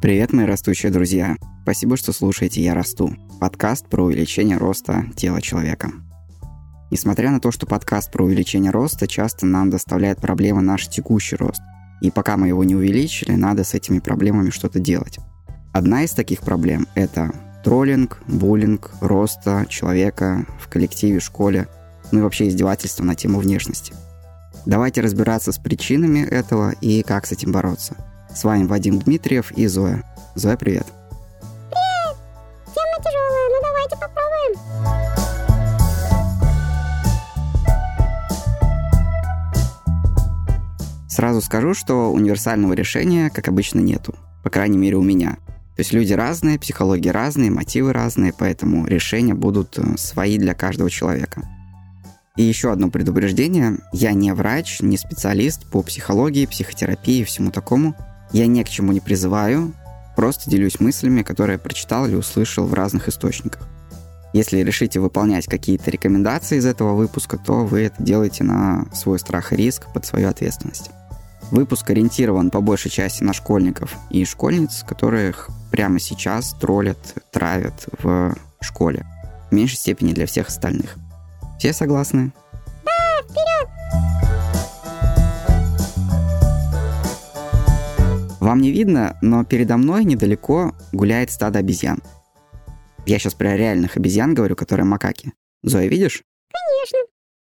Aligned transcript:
Привет, 0.00 0.32
мои 0.32 0.46
растущие 0.46 0.90
друзья! 0.90 1.36
Спасибо, 1.62 1.98
что 1.98 2.14
слушаете 2.14 2.62
«Я 2.62 2.72
расту»– 2.72 3.14
подкаст 3.38 3.86
про 3.86 4.02
увеличение 4.02 4.56
роста 4.56 5.04
тела 5.14 5.42
человека. 5.42 5.92
Несмотря 6.90 7.30
на 7.30 7.38
то, 7.38 7.50
что 7.50 7.66
подкаст 7.66 8.10
про 8.10 8.24
увеличение 8.24 8.70
роста 8.70 9.06
часто 9.06 9.44
нам 9.44 9.68
доставляет 9.68 10.18
проблемы 10.18 10.62
наш 10.62 10.88
текущий 10.88 11.36
рост, 11.36 11.60
и 12.00 12.10
пока 12.10 12.38
мы 12.38 12.48
его 12.48 12.64
не 12.64 12.74
увеличили, 12.74 13.32
надо 13.32 13.62
с 13.62 13.74
этими 13.74 13.98
проблемами 13.98 14.48
что-то 14.48 14.80
делать. 14.80 15.18
Одна 15.74 16.02
из 16.02 16.12
таких 16.12 16.40
проблем– 16.40 16.86
это 16.94 17.30
троллинг, 17.62 18.22
буллинг, 18.26 18.92
роста 19.02 19.66
человека 19.68 20.46
в 20.58 20.68
коллективе, 20.68 21.20
школе, 21.20 21.68
ну 22.10 22.20
и 22.20 22.22
вообще 22.22 22.48
издевательство 22.48 23.04
на 23.04 23.14
тему 23.14 23.38
внешности. 23.38 23.92
Давайте 24.64 25.02
разбираться 25.02 25.52
с 25.52 25.58
причинами 25.58 26.20
этого 26.20 26.70
и 26.80 27.02
как 27.02 27.26
с 27.26 27.32
этим 27.32 27.52
бороться. 27.52 27.96
С 28.34 28.44
вами 28.44 28.64
Вадим 28.64 28.98
Дмитриев 28.98 29.50
и 29.52 29.66
Зоя. 29.66 30.04
Зоя, 30.34 30.56
привет. 30.56 30.86
Привет! 31.68 32.16
Тема 32.66 32.96
тяжелая, 32.98 33.48
но 33.50 33.60
давайте 33.62 33.96
попробуем. 33.96 34.54
Сразу 41.08 41.40
скажу, 41.40 41.74
что 41.74 42.12
универсального 42.12 42.72
решения, 42.72 43.30
как 43.30 43.48
обычно, 43.48 43.80
нету. 43.80 44.14
По 44.44 44.50
крайней 44.50 44.78
мере, 44.78 44.96
у 44.96 45.02
меня. 45.02 45.36
То 45.76 45.80
есть 45.80 45.92
люди 45.92 46.12
разные, 46.12 46.58
психология 46.58 47.10
разные, 47.10 47.50
мотивы 47.50 47.92
разные, 47.92 48.32
поэтому 48.32 48.86
решения 48.86 49.34
будут 49.34 49.78
э, 49.78 49.96
свои 49.96 50.38
для 50.38 50.54
каждого 50.54 50.88
человека. 50.88 51.42
И 52.36 52.42
еще 52.42 52.72
одно 52.72 52.90
предупреждение. 52.90 53.78
Я 53.92 54.12
не 54.12 54.32
врач, 54.32 54.80
не 54.80 54.96
специалист 54.96 55.68
по 55.70 55.82
психологии, 55.82 56.46
психотерапии 56.46 57.20
и 57.20 57.24
всему 57.24 57.50
такому. 57.50 57.96
Я 58.32 58.46
ни 58.46 58.62
к 58.62 58.68
чему 58.68 58.92
не 58.92 59.00
призываю, 59.00 59.72
просто 60.16 60.50
делюсь 60.50 60.80
мыслями, 60.80 61.22
которые 61.22 61.54
я 61.54 61.58
прочитал 61.58 62.06
или 62.06 62.14
услышал 62.14 62.66
в 62.66 62.74
разных 62.74 63.08
источниках. 63.08 63.66
Если 64.32 64.58
решите 64.58 65.00
выполнять 65.00 65.46
какие-то 65.46 65.90
рекомендации 65.90 66.58
из 66.58 66.66
этого 66.66 66.94
выпуска, 66.94 67.36
то 67.36 67.64
вы 67.64 67.82
это 67.82 68.00
делаете 68.00 68.44
на 68.44 68.86
свой 68.94 69.18
страх 69.18 69.52
и 69.52 69.56
риск 69.56 69.92
под 69.92 70.06
свою 70.06 70.28
ответственность. 70.28 70.90
Выпуск 71.50 71.90
ориентирован 71.90 72.50
по 72.50 72.60
большей 72.60 72.92
части 72.92 73.24
на 73.24 73.32
школьников 73.32 73.96
и 74.10 74.24
школьниц, 74.24 74.84
которых 74.86 75.50
прямо 75.72 75.98
сейчас 75.98 76.52
троллят, 76.60 76.98
травят 77.32 77.88
в 77.98 78.36
школе. 78.60 79.04
В 79.50 79.54
меньшей 79.54 79.76
степени 79.76 80.12
для 80.12 80.26
всех 80.26 80.46
остальных. 80.46 80.94
Все 81.58 81.72
согласны? 81.72 82.32
Вам 88.50 88.62
не 88.62 88.72
видно, 88.72 89.16
но 89.22 89.44
передо 89.44 89.76
мной 89.76 90.02
недалеко 90.02 90.74
гуляет 90.90 91.30
стадо 91.30 91.60
обезьян. 91.60 92.02
Я 93.06 93.20
сейчас 93.20 93.34
про 93.34 93.56
реальных 93.56 93.96
обезьян 93.96 94.34
говорю, 94.34 94.56
которые 94.56 94.84
макаки. 94.86 95.34
Зоя, 95.62 95.86
видишь? 95.86 96.24
Конечно. 96.52 96.98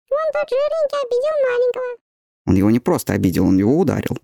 Вон 0.08 0.32
тот 0.32 0.48
жирненький 0.48 0.98
обидел 1.04 1.50
маленького. 1.50 1.98
Он 2.46 2.54
его 2.54 2.70
не 2.70 2.78
просто 2.78 3.14
обидел, 3.14 3.46
он 3.48 3.58
его 3.58 3.76
ударил. 3.76 4.16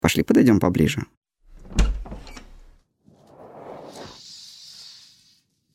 Пошли 0.00 0.22
подойдем 0.22 0.60
поближе. 0.60 1.06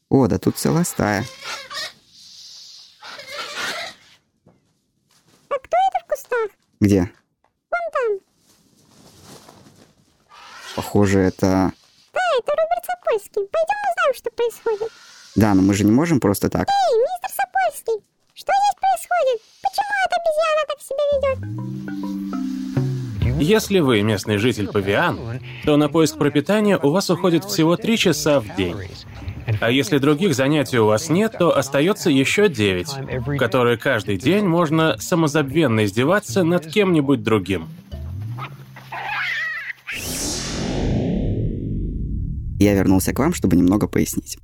О, 0.07 0.27
да 0.27 0.39
тут 0.39 0.55
целая 0.55 0.85
стая. 0.85 1.25
А 5.49 5.55
кто 5.59 5.77
это 5.89 6.05
в 6.05 6.07
кустах? 6.07 6.51
Где? 6.79 7.01
Вон 7.69 7.91
там. 7.91 8.24
Похоже, 10.75 11.19
это... 11.19 11.71
Да, 12.13 12.21
это 12.39 12.51
Роберт 12.51 12.85
Сапольский. 12.85 13.47
Пойдем 13.47 13.75
узнаем, 13.91 14.13
что 14.15 14.29
происходит. 14.31 14.91
Да, 15.35 15.53
но 15.53 15.61
мы 15.61 15.73
же 15.73 15.85
не 15.85 15.91
можем 15.91 16.19
просто 16.19 16.49
так. 16.49 16.67
Эй, 16.67 16.99
мистер 16.99 17.29
Сапольский, 17.29 18.03
что 18.33 18.51
здесь 18.51 18.75
происходит? 18.79 19.41
Почему 19.63 19.93
эта 20.05 20.15
обезьяна 20.21 20.65
так 20.67 20.79
себя 20.81 21.05
ведет? 21.13 21.37
Если 23.41 23.79
вы 23.79 24.01
местный 24.01 24.37
житель 24.37 24.67
Павиан, 24.67 25.39
то 25.65 25.77
на 25.77 25.89
поиск 25.89 26.17
пропитания 26.17 26.77
у 26.77 26.89
вас 26.89 27.09
уходит 27.09 27.43
всего 27.43 27.75
3 27.75 27.97
часа 27.97 28.39
в 28.39 28.55
день. 28.55 28.77
А 29.61 29.69
если 29.69 29.99
других 29.99 30.33
занятий 30.35 30.79
у 30.79 30.87
вас 30.87 31.09
нет, 31.09 31.37
то 31.37 31.55
остается 31.55 32.09
еще 32.09 32.49
9, 32.49 33.25
в 33.25 33.37
которые 33.37 33.77
каждый 33.77 34.17
день 34.17 34.45
можно 34.45 34.97
самозабвенно 34.99 35.85
издеваться 35.85 36.43
над 36.43 36.65
кем-нибудь 36.65 37.21
другим. 37.23 37.67
Я 42.59 42.73
вернулся 42.73 43.13
к 43.13 43.19
вам, 43.19 43.33
чтобы 43.33 43.57
немного 43.57 43.87
пояснить. 43.87 44.37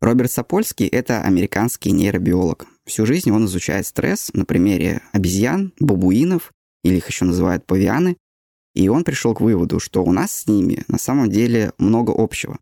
Роберт 0.00 0.30
Сапольский– 0.30 0.86
это 0.88 1.20
американский 1.22 1.92
нейробиолог. 1.92 2.66
Всю 2.86 3.04
жизнь 3.04 3.30
он 3.30 3.44
изучает 3.44 3.86
стресс 3.86 4.30
на 4.32 4.46
примере 4.46 5.02
обезьян, 5.12 5.74
бабуинов, 5.78 6.52
или 6.82 6.96
их 6.96 7.08
еще 7.08 7.26
называют 7.26 7.66
павианы, 7.66 8.16
и 8.74 8.88
он 8.88 9.04
пришел 9.04 9.34
к 9.34 9.42
выводу, 9.42 9.78
что 9.78 10.02
у 10.02 10.10
нас 10.10 10.32
с 10.32 10.46
ними 10.46 10.84
на 10.88 10.98
самом 10.98 11.28
деле 11.28 11.72
много 11.76 12.14
общего. 12.16 12.58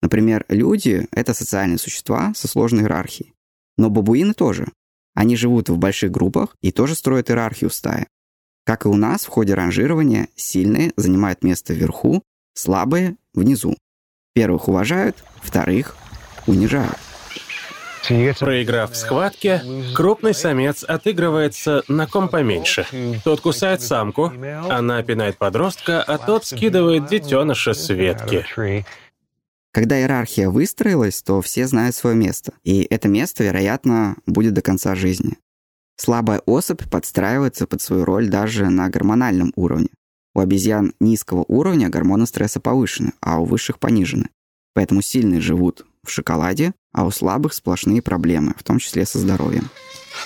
Например, 0.00 0.44
люди— 0.48 1.08
это 1.10 1.34
социальные 1.34 1.78
существа 1.78 2.32
со 2.36 2.46
сложной 2.46 2.82
иерархией. 2.82 3.32
Но 3.76 3.90
бабуины 3.90 4.34
тоже. 4.34 4.68
Они 5.14 5.34
живут 5.34 5.68
в 5.68 5.78
больших 5.78 6.12
группах 6.12 6.54
и 6.60 6.70
тоже 6.70 6.94
строят 6.94 7.30
иерархию 7.30 7.70
в 7.70 7.74
стае. 7.74 8.06
Как 8.64 8.84
и 8.84 8.88
у 8.88 8.94
нас, 8.94 9.24
в 9.24 9.28
ходе 9.28 9.54
ранжирования 9.54 10.28
сильные 10.36 10.92
занимают 10.96 11.42
место 11.42 11.72
вверху, 11.72 12.22
слабые— 12.54 13.16
внизу. 13.34 13.76
Первых 14.36 14.68
уважают, 14.68 15.24
вторых 15.42 15.96
унижают. 16.46 16.98
Проиграв 18.38 18.92
в 18.92 18.94
схватке, 18.94 19.62
крупный 19.94 20.34
самец 20.34 20.84
отыгрывается 20.84 21.82
на 21.88 22.06
ком 22.06 22.28
поменьше. 22.28 22.86
Тот 23.24 23.40
кусает 23.40 23.80
самку, 23.80 24.30
она 24.68 25.02
пинает 25.02 25.38
подростка, 25.38 26.02
а 26.02 26.18
тот 26.18 26.44
скидывает 26.44 27.08
детеныша 27.08 27.72
с 27.72 27.88
ветки. 27.88 28.44
Когда 29.72 29.98
иерархия 29.98 30.50
выстроилась, 30.50 31.22
то 31.22 31.40
все 31.40 31.66
знают 31.66 31.96
свое 31.96 32.14
место, 32.14 32.52
и 32.62 32.86
это 32.90 33.08
место, 33.08 33.42
вероятно, 33.42 34.16
будет 34.26 34.52
до 34.52 34.60
конца 34.60 34.94
жизни. 34.94 35.38
Слабая 35.96 36.42
особь 36.44 36.86
подстраивается 36.90 37.66
под 37.66 37.80
свою 37.80 38.04
роль 38.04 38.28
даже 38.28 38.68
на 38.68 38.90
гормональном 38.90 39.54
уровне. 39.56 39.88
У 40.36 40.40
обезьян 40.40 40.92
низкого 41.00 41.46
уровня 41.48 41.88
гормоны 41.88 42.26
стресса 42.26 42.60
повышены, 42.60 43.14
а 43.22 43.38
у 43.38 43.46
высших 43.46 43.78
понижены. 43.78 44.28
Поэтому 44.74 45.00
сильные 45.00 45.40
живут 45.40 45.86
в 46.04 46.10
шоколаде, 46.10 46.74
а 46.92 47.06
у 47.06 47.10
слабых 47.10 47.54
сплошные 47.54 48.02
проблемы, 48.02 48.52
в 48.58 48.62
том 48.62 48.78
числе 48.78 49.06
со 49.06 49.18
здоровьем. 49.18 49.70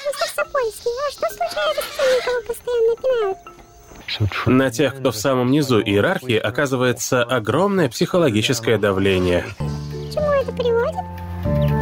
Мистер 0.04 0.26
Сапольский, 0.34 0.90
а 1.06 1.12
что 1.12 1.26
случается 1.28 1.82
с 1.82 1.96
теми, 1.96 2.24
кого 2.24 2.42
постоянно 2.48 2.96
пинают? 2.96 4.46
На 4.46 4.70
тех, 4.72 4.96
кто 4.98 5.12
в 5.12 5.16
самом 5.16 5.52
низу 5.52 5.80
иерархии, 5.80 6.38
оказывается 6.38 7.22
огромное 7.22 7.88
психологическое 7.88 8.78
давление. 8.78 9.46
К 9.60 10.12
чему 10.12 10.26
это 10.32 10.50
приводит? 10.50 11.79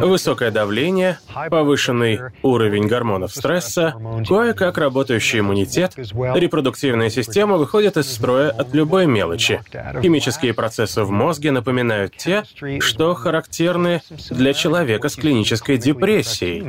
Высокое 0.00 0.50
давление, 0.50 1.18
повышенный 1.50 2.20
уровень 2.42 2.86
гормонов 2.86 3.34
стресса, 3.34 3.94
кое-как 4.26 4.78
работающий 4.78 5.40
иммунитет, 5.40 5.94
репродуктивная 5.96 7.10
система 7.10 7.56
выходит 7.56 7.96
из 7.96 8.10
строя 8.10 8.50
от 8.50 8.74
любой 8.74 9.06
мелочи. 9.06 9.60
Химические 10.02 10.54
процессы 10.54 11.02
в 11.02 11.10
мозге 11.10 11.50
напоминают 11.50 12.16
те, 12.16 12.44
что 12.80 13.14
характерны 13.14 14.02
для 14.30 14.54
человека 14.54 15.08
с 15.08 15.16
клинической 15.16 15.78
депрессией. 15.78 16.62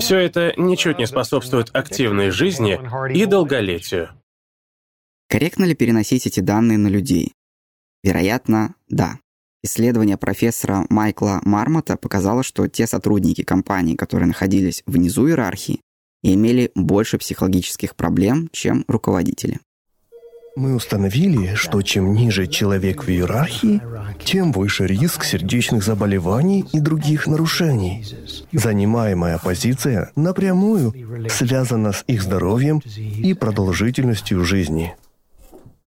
Все 0.00 0.18
это 0.18 0.52
ничуть 0.56 0.98
не 0.98 1.06
способствует 1.06 1.70
активной 1.72 2.30
жизни 2.30 2.80
и 3.12 3.26
долголетию. 3.26 4.10
Корректно 5.28 5.64
ли 5.64 5.74
переносить 5.74 6.26
эти 6.26 6.40
данные 6.40 6.78
на 6.78 6.88
людей? 6.88 7.32
Вероятно, 8.02 8.74
да. 8.88 9.18
Исследование 9.66 10.16
профессора 10.16 10.86
Майкла 10.90 11.40
Мармота 11.42 11.96
показало, 11.96 12.44
что 12.44 12.68
те 12.68 12.86
сотрудники 12.86 13.42
компании, 13.42 13.96
которые 13.96 14.28
находились 14.28 14.84
внизу 14.86 15.26
иерархии, 15.26 15.80
имели 16.22 16.70
больше 16.76 17.18
психологических 17.18 17.96
проблем, 17.96 18.48
чем 18.52 18.84
руководители. 18.86 19.58
Мы 20.54 20.76
установили, 20.76 21.56
что 21.56 21.82
чем 21.82 22.14
ниже 22.14 22.46
человек 22.46 23.02
в 23.02 23.08
иерархии, 23.08 23.82
тем 24.24 24.52
выше 24.52 24.86
риск 24.86 25.24
сердечных 25.24 25.82
заболеваний 25.82 26.64
и 26.72 26.78
других 26.78 27.26
нарушений. 27.26 28.06
Занимаемая 28.52 29.38
позиция 29.38 30.12
напрямую 30.14 30.94
связана 31.28 31.90
с 31.90 32.04
их 32.06 32.22
здоровьем 32.22 32.80
и 32.96 33.34
продолжительностью 33.34 34.44
жизни. 34.44 34.94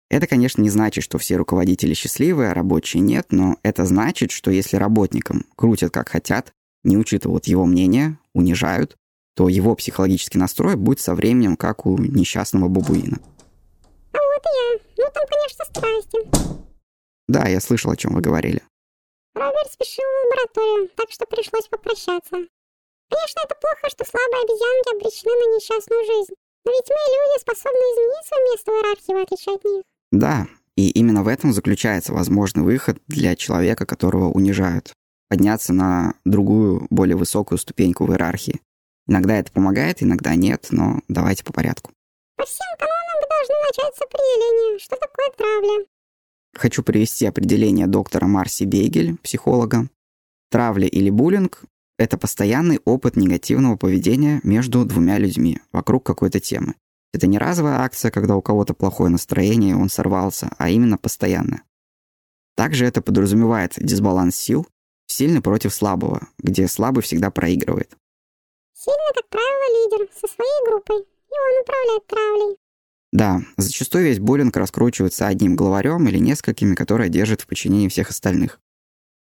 Это, 0.09 0.25
конечно, 0.25 0.61
не 0.61 0.69
значит, 0.69 1.03
что 1.03 1.19
все 1.19 1.35
руководители 1.35 1.93
счастливые, 1.93 2.49
а 2.49 2.53
рабочие 2.55 3.01
нет, 3.01 3.27
но 3.29 3.57
это 3.61 3.85
значит, 3.85 4.31
что 4.31 4.49
если 4.49 4.75
работникам 4.75 5.45
крутят 5.55 5.91
как 5.91 6.09
хотят, 6.09 6.51
не 6.83 6.97
учитывают 6.97 7.45
его 7.45 7.65
мнение, 7.65 8.17
унижают, 8.33 8.97
то 9.35 9.47
его 9.47 9.75
психологический 9.75 10.39
настрой 10.39 10.75
будет 10.75 10.99
со 10.99 11.13
временем 11.13 11.55
как 11.55 11.85
у 11.85 11.97
несчастного 11.97 12.67
бабуина. 12.67 13.19
А 14.13 14.17
вот 14.17 14.43
и 14.45 14.51
я. 14.57 14.79
Ну 14.97 15.11
там, 15.13 15.25
конечно, 15.29 15.65
страсти. 15.65 16.17
Да, 17.27 17.47
я 17.47 17.61
слышал, 17.61 17.91
о 17.91 17.95
чем 17.95 18.15
вы 18.15 18.21
говорили. 18.21 18.63
Роберт 19.35 19.71
спешил 19.71 20.03
в 20.03 20.25
лабораторию, 20.25 20.89
так 20.95 21.11
что 21.11 21.25
пришлось 21.27 21.67
попрощаться. 21.67 22.31
Конечно, 22.31 23.41
это 23.45 23.55
плохо, 23.61 23.89
что 23.89 24.05
слабые 24.05 24.41
обезьянки 24.41 24.95
обречены 24.95 25.31
на 25.31 25.55
несчастную 25.55 26.03
жизнь. 26.05 26.33
Но 26.65 26.71
ведь 26.71 26.89
мы, 26.89 26.97
люди, 26.97 27.41
способны 27.41 27.77
изменить 27.77 28.27
свое 28.27 28.43
место 28.51 28.71
в 28.71 28.75
иерархии, 28.75 29.13
в 29.13 29.23
отличие 29.23 29.55
от 29.55 29.63
них. 29.63 29.83
Да, 30.11 30.47
и 30.75 30.89
именно 30.89 31.23
в 31.23 31.27
этом 31.27 31.53
заключается 31.53 32.13
возможный 32.13 32.63
выход 32.63 32.99
для 33.07 33.35
человека, 33.35 33.85
которого 33.85 34.29
унижают. 34.29 34.93
Подняться 35.29 35.73
на 35.73 36.13
другую, 36.25 36.87
более 36.89 37.15
высокую 37.15 37.59
ступеньку 37.59 38.05
в 38.05 38.11
иерархии. 38.11 38.61
Иногда 39.07 39.37
это 39.37 39.51
помогает, 39.51 40.01
иногда 40.01 40.35
нет, 40.35 40.67
но 40.71 41.01
давайте 41.07 41.43
по 41.43 41.53
порядку. 41.53 41.91
По 42.37 42.45
всем 42.45 42.67
канонам 42.77 43.17
мы 43.21 43.27
должны 43.27 43.55
начать 43.67 43.95
с 43.95 44.01
определения, 44.01 44.79
что 44.79 44.95
такое 44.95 45.29
травля. 45.35 45.85
Хочу 46.55 46.83
привести 46.83 47.25
определение 47.25 47.87
доктора 47.87 48.25
Марси 48.27 48.63
Бейгель, 48.63 49.17
психолога. 49.17 49.89
Травля 50.49 50.87
или 50.87 51.09
буллинг– 51.09 51.63
это 51.97 52.17
постоянный 52.17 52.79
опыт 52.85 53.15
негативного 53.15 53.75
поведения 53.75 54.41
между 54.43 54.85
двумя 54.85 55.19
людьми 55.19 55.59
вокруг 55.71 56.05
какой-то 56.05 56.39
темы. 56.39 56.75
Это 57.13 57.27
не 57.27 57.37
разовая 57.37 57.79
акция, 57.79 58.11
когда 58.11 58.35
у 58.35 58.41
кого-то 58.41 58.73
плохое 58.73 59.09
настроение, 59.09 59.71
и 59.71 59.75
он 59.75 59.89
сорвался, 59.89 60.51
а 60.57 60.69
именно 60.69 60.97
постоянная. 60.97 61.63
Также 62.55 62.85
это 62.85 63.01
подразумевает 63.01 63.73
дисбаланс 63.77 64.35
сил, 64.35 64.67
сильный 65.07 65.41
против 65.41 65.73
слабого, 65.73 66.27
где 66.37 66.67
слабый 66.67 67.03
всегда 67.03 67.31
проигрывает. 67.31 67.95
Сильный, 68.73 69.13
как 69.15 69.27
правило, 69.29 69.85
лидер 69.85 70.07
со 70.13 70.27
своей 70.27 70.69
группой, 70.69 70.97
и 70.97 71.01
он 71.01 71.61
управляет 71.61 72.07
травлей. 72.07 72.57
Да, 73.11 73.41
зачастую 73.57 74.05
весь 74.05 74.19
буллинг 74.19 74.55
раскручивается 74.55 75.27
одним 75.27 75.55
главарем 75.55 76.07
или 76.07 76.19
несколькими, 76.19 76.75
которые 76.75 77.09
держат 77.09 77.41
в 77.41 77.47
подчинении 77.47 77.87
всех 77.87 78.09
остальных. 78.09 78.59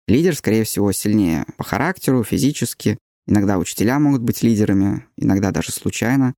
Лидер, 0.08 0.36
скорее 0.36 0.64
всего, 0.64 0.92
сильнее 0.92 1.46
по 1.56 1.64
характеру, 1.64 2.24
физически. 2.24 2.98
Иногда 3.28 3.58
учителя 3.58 4.00
могут 4.00 4.22
быть 4.22 4.44
лидерами, 4.44 5.08
иногда 5.18 5.52
даже 5.52 5.72
случайно. 5.72 6.34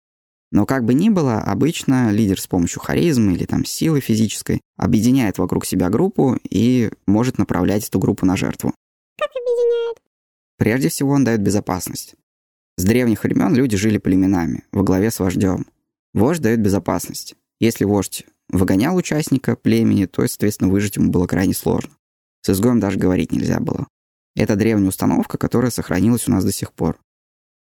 Но 0.52 0.66
как 0.66 0.84
бы 0.84 0.94
ни 0.94 1.10
было, 1.10 1.40
обычно 1.40 2.12
лидер 2.12 2.40
с 2.40 2.48
помощью 2.48 2.82
харизмы 2.82 3.34
или 3.34 3.46
там 3.46 3.64
силы 3.64 4.02
физической 4.02 4.62
объединяет 4.78 5.38
вокруг 5.38 5.66
себя 5.66 5.90
группу 5.90 6.38
и 6.44 6.92
может 7.08 7.38
направлять 7.38 7.88
эту 7.88 8.00
группу 8.00 8.26
на 8.26 8.36
жертву. 8.36 8.74
Как 9.18 9.30
объединяет? 9.30 10.02
Прежде 10.58 10.90
всего 10.90 11.12
он 11.12 11.24
дает 11.24 11.42
безопасность. 11.42 12.16
С 12.78 12.84
древних 12.84 13.24
времен 13.24 13.54
люди 13.54 13.78
жили 13.78 13.98
племенами, 13.98 14.66
во 14.72 14.84
главе 14.84 15.10
с 15.10 15.20
вождем. 15.20 15.68
Вождь 16.14 16.42
дает 16.42 16.60
безопасность. 16.62 17.36
Если 17.60 17.86
вождь 17.86 18.26
выгонял 18.50 18.96
участника 18.96 19.56
племени, 19.56 20.06
то, 20.06 20.28
соответственно, 20.28 20.70
выжить 20.70 20.98
ему 20.98 21.12
было 21.12 21.28
крайне 21.28 21.54
сложно. 21.54 21.92
С 22.42 22.50
изгоем 22.50 22.80
даже 22.80 22.98
говорить 22.98 23.32
нельзя 23.32 23.60
было. 23.60 23.88
Это 24.36 24.56
древняя 24.56 24.90
установка, 24.90 25.38
которая 25.38 25.72
сохранилась 25.72 26.28
у 26.28 26.32
нас 26.32 26.44
до 26.44 26.52
сих 26.52 26.74
пор. 26.74 27.00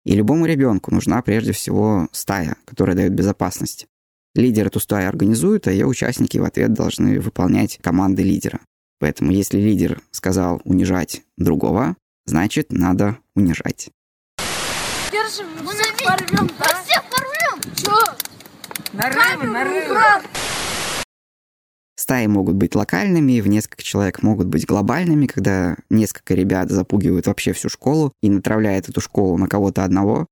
И 0.06 0.14
любому 0.14 0.46
ребенку 0.46 0.94
нужна 0.94 1.22
прежде 1.22 1.52
всего 1.52 2.08
стая, 2.12 2.58
которая 2.66 2.96
дает 2.96 3.14
безопасность. 3.14 3.88
Лидер 4.36 4.68
эту 4.68 4.80
стаю 4.80 5.10
организует, 5.10 5.68
а 5.68 5.72
ее 5.72 5.88
участники 5.88 6.38
в 6.38 6.44
ответ 6.44 6.74
должны 6.74 7.20
выполнять 7.20 7.80
команды 7.82 8.22
лидера. 8.22 8.60
Поэтому 9.00 9.32
если 9.32 9.58
лидер 9.60 10.02
сказал 10.12 10.62
унижать 10.64 11.24
другого, 11.38 11.96
значит 12.26 12.72
надо 12.72 13.18
унижать. 13.36 13.90
Держим, 15.12 15.48
мы 15.64 15.74
всех 15.74 15.96
порвем, 15.98 16.50
да? 16.60 16.84
Всех 16.84 17.04
порвем! 17.10 17.76
Чё? 17.76 17.98
Нарывы, 18.94 19.46
нарывы. 19.46 20.00
Стаи 22.06 22.28
могут 22.28 22.54
быть 22.54 22.76
локальными, 22.76 23.40
в 23.40 23.48
несколько 23.48 23.82
человек 23.82 24.22
могут 24.22 24.46
быть 24.46 24.68
глобальными, 24.68 25.26
когда 25.26 25.76
несколько 25.90 26.36
ребят 26.36 26.70
запугивают 26.70 27.26
вообще 27.26 27.52
всю 27.52 27.68
школу 27.68 28.14
и 28.22 28.30
направляют 28.30 28.88
эту 28.88 29.02
школу 29.02 29.40
на 29.40 29.48
кого-то 29.48 29.84
одного. 29.84 30.28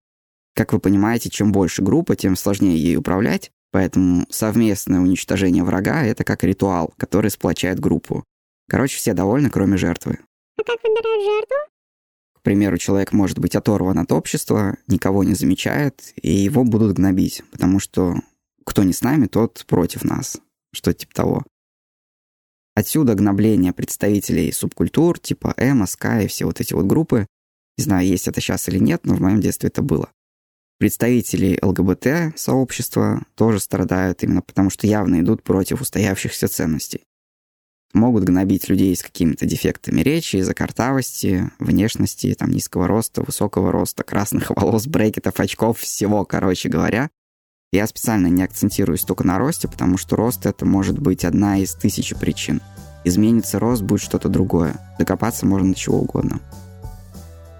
Как 0.54 0.72
вы 0.72 0.80
понимаете, 0.80 1.32
чем 1.32 1.52
больше 1.52 1.82
группа, 1.82 2.16
тем 2.16 2.36
сложнее 2.36 2.78
ей 2.78 2.96
управлять, 2.96 3.50
поэтому 3.72 4.28
совместное 4.30 5.00
уничтожение 5.00 5.64
врага— 5.64 6.04
это 6.06 6.24
как 6.24 6.44
ритуал, 6.44 6.94
который 6.98 7.32
сплочает 7.32 7.80
группу. 7.80 8.24
Короче, 8.70 8.98
все 8.98 9.16
довольны, 9.16 9.50
кроме 9.50 9.78
жертвы. 9.78 10.20
А 10.60 10.64
как 10.64 10.78
выбирают 10.84 11.24
жертву? 11.24 11.58
К 12.38 12.42
примеру, 12.44 12.78
человек 12.78 13.14
может 13.14 13.40
быть 13.40 13.56
оторван 13.56 13.98
от 13.98 14.12
общества, 14.12 14.78
никого 14.86 15.24
не 15.24 15.34
замечает, 15.34 16.14
и 16.22 16.32
его 16.32 16.66
будут 16.66 16.98
гнобить, 16.98 17.42
потому 17.52 17.80
что 17.80 18.18
кто 18.64 18.84
не 18.84 18.94
с 18.94 19.02
нами, 19.02 19.26
тот 19.26 19.66
против 19.68 20.04
нас. 20.04 20.38
Что 20.72 20.94
типа 20.94 21.16
того. 21.16 21.44
Отсюда 22.76 23.14
гнобление 23.14 23.72
представителей 23.72 24.52
субкультур 24.52 25.20
типа 25.20 25.54
эмо, 25.58 25.86
ска 25.86 26.22
и 26.22 26.28
все 26.28 26.46
вот 26.46 26.60
эти 26.60 26.74
вот 26.74 26.86
группы. 26.86 27.28
Не 27.78 27.84
знаю, 27.84 28.08
есть 28.08 28.28
это 28.28 28.42
сейчас 28.42 28.68
или 28.68 28.80
нет, 28.80 29.06
но 29.06 29.16
в 29.16 29.22
моем 29.22 29.42
детстве 29.42 29.70
это 29.70 29.82
было. 29.82 30.10
Представители 30.80 31.60
ЛГБТ 31.62 32.38
сообщества 32.38 33.24
тоже 33.36 33.60
страдают 33.60 34.24
именно 34.24 34.42
потому, 34.42 34.70
что 34.70 34.88
явно 34.88 35.22
идут 35.22 35.44
против 35.44 35.82
устоявшихся 35.82 36.48
ценностей. 36.48 37.04
Могут 37.94 38.24
гнобить 38.24 38.68
людей 38.70 38.96
с 38.96 39.04
какими-то 39.04 39.46
дефектами 39.46 40.02
речи, 40.02 40.38
из-за 40.38 40.56
картавости, 40.56 41.52
внешности, 41.60 42.34
там, 42.34 42.50
низкого 42.50 42.88
роста, 42.88 43.22
высокого 43.22 43.72
роста, 43.72 44.04
красных 44.04 44.50
волос, 44.50 44.88
брекетов, 44.88 45.40
очков, 45.40 45.80
всего, 45.80 46.26
короче 46.26 46.70
говоря. 46.70 47.12
Я 47.74 47.88
специально 47.88 48.28
не 48.28 48.44
акцентируюсь 48.44 49.02
только 49.02 49.26
на 49.26 49.40
росте, 49.40 49.68
потому 49.68 49.98
что 49.98 50.16
рост 50.16 50.46
это 50.46 50.64
может 50.64 51.00
быть 51.00 51.26
одна 51.26 51.58
из 51.58 51.74
тысячи 51.74 52.14
причин. 52.16 52.62
Изменится 53.04 53.58
рост, 53.58 53.82
будет 53.82 54.00
что-то 54.00 54.30
другое. 54.30 54.76
Докопаться 55.00 55.48
можно 55.48 55.74
до 55.74 55.80
чего 55.80 55.98
угодно. 55.98 56.40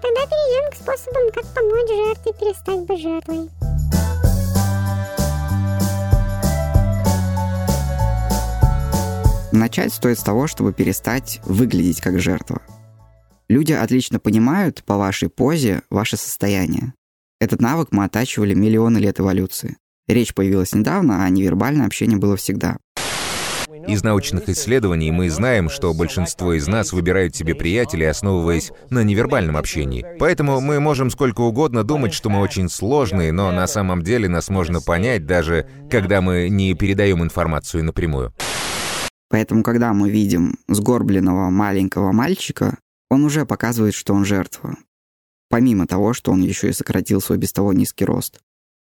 Тогда 0.00 0.20
перейдем 0.20 0.70
к 0.70 0.76
способам, 0.76 1.32
как 1.34 1.44
помочь 1.52 1.88
жертве 1.88 2.32
перестать 2.32 2.86
быть 2.86 3.02
жертвой. 3.02 3.50
Начать 9.50 9.92
стоит 9.92 10.20
с 10.20 10.22
того, 10.22 10.46
чтобы 10.46 10.72
перестать 10.72 11.40
выглядеть 11.44 12.00
как 12.00 12.20
жертва. 12.20 12.62
Люди 13.48 13.72
отлично 13.72 14.20
понимают 14.20 14.84
по 14.84 14.96
вашей 14.96 15.28
позе 15.28 15.82
ваше 15.90 16.16
состояние. 16.16 16.94
Этот 17.40 17.60
навык 17.60 17.88
мы 17.90 18.04
оттачивали 18.04 18.54
миллионы 18.54 18.98
лет 18.98 19.18
эволюции. 19.18 19.76
Речь 20.06 20.34
появилась 20.34 20.74
недавно, 20.74 21.24
а 21.24 21.28
невербальное 21.30 21.86
общение 21.86 22.18
было 22.18 22.36
всегда. 22.36 22.76
Из 23.86 24.02
научных 24.02 24.48
исследований 24.48 25.10
мы 25.10 25.28
знаем, 25.28 25.68
что 25.68 25.92
большинство 25.92 26.54
из 26.54 26.66
нас 26.66 26.92
выбирают 26.92 27.36
себе 27.36 27.54
приятелей, 27.54 28.06
основываясь 28.06 28.72
на 28.88 29.02
невербальном 29.02 29.56
общении. 29.56 30.06
Поэтому 30.18 30.60
мы 30.60 30.80
можем 30.80 31.10
сколько 31.10 31.42
угодно 31.42 31.84
думать, 31.84 32.14
что 32.14 32.30
мы 32.30 32.40
очень 32.40 32.70
сложные, 32.70 33.30
но 33.32 33.52
на 33.52 33.66
самом 33.66 34.02
деле 34.02 34.28
нас 34.28 34.48
можно 34.48 34.80
понять, 34.80 35.26
даже 35.26 35.68
когда 35.90 36.22
мы 36.22 36.48
не 36.48 36.72
передаем 36.74 37.22
информацию 37.22 37.84
напрямую. 37.84 38.32
Поэтому, 39.28 39.62
когда 39.62 39.92
мы 39.92 40.10
видим 40.10 40.56
сгорбленного 40.68 41.50
маленького 41.50 42.12
мальчика, 42.12 42.78
он 43.10 43.24
уже 43.24 43.44
показывает, 43.44 43.94
что 43.94 44.14
он 44.14 44.24
жертва. 44.24 44.76
Помимо 45.50 45.86
того, 45.86 46.14
что 46.14 46.32
он 46.32 46.40
еще 46.42 46.70
и 46.70 46.72
сократил 46.72 47.20
свой 47.20 47.36
без 47.36 47.52
того 47.52 47.72
низкий 47.72 48.04
рост. 48.04 48.40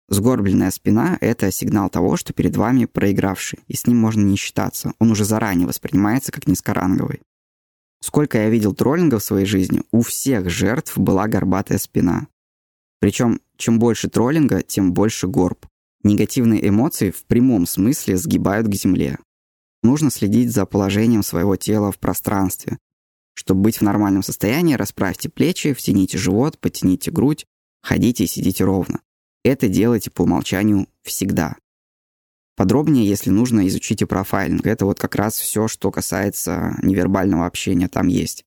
Сгорбленная 0.08 0.70
спина— 0.70 1.18
это 1.20 1.50
сигнал 1.50 1.90
того, 1.90 2.16
что 2.16 2.32
перед 2.32 2.56
вами 2.56 2.84
проигравший, 2.84 3.60
и 3.66 3.74
с 3.74 3.86
ним 3.86 3.98
можно 3.98 4.22
не 4.22 4.36
считаться. 4.36 4.92
Он 5.00 5.10
уже 5.10 5.24
заранее 5.24 5.66
воспринимается 5.66 6.30
как 6.30 6.46
низкоранговый. 6.46 7.22
Сколько 8.00 8.38
я 8.38 8.48
видел 8.48 8.72
троллингов 8.72 9.22
в 9.22 9.24
своей 9.24 9.46
жизни, 9.46 9.82
у 9.90 10.02
всех 10.02 10.48
жертв 10.48 10.96
была 10.96 11.26
горбатая 11.26 11.78
спина. 11.78 12.28
Причем, 13.00 13.40
чем 13.56 13.78
больше 13.78 14.08
троллинга, 14.08 14.62
тем 14.62 14.92
больше 14.92 15.26
горб. 15.26 15.66
Негативные 16.04 16.68
эмоции 16.68 17.10
в 17.10 17.24
прямом 17.24 17.66
смысле 17.66 18.16
сгибают 18.16 18.68
к 18.68 18.74
земле. 18.74 19.18
Нужно 19.82 20.10
следить 20.10 20.52
за 20.52 20.66
положением 20.66 21.24
своего 21.24 21.56
тела 21.56 21.90
в 21.90 21.98
пространстве. 21.98 22.78
Чтобы 23.34 23.62
быть 23.62 23.78
в 23.78 23.82
нормальном 23.82 24.22
состоянии, 24.22 24.74
расправьте 24.74 25.28
плечи, 25.28 25.74
втяните 25.74 26.16
живот, 26.16 26.58
потяните 26.58 27.10
грудь, 27.10 27.44
ходите 27.82 28.24
и 28.24 28.28
сидите 28.28 28.64
ровно. 28.64 29.00
Это 29.46 29.68
делайте 29.68 30.10
по 30.10 30.22
умолчанию 30.22 30.88
всегда. 31.04 31.54
Подробнее, 32.56 33.06
если 33.06 33.30
нужно, 33.30 33.68
изучите 33.68 34.04
профайлинг. 34.04 34.66
Это 34.66 34.86
вот 34.86 34.98
как 34.98 35.14
раз 35.14 35.38
все, 35.38 35.68
что 35.68 35.92
касается 35.92 36.76
невербального 36.82 37.46
общения, 37.46 37.86
там 37.86 38.08
есть. 38.08 38.42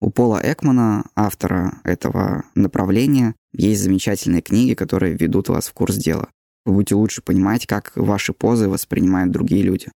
У 0.00 0.08
Пола 0.08 0.40
Экмана, 0.42 1.04
автора 1.14 1.82
этого 1.84 2.44
направления, 2.54 3.34
есть 3.52 3.82
замечательные 3.82 4.40
книги, 4.40 4.72
которые 4.72 5.14
ведут 5.14 5.50
вас 5.50 5.68
в 5.68 5.74
курс 5.74 5.96
дела. 5.96 6.30
Вы 6.64 6.72
будете 6.72 6.94
лучше 6.94 7.20
понимать, 7.20 7.66
как 7.66 7.92
ваши 7.94 8.32
позы 8.32 8.66
воспринимают 8.66 9.32
другие 9.32 9.62
люди. 9.62 9.92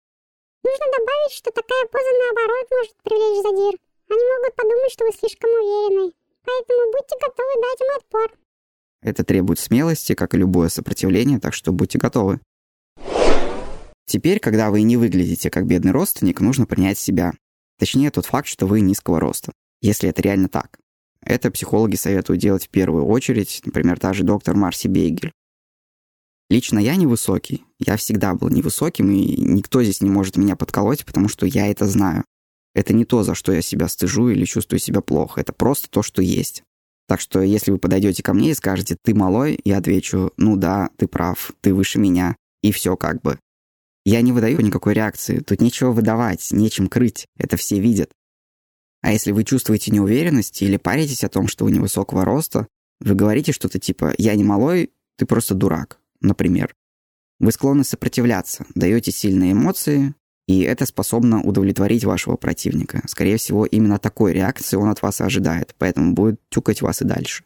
Нужно 0.62 0.86
добавить, 0.98 1.32
что 1.32 1.50
такая 1.52 1.86
поза 1.90 2.10
наоборот 2.20 2.66
может 2.70 2.96
привлечь 3.02 3.42
задир. 3.42 3.80
Они 4.10 4.22
могут 4.36 4.54
подумать, 4.56 4.92
что 4.92 5.06
вы 5.06 5.12
слишком 5.12 5.48
уверенный. 5.48 6.14
Поэтому 6.44 6.92
будьте 6.92 7.16
готовы 7.18 7.62
дать 7.62 7.80
им 7.80 7.96
отпор. 7.96 8.43
Это 9.04 9.22
требует 9.22 9.58
смелости, 9.58 10.14
как 10.14 10.34
и 10.34 10.38
любое 10.38 10.70
сопротивление, 10.70 11.38
так 11.38 11.52
что 11.52 11.72
будьте 11.72 11.98
готовы. 11.98 12.40
Теперь, 14.06 14.40
когда 14.40 14.70
вы 14.70 14.82
не 14.82 14.96
выглядите 14.96 15.50
как 15.50 15.66
бедный 15.66 15.92
родственник, 15.92 16.40
нужно 16.40 16.64
принять 16.64 16.98
себя. 16.98 17.34
Точнее, 17.78 18.10
тот 18.10 18.24
факт, 18.24 18.48
что 18.48 18.66
вы 18.66 18.80
низкого 18.80 19.20
роста, 19.20 19.52
если 19.82 20.08
это 20.08 20.22
реально 20.22 20.48
так. 20.48 20.78
Это 21.20 21.50
психологи 21.50 21.96
советуют 21.96 22.40
делать 22.40 22.66
в 22.66 22.70
первую 22.70 23.04
очередь, 23.04 23.60
например, 23.64 24.00
та 24.00 24.14
же 24.14 24.24
доктор 24.24 24.56
Марси 24.56 24.88
Бейгель. 24.88 25.32
Лично 26.48 26.78
я 26.78 26.96
невысокий, 26.96 27.64
я 27.78 27.96
всегда 27.96 28.34
был 28.34 28.48
невысоким, 28.48 29.10
и 29.10 29.36
никто 29.40 29.82
здесь 29.82 30.00
не 30.00 30.10
может 30.10 30.36
меня 30.36 30.56
подколоть, 30.56 31.04
потому 31.04 31.28
что 31.28 31.44
я 31.46 31.66
это 31.66 31.86
знаю. 31.86 32.24
Это 32.74 32.94
не 32.94 33.04
то, 33.04 33.22
за 33.22 33.34
что 33.34 33.52
я 33.52 33.60
себя 33.60 33.88
стыжу 33.88 34.30
или 34.30 34.44
чувствую 34.44 34.80
себя 34.80 35.00
плохо, 35.00 35.40
это 35.40 35.52
просто 35.52 35.90
то, 35.90 36.02
что 36.02 36.22
есть. 36.22 36.62
Так 37.06 37.20
что 37.20 37.40
если 37.42 37.70
вы 37.70 37.78
подойдете 37.78 38.22
ко 38.22 38.32
мне 38.32 38.50
и 38.50 38.54
скажете 38.54 38.96
«ты 39.02 39.14
малой», 39.14 39.58
я 39.64 39.78
отвечу 39.78 40.32
«ну 40.36 40.56
да, 40.56 40.90
ты 40.96 41.06
прав, 41.06 41.52
ты 41.60 41.74
выше 41.74 41.98
меня», 41.98 42.36
и 42.62 42.72
все 42.72 42.96
как 42.96 43.20
бы. 43.20 43.38
Я 44.06 44.20
не 44.22 44.32
выдаю 44.32 44.60
никакой 44.60 44.94
реакции, 44.94 45.40
тут 45.40 45.60
нечего 45.60 45.92
выдавать, 45.92 46.50
нечем 46.50 46.88
крыть, 46.88 47.26
это 47.36 47.56
все 47.56 47.78
видят. 47.78 48.10
А 49.02 49.12
если 49.12 49.32
вы 49.32 49.44
чувствуете 49.44 49.90
неуверенность 49.90 50.62
или 50.62 50.78
паритесь 50.78 51.24
о 51.24 51.28
том, 51.28 51.46
что 51.46 51.66
вы 51.66 51.72
невысокого 51.72 52.24
роста, 52.24 52.66
вы 53.00 53.14
говорите 53.14 53.52
что-то 53.52 53.78
типа 53.78 54.14
«я 54.16 54.34
не 54.34 54.44
малой, 54.44 54.90
ты 55.18 55.26
просто 55.26 55.54
дурак», 55.54 56.00
например. 56.20 56.74
Вы 57.38 57.52
склонны 57.52 57.84
сопротивляться, 57.84 58.64
даете 58.74 59.12
сильные 59.12 59.52
эмоции, 59.52 60.14
и 60.46 60.62
это 60.62 60.84
способно 60.86 61.42
удовлетворить 61.42 62.04
вашего 62.04 62.36
противника. 62.36 63.02
Скорее 63.06 63.38
всего, 63.38 63.64
именно 63.64 63.98
такой 63.98 64.32
реакции 64.32 64.76
он 64.76 64.88
от 64.90 65.00
вас 65.00 65.20
и 65.20 65.24
ожидает, 65.24 65.74
поэтому 65.78 66.12
будет 66.12 66.40
тюкать 66.50 66.82
вас 66.82 67.00
и 67.00 67.04
дальше. 67.04 67.44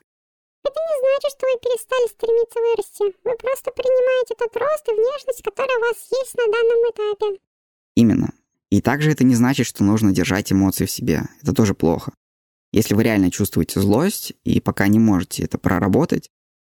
Это 0.64 0.80
не 0.80 1.00
значит, 1.00 1.30
что 1.36 1.46
вы 1.46 1.58
перестали 1.60 2.08
стремиться 2.08 2.58
вырасти. 2.60 3.16
Вы 3.24 3.36
просто 3.36 3.70
принимаете 3.70 4.34
тот 4.36 4.56
рост 4.56 4.88
и 4.88 4.92
внешность, 4.92 5.42
которая 5.42 5.78
у 5.78 5.80
вас 5.82 5.96
есть 6.10 6.34
на 6.34 6.46
данном 6.46 6.90
этапе. 6.90 7.40
Именно. 7.94 8.32
И 8.70 8.80
также 8.80 9.12
это 9.12 9.24
не 9.24 9.34
значит, 9.34 9.66
что 9.66 9.84
нужно 9.84 10.12
держать 10.12 10.52
эмоции 10.52 10.84
в 10.84 10.90
себе. 10.90 11.22
Это 11.40 11.54
тоже 11.54 11.74
плохо. 11.74 12.12
Если 12.72 12.94
вы 12.94 13.02
реально 13.02 13.30
чувствуете 13.30 13.80
злость 13.80 14.34
и 14.44 14.60
пока 14.60 14.88
не 14.88 14.98
можете 14.98 15.44
это 15.44 15.56
проработать, 15.56 16.28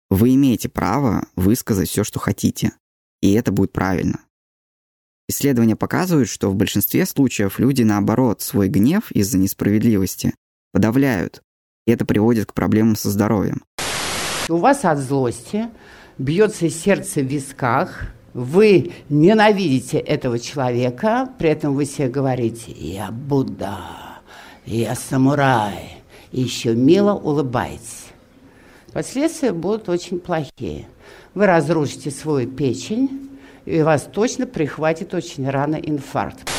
вы 0.09 0.33
имеете 0.33 0.69
право 0.69 1.27
высказать 1.35 1.89
все, 1.89 2.03
что 2.03 2.19
хотите. 2.19 2.73
И 3.21 3.33
это 3.33 3.51
будет 3.51 3.73
правильно. 3.73 4.21
Исследования 5.29 5.75
показывают, 5.75 6.29
что 6.29 6.49
в 6.49 6.55
большинстве 6.55 7.05
случаев 7.05 7.59
люди, 7.59 7.83
наоборот, 7.83 8.41
свой 8.41 8.67
гнев 8.67 9.11
из-за 9.11 9.37
несправедливости 9.37 10.33
подавляют. 10.73 11.41
И 11.87 11.91
это 11.91 12.05
приводит 12.05 12.47
к 12.47 12.53
проблемам 12.53 12.95
со 12.95 13.09
здоровьем. 13.09 13.63
У 14.49 14.57
вас 14.57 14.83
от 14.83 14.99
злости 14.99 15.69
бьется 16.17 16.69
сердце 16.69 17.21
в 17.21 17.25
висках, 17.25 18.07
вы 18.33 18.91
ненавидите 19.09 19.97
этого 19.97 20.39
человека, 20.39 21.29
при 21.37 21.49
этом 21.49 21.75
вы 21.75 21.85
себе 21.85 22.09
говорите 22.09 22.71
«я 22.71 23.11
Будда», 23.11 23.77
«я 24.65 24.95
самурай», 24.95 26.03
и 26.31 26.41
еще 26.41 26.75
мило 26.75 27.13
улыбаетесь. 27.13 28.07
Последствия 28.91 29.53
будут 29.53 29.87
очень 29.87 30.19
плохие. 30.19 30.87
Вы 31.33 31.45
разрушите 31.45 32.11
свою 32.11 32.49
печень, 32.49 33.29
и 33.65 33.81
вас 33.81 34.09
точно 34.11 34.45
прихватит 34.47 35.13
очень 35.13 35.49
рано 35.49 35.75
инфаркт. 35.75 36.49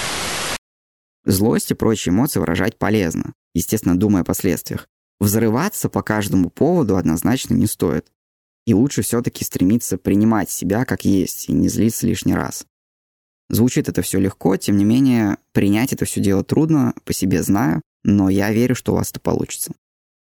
Злость 1.24 1.70
и 1.70 1.74
прочие 1.74 2.12
эмоции 2.12 2.40
выражать 2.40 2.76
полезно, 2.76 3.32
естественно, 3.54 3.98
думая 3.98 4.22
о 4.22 4.26
последствиях. 4.26 4.88
Взрываться 5.20 5.88
по 5.88 6.02
каждому 6.02 6.50
поводу 6.50 6.96
однозначно 6.96 7.54
не 7.54 7.66
стоит. 7.66 8.06
И 8.66 8.74
лучше 8.74 9.02
все-таки 9.02 9.44
стремиться 9.44 9.98
принимать 9.98 10.50
себя 10.50 10.84
как 10.84 11.04
есть 11.04 11.48
и 11.48 11.52
не 11.52 11.68
злиться 11.68 12.06
лишний 12.06 12.34
раз. 12.34 12.66
Звучит 13.50 13.88
это 13.88 14.02
все 14.02 14.18
легко, 14.18 14.56
тем 14.56 14.76
не 14.78 14.84
менее, 14.84 15.36
принять 15.52 15.92
это 15.92 16.06
все 16.06 16.20
дело 16.20 16.42
трудно, 16.44 16.94
по 17.04 17.12
себе 17.12 17.42
знаю, 17.42 17.82
но 18.02 18.30
я 18.30 18.50
верю, 18.52 18.74
что 18.74 18.92
у 18.92 18.96
вас 18.96 19.10
это 19.10 19.20
получится. 19.20 19.72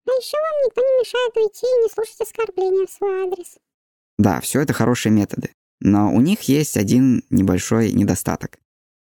А 0.08 0.12
еще 0.12 0.38
вам 0.38 0.66
никто 0.66 0.82
не 0.82 1.00
мешает 1.00 1.38
уйти 1.38 1.66
и 1.66 1.84
не 1.84 1.90
слушать 1.90 2.22
оскорбления 2.22 2.86
в 2.86 2.92
свой 2.92 3.24
адрес. 3.24 3.58
Да, 4.18 4.40
все 4.42 4.62
это 4.62 4.74
хорошие 4.74 5.12
методы. 5.12 5.52
Но 5.82 6.14
у 6.14 6.22
них 6.22 6.42
есть 6.44 6.78
один 6.78 7.24
небольшой 7.30 7.92
недостаток. 7.92 8.58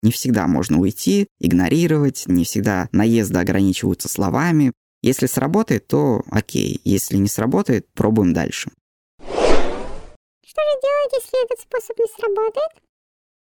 Не 0.02 0.12
всегда 0.12 0.46
можно 0.46 0.78
уйти, 0.78 1.28
игнорировать, 1.40 2.24
не 2.26 2.44
всегда 2.44 2.88
наезды 2.92 3.38
ограничиваются 3.38 4.08
словами. 4.08 4.72
Если 5.02 5.26
сработает, 5.26 5.86
то 5.86 6.22
окей. 6.30 6.80
Если 6.84 7.16
не 7.16 7.28
сработает, 7.28 7.86
пробуем 7.92 8.32
дальше. 8.32 8.70
Что 9.18 10.60
же 10.62 10.80
делать, 10.82 11.12
если 11.12 11.44
этот 11.44 11.60
способ 11.60 11.98
не 11.98 12.06
сработает? 12.16 12.70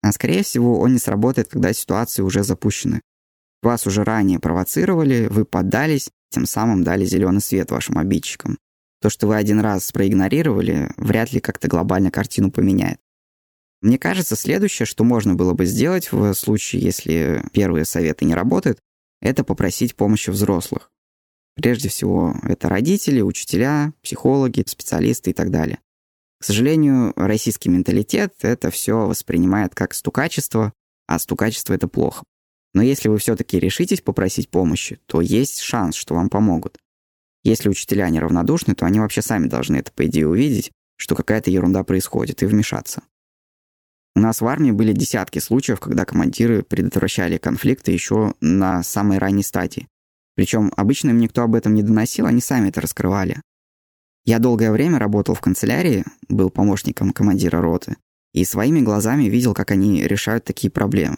А 0.02 0.12
скорее 0.12 0.44
всего, 0.44 0.80
он 0.80 0.94
не 0.94 1.00
сработает, 1.00 1.48
когда 1.48 1.74
ситуации 1.74 2.22
уже 2.22 2.44
запущены. 2.44 3.02
Вас 3.62 3.86
уже 3.86 4.04
ранее 4.04 4.40
провоцировали, 4.40 5.28
вы 5.28 5.46
поддались, 5.46 6.10
тем 6.32 6.46
самым 6.46 6.84
дали 6.84 7.06
зеленый 7.06 7.42
свет 7.42 7.70
вашим 7.70 7.98
обидчикам. 7.98 8.58
То, 9.02 9.10
что 9.10 9.28
вы 9.28 9.36
один 9.36 9.60
раз 9.60 9.92
проигнорировали, 9.92 10.92
вряд 10.98 11.34
ли 11.34 11.40
как-то 11.40 11.68
глобально 11.68 12.12
картину 12.12 12.52
поменяет. 12.52 13.00
Мне 13.82 13.98
кажется, 13.98 14.36
следующее, 14.36 14.86
что 14.86 15.04
можно 15.04 15.34
было 15.34 15.54
бы 15.54 15.66
сделать 15.66 16.12
в 16.12 16.34
случае, 16.36 16.84
если 16.84 17.44
первые 17.52 17.86
советы 17.86 18.26
не 18.26 18.36
работают, 18.36 18.80
это 19.22 19.44
попросить 19.44 19.96
помощи 19.96 20.30
взрослых. 20.30 20.92
Прежде 21.56 21.90
всего, 21.90 22.36
это 22.44 22.70
родители, 22.70 23.22
учителя, 23.22 23.94
психологи, 24.04 24.64
специалисты 24.68 25.32
и 25.32 25.34
так 25.34 25.50
далее. 25.50 25.80
К 26.40 26.46
сожалению, 26.46 27.14
российский 27.16 27.70
менталитет 27.70 28.34
это 28.42 28.72
все 28.72 29.08
воспринимает 29.08 29.76
как 29.76 29.94
стукачество, 29.94 30.74
а 31.08 31.20
стукачество 31.20 31.74
это 31.74 31.88
плохо. 31.88 32.24
Но 32.74 32.82
если 32.82 33.10
вы 33.10 33.18
все-таки 33.18 33.60
решитесь 33.60 34.02
попросить 34.02 34.50
помощи, 34.50 35.00
то 35.08 35.22
есть 35.22 35.60
шанс, 35.60 35.96
что 35.96 36.16
вам 36.16 36.30
помогут. 36.30 36.78
Если 37.44 37.70
учителя 37.70 38.10
неравнодушны, 38.10 38.76
то 38.76 38.86
они 38.86 39.00
вообще 39.00 39.22
сами 39.22 39.48
должны 39.48 39.78
это, 39.78 39.92
по 39.92 40.06
идее, 40.06 40.28
увидеть, 40.28 40.72
что 40.96 41.16
какая-то 41.16 41.50
ерунда 41.50 41.84
происходит, 41.84 42.44
и 42.44 42.46
вмешаться. 42.46 43.02
У 44.16 44.20
нас 44.20 44.42
в 44.42 44.48
армии 44.48 44.72
были 44.72 44.92
десятки 44.92 45.40
случаев, 45.40 45.80
когда 45.80 46.06
командиры 46.06 46.64
предотвращали 46.64 47.38
конфликты 47.38 47.92
еще 47.92 48.36
на 48.42 48.84
самой 48.84 49.18
ранней 49.18 49.44
стадии. 49.44 49.88
Причем 50.36 50.72
обычно 50.76 51.10
им 51.10 51.18
никто 51.18 51.44
об 51.44 51.56
этом 51.56 51.74
не 51.74 51.82
доносил, 51.82 52.26
они 52.26 52.42
сами 52.42 52.70
это 52.70 52.82
раскрывали. 52.82 53.42
Я 54.26 54.40
долгое 54.40 54.72
время 54.72 55.00
работал 55.00 55.34
в 55.34 55.42
канцелярии, 55.42 56.06
был 56.28 56.50
помощником 56.50 57.12
командира 57.12 57.62
роты, 57.62 57.96
и 58.34 58.46
своими 58.46 58.82
глазами 58.82 59.26
видел, 59.26 59.54
как 59.54 59.72
они 59.72 60.04
решают 60.04 60.46
такие 60.46 60.70
проблемы. 60.70 61.18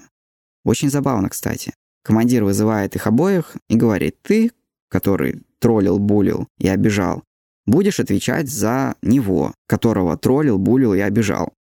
Очень 0.63 0.89
забавно, 0.89 1.30
кстати. 1.30 1.74
Командир 2.03 2.44
вызывает 2.44 2.96
их 2.96 3.08
обоих 3.08 3.56
и 3.70 3.75
говорит, 3.75 4.22
ты, 4.22 4.51
который 4.93 5.41
троллил, 5.57 5.97
булил 5.97 6.47
и 6.59 6.67
обижал, 6.67 7.23
будешь 7.65 8.00
отвечать 8.00 8.47
за 8.47 8.95
него, 9.01 9.55
которого 9.67 10.15
троллил, 10.17 10.59
булил 10.59 10.93
и 10.93 11.00
обижал. 11.00 11.53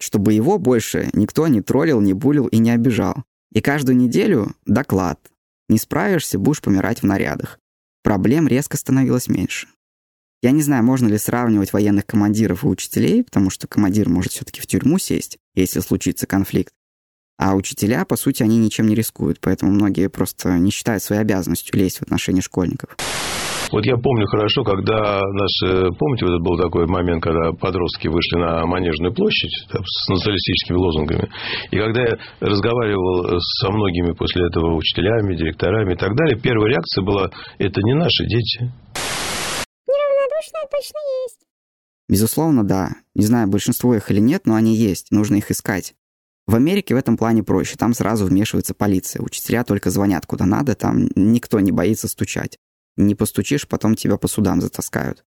Чтобы 0.00 0.34
его 0.34 0.56
больше 0.58 1.10
никто 1.12 1.48
не 1.48 1.62
троллил, 1.62 2.00
не 2.00 2.12
булил 2.12 2.46
и 2.46 2.58
не 2.58 2.70
обижал. 2.70 3.24
И 3.52 3.60
каждую 3.60 3.96
неделю 3.96 4.54
доклад. 4.66 5.18
Не 5.68 5.78
справишься, 5.78 6.38
будешь 6.38 6.60
помирать 6.60 7.02
в 7.02 7.06
нарядах. 7.06 7.58
Проблем 8.04 8.46
резко 8.46 8.76
становилось 8.76 9.26
меньше. 9.26 9.66
Я 10.42 10.52
не 10.52 10.62
знаю, 10.62 10.84
можно 10.84 11.08
ли 11.08 11.18
сравнивать 11.18 11.72
военных 11.72 12.06
командиров 12.06 12.62
и 12.62 12.68
учителей, 12.68 13.24
потому 13.24 13.50
что 13.50 13.66
командир 13.66 14.08
может 14.08 14.30
все-таки 14.30 14.60
в 14.60 14.66
тюрьму 14.68 14.98
сесть, 14.98 15.38
если 15.56 15.80
случится 15.80 16.28
конфликт. 16.28 16.72
А 17.38 17.54
учителя, 17.54 18.04
по 18.04 18.16
сути, 18.16 18.42
они 18.42 18.56
ничем 18.56 18.86
не 18.88 18.94
рискуют, 18.94 19.40
поэтому 19.40 19.72
многие 19.72 20.08
просто 20.08 20.58
не 20.58 20.70
считают 20.70 21.02
своей 21.02 21.20
обязанностью 21.20 21.78
лезть 21.78 21.98
в 21.98 22.02
отношения 22.02 22.40
школьников. 22.40 22.96
Вот 23.72 23.84
я 23.84 23.96
помню 23.96 24.26
хорошо, 24.26 24.62
когда 24.62 25.20
наши, 25.20 25.90
помните, 25.98 26.24
вот 26.24 26.34
это 26.34 26.42
был 26.42 26.56
такой 26.56 26.86
момент, 26.86 27.22
когда 27.22 27.52
подростки 27.52 28.06
вышли 28.06 28.38
на 28.38 28.64
Манежную 28.64 29.12
площадь 29.12 29.66
там, 29.70 29.82
с 29.84 30.08
националистическими 30.08 30.76
лозунгами, 30.76 31.28
и 31.72 31.76
когда 31.76 32.00
я 32.02 32.18
разговаривал 32.40 33.40
со 33.40 33.70
многими 33.70 34.12
после 34.12 34.46
этого 34.46 34.76
учителями, 34.76 35.36
директорами 35.36 35.94
и 35.94 35.96
так 35.96 36.14
далее, 36.14 36.40
первая 36.40 36.70
реакция 36.70 37.02
была, 37.04 37.30
это 37.58 37.80
не 37.82 37.94
наши 37.94 38.24
дети. 38.24 38.72
Неравнодушные 39.88 40.66
точно 40.70 40.98
есть. 41.24 41.40
Безусловно, 42.08 42.64
да. 42.64 42.90
Не 43.14 43.26
знаю, 43.26 43.48
большинство 43.48 43.94
их 43.94 44.10
или 44.12 44.20
нет, 44.20 44.42
но 44.46 44.54
они 44.54 44.76
есть, 44.76 45.10
нужно 45.10 45.36
их 45.36 45.50
искать. 45.50 45.94
В 46.46 46.54
Америке 46.54 46.94
в 46.94 46.98
этом 46.98 47.16
плане 47.16 47.42
проще, 47.42 47.76
там 47.76 47.92
сразу 47.92 48.24
вмешивается 48.24 48.72
полиция, 48.72 49.20
учителя 49.20 49.64
только 49.64 49.90
звонят 49.90 50.26
куда 50.26 50.46
надо, 50.46 50.76
там 50.76 51.08
никто 51.16 51.58
не 51.58 51.72
боится 51.72 52.06
стучать. 52.06 52.56
Не 52.96 53.14
постучишь, 53.14 53.66
потом 53.66 53.96
тебя 53.96 54.16
по 54.16 54.28
судам 54.28 54.60
затаскают. 54.60 55.24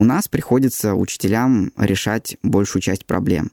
У 0.00 0.04
нас 0.04 0.28
приходится 0.28 0.94
учителям 0.94 1.72
решать 1.76 2.36
большую 2.42 2.82
часть 2.82 3.06
проблем. 3.06 3.50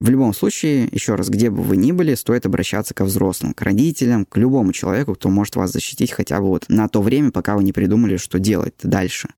В 0.00 0.10
любом 0.10 0.32
случае, 0.32 0.88
еще 0.92 1.16
раз, 1.16 1.28
где 1.28 1.50
бы 1.50 1.62
вы 1.62 1.76
ни 1.76 1.90
были, 1.90 2.14
стоит 2.14 2.46
обращаться 2.46 2.94
ко 2.94 3.04
взрослым, 3.04 3.52
к 3.52 3.62
родителям, 3.62 4.26
к 4.26 4.36
любому 4.36 4.72
человеку, 4.72 5.16
кто 5.16 5.28
может 5.28 5.56
вас 5.56 5.72
защитить 5.72 6.12
хотя 6.12 6.38
бы 6.38 6.46
вот 6.46 6.66
на 6.68 6.88
то 6.88 7.02
время, 7.02 7.32
пока 7.32 7.56
вы 7.56 7.64
не 7.64 7.72
придумали, 7.72 8.16
что 8.16 8.38
делать 8.38 8.74
дальше. 8.84 9.28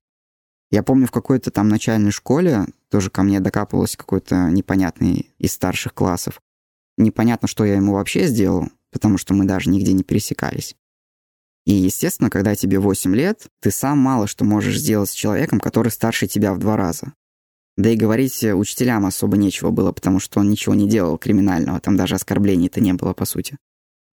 Я 0.71 0.83
помню, 0.83 1.05
в 1.05 1.11
какой-то 1.11 1.51
там 1.51 1.67
начальной 1.67 2.11
школе 2.11 2.65
тоже 2.89 3.09
ко 3.09 3.23
мне 3.23 3.41
докапывался 3.41 3.97
какой-то 3.97 4.49
непонятный 4.49 5.29
из 5.37 5.51
старших 5.51 5.93
классов. 5.93 6.41
Непонятно, 6.97 7.47
что 7.47 7.65
я 7.65 7.75
ему 7.75 7.93
вообще 7.93 8.25
сделал, 8.25 8.69
потому 8.91 9.17
что 9.17 9.33
мы 9.33 9.45
даже 9.45 9.69
нигде 9.69 9.91
не 9.91 10.03
пересекались. 10.03 10.75
И, 11.65 11.73
естественно, 11.73 12.29
когда 12.29 12.55
тебе 12.55 12.79
8 12.79 13.13
лет, 13.15 13.47
ты 13.61 13.69
сам 13.69 13.99
мало 13.99 14.27
что 14.27 14.45
можешь 14.45 14.79
сделать 14.79 15.09
с 15.09 15.13
человеком, 15.13 15.59
который 15.59 15.91
старше 15.91 16.27
тебя 16.27 16.53
в 16.53 16.57
два 16.57 16.77
раза. 16.77 17.13
Да 17.77 17.89
и 17.89 17.95
говорить 17.95 18.43
учителям 18.43 19.05
особо 19.05 19.37
нечего 19.37 19.71
было, 19.71 19.91
потому 19.91 20.19
что 20.19 20.39
он 20.39 20.49
ничего 20.49 20.73
не 20.73 20.89
делал 20.89 21.17
криминального, 21.17 21.79
там 21.79 21.97
даже 21.97 22.15
оскорблений-то 22.15 22.81
не 22.81 22.93
было, 22.93 23.13
по 23.13 23.25
сути. 23.25 23.57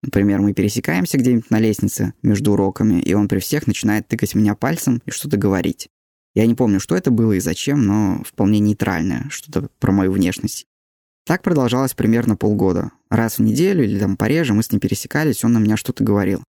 Например, 0.01 0.39
мы 0.39 0.53
пересекаемся 0.53 1.17
где-нибудь 1.17 1.49
на 1.49 1.59
лестнице 1.59 2.13
между 2.21 2.53
уроками, 2.53 3.01
и 3.01 3.13
он 3.13 3.27
при 3.27 3.39
всех 3.39 3.67
начинает 3.67 4.07
тыкать 4.07 4.35
меня 4.35 4.55
пальцем 4.55 5.01
и 5.05 5.11
что-то 5.11 5.37
говорить. 5.37 5.89
Я 6.35 6.45
не 6.45 6.55
помню, 6.55 6.79
что 6.79 6.95
это 6.95 7.11
было 7.11 7.33
и 7.33 7.39
зачем, 7.39 7.85
но 7.85 8.23
вполне 8.23 8.59
нейтральное, 8.59 9.27
что-то 9.29 9.69
про 9.79 9.91
мою 9.91 10.11
внешность. 10.11 10.67
Так 11.25 11.41
продолжалось 11.43 11.93
примерно 11.93 12.35
полгода. 12.35 12.91
Раз 13.09 13.37
в 13.37 13.41
неделю 13.41 13.83
или 13.83 13.99
там 13.99 14.17
пореже 14.17 14.53
мы 14.53 14.63
с 14.63 14.71
ним 14.71 14.79
пересекались, 14.79 15.43
он 15.43 15.53
на 15.53 15.59
меня 15.59 15.77
что-то 15.77 16.03
говорил. 16.03 16.43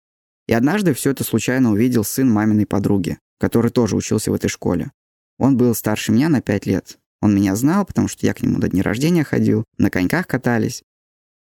И 0.47 0.52
однажды 0.52 0.95
все 0.95 1.11
это 1.11 1.25
случайно 1.25 1.73
увидел 1.73 2.04
сын 2.04 2.30
маминой 2.30 2.66
подруги, 2.66 3.18
который 3.38 3.71
тоже 3.71 3.97
учился 3.97 4.30
в 4.30 4.35
этой 4.35 4.49
школе. 4.49 4.92
Он 5.38 5.56
был 5.56 5.75
старше 5.75 6.12
меня 6.12 6.28
на 6.28 6.40
пять 6.40 6.66
лет. 6.66 6.99
Он 7.21 7.35
меня 7.35 7.56
знал, 7.56 7.85
потому 7.85 8.09
что 8.09 8.26
я 8.26 8.35
к 8.35 8.42
нему 8.42 8.59
до 8.59 8.68
дня 8.68 8.83
рождения 8.83 9.25
ходил, 9.25 9.64
на 9.78 9.90
коньках 9.90 10.26
катались. 10.26 10.83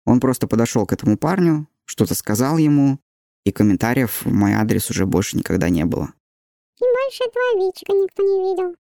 Он 0.05 0.19
просто 0.19 0.47
подошел 0.47 0.85
к 0.85 0.93
этому 0.93 1.17
парню, 1.17 1.67
что-то 1.85 2.15
сказал 2.15 2.57
ему, 2.57 2.99
и 3.45 3.51
комментариев 3.51 4.25
в 4.25 4.31
мой 4.31 4.53
адрес 4.53 4.89
уже 4.89 5.05
больше 5.05 5.37
никогда 5.37 5.69
не 5.69 5.85
было. 5.85 6.13
И 6.81 6.83
больше 6.83 7.23
этого 7.23 7.67
Вичика 7.67 7.93
никто 7.93 8.23
не 8.23 8.51
видел. 8.51 8.75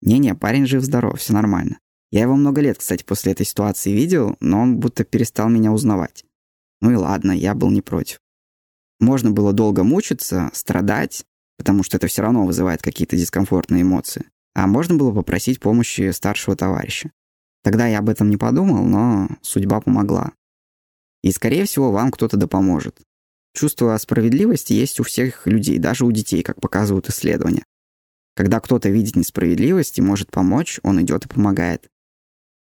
Не-не, 0.00 0.34
парень 0.34 0.66
жив-здоров, 0.66 1.18
все 1.18 1.32
нормально. 1.32 1.78
Я 2.12 2.22
его 2.22 2.36
много 2.36 2.60
лет, 2.60 2.78
кстати, 2.78 3.02
после 3.02 3.32
этой 3.32 3.44
ситуации 3.44 3.90
видел, 3.90 4.36
но 4.40 4.60
он 4.60 4.78
будто 4.78 5.02
перестал 5.04 5.48
меня 5.48 5.72
узнавать. 5.72 6.24
Ну 6.80 6.92
и 6.92 6.94
ладно, 6.94 7.32
я 7.32 7.54
был 7.54 7.70
не 7.70 7.82
против. 7.82 8.20
Можно 9.00 9.32
было 9.32 9.52
долго 9.52 9.82
мучиться, 9.82 10.50
страдать, 10.52 11.24
потому 11.56 11.82
что 11.82 11.96
это 11.96 12.06
все 12.06 12.22
равно 12.22 12.46
вызывает 12.46 12.82
какие-то 12.82 13.16
дискомфортные 13.16 13.82
эмоции. 13.82 14.26
А 14.54 14.68
можно 14.68 14.94
было 14.94 15.12
попросить 15.12 15.58
помощи 15.58 16.10
старшего 16.12 16.56
товарища. 16.56 17.10
Тогда 17.64 17.88
я 17.88 17.98
об 17.98 18.08
этом 18.08 18.30
не 18.30 18.36
подумал, 18.36 18.84
но 18.84 19.28
судьба 19.42 19.80
помогла. 19.80 20.32
И, 21.22 21.32
скорее 21.32 21.64
всего, 21.64 21.90
вам 21.90 22.10
кто-то 22.10 22.36
да 22.36 22.46
поможет. 22.46 23.00
Чувство 23.54 23.96
справедливости 23.98 24.72
есть 24.72 24.98
у 24.98 25.04
всех 25.04 25.46
людей, 25.46 25.78
даже 25.78 26.04
у 26.04 26.10
детей, 26.10 26.42
как 26.42 26.60
показывают 26.60 27.08
исследования. 27.08 27.64
Когда 28.34 28.58
кто-то 28.58 28.88
видит 28.88 29.14
несправедливость 29.14 29.98
и 29.98 30.02
может 30.02 30.32
помочь, 30.32 30.80
он 30.82 31.00
идет 31.00 31.26
и 31.26 31.28
помогает. 31.28 31.86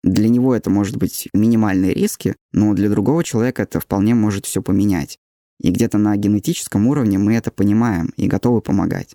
Для 0.03 0.29
него 0.29 0.55
это 0.55 0.69
может 0.69 0.97
быть 0.97 1.29
минимальные 1.33 1.95
риски, 1.95 2.35
но 2.53 2.75
для 2.75 2.89
другого 2.89 3.23
человека 3.23 3.63
это 3.63 3.79
вполне 3.79 4.15
может 4.15 4.47
все 4.47 4.63
поменять. 4.63 5.19
И 5.61 5.71
где-то 5.71 5.99
на 5.99 6.17
генетическом 6.17 6.89
уровне 6.89 7.19
мы 7.19 7.35
это 7.35 7.53
понимаем 7.53 8.13
и 8.17 8.27
готовы 8.27 8.61
помогать. 8.61 9.15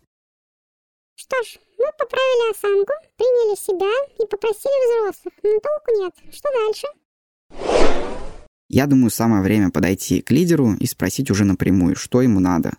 Что 1.15 1.35
ж, 1.43 1.59
мы 1.77 1.87
поправили 1.97 2.51
осанку, 2.51 2.93
приняли 3.17 3.55
себя 3.59 3.91
и 4.23 4.27
попросили 4.29 5.09
взрослых, 5.09 5.33
но 5.43 5.59
толку 5.59 5.91
нет. 5.99 6.13
Что 6.31 6.49
дальше? 6.53 7.84
Я 8.75 8.87
думаю, 8.87 9.09
самое 9.09 9.41
время 9.41 9.71
подойти 9.71 10.21
к 10.21 10.31
лидеру 10.31 10.73
и 10.73 10.85
спросить 10.85 11.31
уже 11.31 11.45
напрямую, 11.45 11.95
что 11.95 12.21
ему 12.21 12.41
надо. 12.41 12.73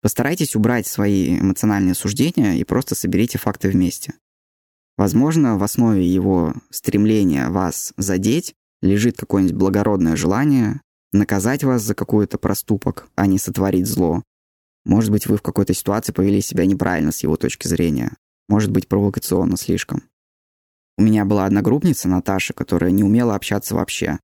Постарайтесь 0.00 0.56
убрать 0.56 0.86
свои 0.86 1.38
эмоциональные 1.38 1.94
суждения 1.94 2.54
и 2.54 2.64
просто 2.64 2.94
соберите 2.94 3.36
факты 3.36 3.68
вместе. 3.68 4.14
Возможно, 4.96 5.58
в 5.58 5.62
основе 5.64 6.02
его 6.02 6.54
стремления 6.70 7.50
вас 7.50 7.92
задеть 7.98 8.54
лежит 8.80 9.18
какое-нибудь 9.18 9.54
благородное 9.54 10.16
желание 10.16 10.80
наказать 11.12 11.62
вас 11.62 11.82
за 11.82 11.94
какой-то 11.94 12.38
проступок, 12.38 13.06
а 13.14 13.26
не 13.26 13.36
сотворить 13.36 13.86
зло. 13.86 14.22
Может 14.86 15.10
быть, 15.10 15.26
вы 15.26 15.36
в 15.36 15.42
какой-то 15.42 15.74
ситуации 15.74 16.14
повели 16.14 16.40
себя 16.40 16.64
неправильно 16.64 17.12
с 17.12 17.22
его 17.22 17.36
точки 17.36 17.68
зрения. 17.68 18.16
Может 18.48 18.70
быть, 18.70 18.88
провокационно 18.88 19.58
слишком. 19.58 20.04
У 20.96 21.02
меня 21.02 21.26
была 21.26 21.44
одногруппница, 21.44 22.08
Наташа, 22.08 22.54
которая 22.54 22.92
не 22.92 23.04
умела 23.04 23.34
общаться 23.34 23.74
вообще. 23.74 24.18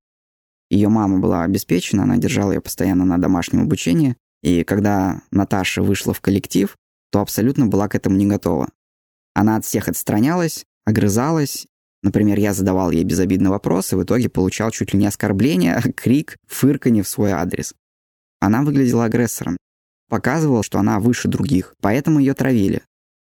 Ее 0.69 0.89
мама 0.89 1.19
была 1.19 1.43
обеспечена, 1.43 2.03
она 2.03 2.17
держала 2.17 2.51
ее 2.51 2.61
постоянно 2.61 3.05
на 3.05 3.17
домашнем 3.17 3.61
обучении, 3.61 4.15
и 4.43 4.63
когда 4.63 5.21
Наташа 5.31 5.81
вышла 5.81 6.13
в 6.13 6.21
коллектив, 6.21 6.75
то 7.11 7.21
абсолютно 7.21 7.65
была 7.65 7.87
к 7.87 7.95
этому 7.95 8.15
не 8.15 8.25
готова. 8.25 8.69
Она 9.33 9.55
от 9.55 9.65
всех 9.65 9.87
отстранялась, 9.87 10.65
огрызалась. 10.85 11.65
Например, 12.03 12.39
я 12.39 12.53
задавал 12.53 12.91
ей 12.91 13.03
безобидный 13.03 13.49
вопрос 13.49 13.91
и 13.91 13.95
в 13.95 14.03
итоге 14.03 14.29
получал 14.29 14.71
чуть 14.71 14.93
ли 14.93 14.99
не 14.99 15.07
оскорбление, 15.07 15.75
а 15.75 15.81
крик, 15.95 16.37
фырканье 16.47 17.03
в 17.03 17.07
свой 17.07 17.31
адрес. 17.31 17.73
Она 18.39 18.61
выглядела 18.63 19.05
агрессором. 19.05 19.57
Показывала, 20.07 20.63
что 20.63 20.79
она 20.79 20.99
выше 20.99 21.27
других, 21.27 21.75
поэтому 21.81 22.19
ее 22.19 22.33
травили. 22.33 22.83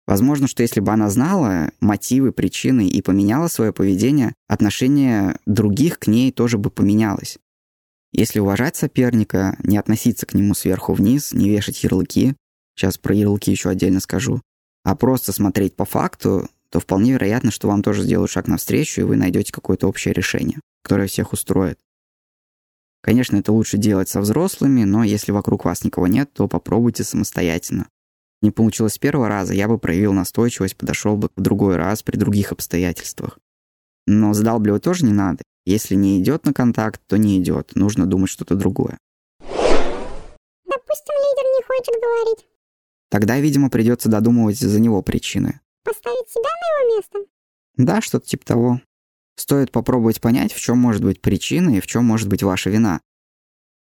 Возможно, 0.09 0.47
что 0.47 0.63
если 0.63 0.79
бы 0.79 0.91
она 0.91 1.07
знала 1.11 1.69
мотивы, 1.81 2.31
причины 2.31 2.87
и 2.87 2.99
поменяла 3.03 3.47
свое 3.47 3.71
поведение, 3.71 4.33
отношение 4.47 5.37
других 5.45 5.99
к 5.99 6.07
ней 6.07 6.31
тоже 6.31 6.57
бы 6.57 6.71
поменялось. 6.71 7.37
Если 8.11 8.39
уважать 8.39 8.75
соперника, 8.75 9.55
не 9.63 9.77
относиться 9.77 10.25
к 10.25 10.33
нему 10.33 10.55
сверху 10.55 10.93
вниз, 10.93 11.31
не 11.31 11.51
вешать 11.51 11.83
ярлыки, 11.83 12.35
сейчас 12.73 12.97
про 12.97 13.13
ярлыки 13.13 13.51
еще 13.51 13.69
отдельно 13.69 13.99
скажу, 13.99 14.41
а 14.83 14.95
просто 14.95 15.31
смотреть 15.31 15.75
по 15.75 15.85
факту, 15.85 16.49
то 16.71 16.79
вполне 16.79 17.11
вероятно, 17.11 17.51
что 17.51 17.67
вам 17.67 17.83
тоже 17.83 18.01
сделают 18.01 18.31
шаг 18.31 18.47
навстречу, 18.47 19.01
и 19.01 19.03
вы 19.03 19.15
найдете 19.15 19.53
какое-то 19.53 19.87
общее 19.87 20.15
решение, 20.15 20.59
которое 20.81 21.07
всех 21.07 21.33
устроит. 21.33 21.77
Конечно, 23.03 23.37
это 23.37 23.51
лучше 23.51 23.77
делать 23.77 24.09
со 24.09 24.21
взрослыми, 24.21 24.85
но 24.85 25.03
если 25.03 25.31
вокруг 25.31 25.65
вас 25.65 25.83
никого 25.83 26.07
нет, 26.07 26.33
то 26.33 26.47
попробуйте 26.47 27.03
самостоятельно. 27.03 27.85
Не 28.41 28.51
получилось 28.51 28.93
с 28.93 28.97
первого 28.97 29.27
раза, 29.27 29.53
я 29.53 29.67
бы 29.67 29.77
проявил 29.77 30.13
настойчивость, 30.13 30.77
подошел 30.77 31.17
бы 31.17 31.29
в 31.35 31.41
другой 31.41 31.75
раз 31.75 32.03
при 32.03 32.15
других 32.15 32.51
обстоятельствах. 32.51 33.39
Но 34.07 34.33
задалбливать 34.33 34.83
тоже 34.83 35.05
не 35.05 35.13
надо. 35.13 35.43
Если 35.65 35.95
не 35.95 36.19
идет 36.19 36.45
на 36.45 36.53
контакт, 36.53 37.01
то 37.05 37.17
не 37.17 37.37
идет. 37.39 37.75
Нужно 37.75 38.05
думать 38.05 38.29
что-то 38.29 38.55
другое. 38.55 38.97
Допустим, 39.39 41.15
лидер 41.15 41.43
не 41.43 41.63
хочет 41.63 42.01
говорить. 42.01 42.47
Тогда, 43.09 43.39
видимо, 43.39 43.69
придется 43.69 44.09
додумывать 44.09 44.57
за 44.57 44.79
него 44.79 45.01
причины. 45.01 45.59
Поставить 45.83 46.29
себя 46.29 46.49
на 46.49 46.81
его 46.81 46.95
место? 46.95 47.19
Да, 47.75 48.01
что-то 48.01 48.25
типа 48.25 48.45
того. 48.45 48.81
Стоит 49.35 49.71
попробовать 49.71 50.21
понять, 50.21 50.53
в 50.53 50.59
чем 50.59 50.77
может 50.77 51.03
быть 51.03 51.21
причина 51.21 51.77
и 51.77 51.79
в 51.79 51.87
чем 51.87 52.05
может 52.05 52.27
быть 52.27 52.43
ваша 52.43 52.69
вина. 52.69 53.01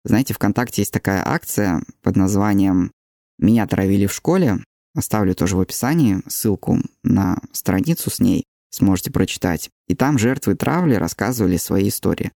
Знаете, 0.05 0.35
ВКонтакте 0.35 0.83
есть 0.83 0.93
такая 0.93 1.23
акция 1.27 1.83
под 2.03 2.17
названием 2.17 2.93
меня 3.39 3.67
травили 3.67 4.07
в 4.07 4.13
школе. 4.13 4.59
Оставлю 4.95 5.35
тоже 5.35 5.57
в 5.57 5.61
описании 5.61 6.23
ссылку 6.27 6.79
на 7.03 7.39
страницу 7.53 8.11
с 8.11 8.19
ней. 8.19 8.45
Сможете 8.71 9.11
прочитать. 9.11 9.71
И 9.87 9.95
там 9.95 10.19
жертвы 10.19 10.55
травли 10.55 10.95
рассказывали 10.95 11.57
свои 11.57 11.89
истории. 11.89 12.33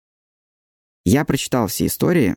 Я 1.04 1.24
прочитал 1.24 1.66
все 1.66 1.86
истории. 1.86 2.36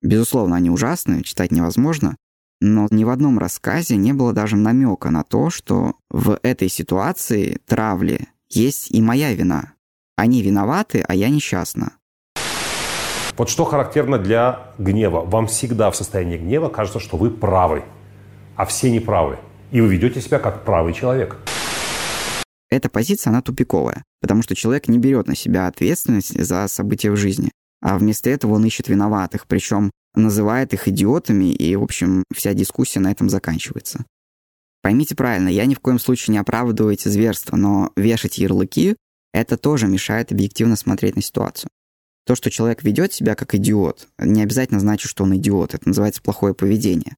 Безусловно, 0.00 0.56
они 0.56 0.70
ужасные, 0.70 1.22
читать 1.22 1.52
невозможно. 1.52 2.16
Но 2.60 2.88
ни 2.90 3.04
в 3.04 3.10
одном 3.10 3.38
рассказе 3.38 3.96
не 3.96 4.12
было 4.12 4.32
даже 4.32 4.56
намека 4.56 5.10
на 5.10 5.22
то, 5.22 5.50
что 5.50 5.94
в 6.10 6.38
этой 6.42 6.68
ситуации 6.68 7.60
травли 7.66 8.28
есть 8.48 8.90
и 8.90 9.00
моя 9.00 9.34
вина. 9.34 9.74
Они 10.16 10.42
виноваты, 10.42 11.04
а 11.06 11.14
я 11.14 11.28
несчастна. 11.28 11.92
Вот 13.36 13.48
что 13.48 13.64
характерно 13.64 14.18
для 14.18 14.72
гнева. 14.78 15.20
Вам 15.20 15.46
всегда 15.46 15.92
в 15.92 15.96
состоянии 15.96 16.38
гнева 16.38 16.68
кажется, 16.68 16.98
что 16.98 17.16
вы 17.16 17.30
правы 17.30 17.84
а 18.58 18.66
все 18.66 18.90
неправы. 18.90 19.38
И 19.70 19.80
вы 19.80 19.88
ведете 19.94 20.20
себя 20.20 20.40
как 20.40 20.64
правый 20.64 20.92
человек. 20.92 21.36
Эта 22.68 22.90
позиция, 22.90 23.30
она 23.30 23.40
тупиковая, 23.40 24.02
потому 24.20 24.42
что 24.42 24.54
человек 24.54 24.88
не 24.88 24.98
берет 24.98 25.28
на 25.28 25.36
себя 25.36 25.68
ответственность 25.68 26.38
за 26.38 26.66
события 26.68 27.10
в 27.10 27.16
жизни, 27.16 27.50
а 27.80 27.96
вместо 27.96 28.28
этого 28.28 28.54
он 28.54 28.64
ищет 28.66 28.88
виноватых, 28.88 29.46
причем 29.46 29.90
называет 30.14 30.74
их 30.74 30.88
идиотами, 30.88 31.52
и, 31.52 31.76
в 31.76 31.84
общем, 31.84 32.24
вся 32.34 32.52
дискуссия 32.52 32.98
на 32.98 33.12
этом 33.12 33.30
заканчивается. 33.30 34.04
Поймите 34.82 35.14
правильно, 35.14 35.48
я 35.48 35.64
ни 35.64 35.74
в 35.74 35.80
коем 35.80 36.00
случае 36.00 36.32
не 36.32 36.38
оправдываю 36.38 36.94
эти 36.94 37.08
зверства, 37.08 37.56
но 37.56 37.92
вешать 37.96 38.38
ярлыки— 38.38 38.96
это 39.32 39.56
тоже 39.56 39.86
мешает 39.86 40.32
объективно 40.32 40.74
смотреть 40.74 41.14
на 41.14 41.22
ситуацию. 41.22 41.70
То, 42.26 42.34
что 42.34 42.50
человек 42.50 42.82
ведет 42.82 43.12
себя 43.12 43.36
как 43.36 43.54
идиот, 43.54 44.08
не 44.18 44.42
обязательно 44.42 44.80
значит, 44.80 45.08
что 45.08 45.24
он 45.24 45.36
идиот. 45.36 45.74
Это 45.74 45.88
называется 45.88 46.20
плохое 46.20 46.54
поведение. 46.54 47.14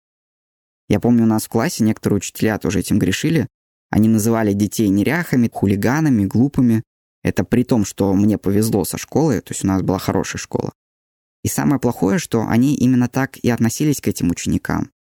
Я 0.91 0.99
помню, 0.99 1.23
у 1.23 1.27
нас 1.27 1.45
в 1.45 1.49
классе 1.49 1.85
некоторые 1.85 2.17
учителя 2.17 2.59
тоже 2.59 2.81
этим 2.81 2.99
грешили. 2.99 3.47
Они 3.91 4.09
называли 4.09 4.53
детей 4.53 4.89
неряхами, 4.89 5.49
хулиганами, 5.51 6.27
глупыми. 6.27 6.83
Это 7.23 7.45
при 7.45 7.63
том, 7.63 7.85
что 7.85 8.13
мне 8.13 8.39
повезло 8.39 8.85
со 8.85 8.99
школой, 8.99 9.41
то 9.41 9.53
есть 9.53 9.63
у 9.63 9.69
нас 9.69 9.83
была 9.83 9.99
хорошая 9.99 10.41
школа. 10.41 10.73
И 11.45 11.49
самое 11.49 11.81
плохое, 11.81 12.19
что 12.19 12.45
они 12.49 12.75
именно 12.75 13.09
так 13.09 13.39
и 13.39 13.49
относились 13.51 14.01
к 14.01 14.09
этим 14.09 14.31
ученикам. 14.31 14.91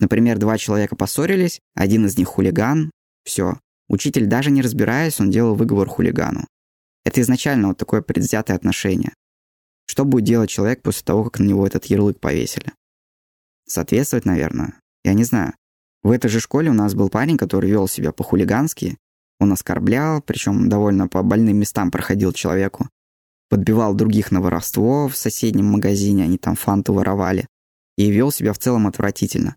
Например, 0.00 0.38
два 0.38 0.58
человека 0.58 0.96
поссорились, 0.96 1.60
один 1.76 2.04
из 2.06 2.18
них 2.18 2.26
хулиган, 2.26 2.90
все. 3.22 3.60
Учитель, 3.88 4.26
даже 4.26 4.50
не 4.50 4.60
разбираясь, 4.60 5.20
он 5.20 5.30
делал 5.30 5.54
выговор 5.54 5.88
хулигану. 5.88 6.48
Это 7.04 7.20
изначально 7.20 7.68
вот 7.68 7.78
такое 7.78 8.02
предвзятое 8.02 8.56
отношение. 8.56 9.14
Что 9.86 10.04
будет 10.04 10.24
делать 10.24 10.50
человек 10.50 10.82
после 10.82 11.04
того, 11.04 11.22
как 11.24 11.38
на 11.38 11.44
него 11.44 11.64
этот 11.64 11.84
ярлык 11.84 12.18
повесили? 12.18 12.72
Соответствовать, 13.68 14.24
наверное. 14.24 14.81
Я 15.04 15.14
не 15.14 15.24
знаю. 15.24 15.54
В 16.02 16.10
этой 16.10 16.28
же 16.28 16.40
школе 16.40 16.70
у 16.70 16.74
нас 16.74 16.94
был 16.94 17.08
парень, 17.08 17.36
который 17.36 17.70
вел 17.70 17.88
себя 17.88 18.12
по-хулигански. 18.12 18.98
Он 19.38 19.52
оскорблял, 19.52 20.20
причем 20.22 20.68
довольно 20.68 21.08
по 21.08 21.22
больным 21.22 21.56
местам 21.58 21.90
проходил 21.90 22.32
человеку. 22.32 22.88
Подбивал 23.48 23.94
других 23.94 24.30
на 24.30 24.40
воровство 24.40 25.08
в 25.08 25.16
соседнем 25.16 25.66
магазине, 25.66 26.24
они 26.24 26.38
там 26.38 26.56
фанту 26.56 26.94
воровали. 26.94 27.46
И 27.96 28.10
вел 28.10 28.32
себя 28.32 28.52
в 28.52 28.58
целом 28.58 28.86
отвратительно. 28.86 29.56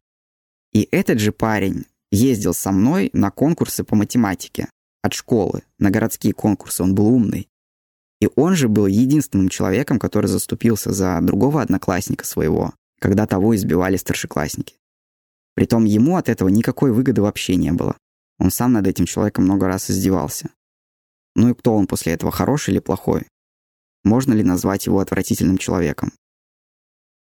И 0.73 0.87
этот 0.91 1.19
же 1.19 1.31
парень 1.31 1.85
ездил 2.11 2.53
со 2.53 2.71
мной 2.71 3.09
на 3.13 3.31
конкурсы 3.31 3.83
по 3.83 3.95
математике 3.95 4.69
от 5.01 5.13
школы, 5.13 5.63
на 5.79 5.91
городские 5.91 6.33
конкурсы, 6.33 6.83
он 6.83 6.95
был 6.95 7.07
умный. 7.07 7.47
И 8.19 8.27
он 8.35 8.55
же 8.55 8.67
был 8.67 8.87
единственным 8.87 9.49
человеком, 9.49 9.99
который 9.99 10.27
заступился 10.27 10.91
за 10.91 11.19
другого 11.21 11.61
одноклассника 11.61 12.25
своего, 12.25 12.73
когда 12.99 13.27
того 13.27 13.55
избивали 13.55 13.97
старшеклассники. 13.97 14.75
Притом 15.55 15.85
ему 15.85 16.17
от 16.17 16.29
этого 16.29 16.49
никакой 16.49 16.91
выгоды 16.91 17.21
вообще 17.21 17.55
не 17.55 17.71
было. 17.71 17.97
Он 18.37 18.51
сам 18.51 18.73
над 18.73 18.85
этим 18.87 19.05
человеком 19.05 19.45
много 19.45 19.67
раз 19.67 19.89
издевался. 19.89 20.49
Ну 21.35 21.49
и 21.49 21.53
кто 21.53 21.75
он 21.75 21.87
после 21.87 22.13
этого, 22.13 22.31
хороший 22.31 22.71
или 22.71 22.79
плохой? 22.79 23.27
Можно 24.03 24.33
ли 24.33 24.43
назвать 24.43 24.85
его 24.85 24.99
отвратительным 24.99 25.57
человеком? 25.57 26.11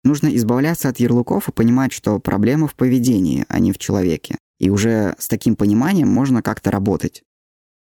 Нужно 0.03 0.29
избавляться 0.37 0.89
от 0.89 1.01
ярлыков 1.01 1.49
и 1.49 1.53
понимать, 1.53 1.93
что 1.93 2.19
проблема 2.19 2.69
в 2.69 2.75
поведении, 2.75 3.47
а 3.49 3.59
не 3.59 3.73
в 3.73 3.79
человеке. 3.79 4.37
И 4.59 4.69
уже 4.69 5.15
с 5.19 5.29
таким 5.29 5.57
пониманием 5.57 6.09
можно 6.09 6.43
как-то 6.43 6.71
работать. 6.71 7.23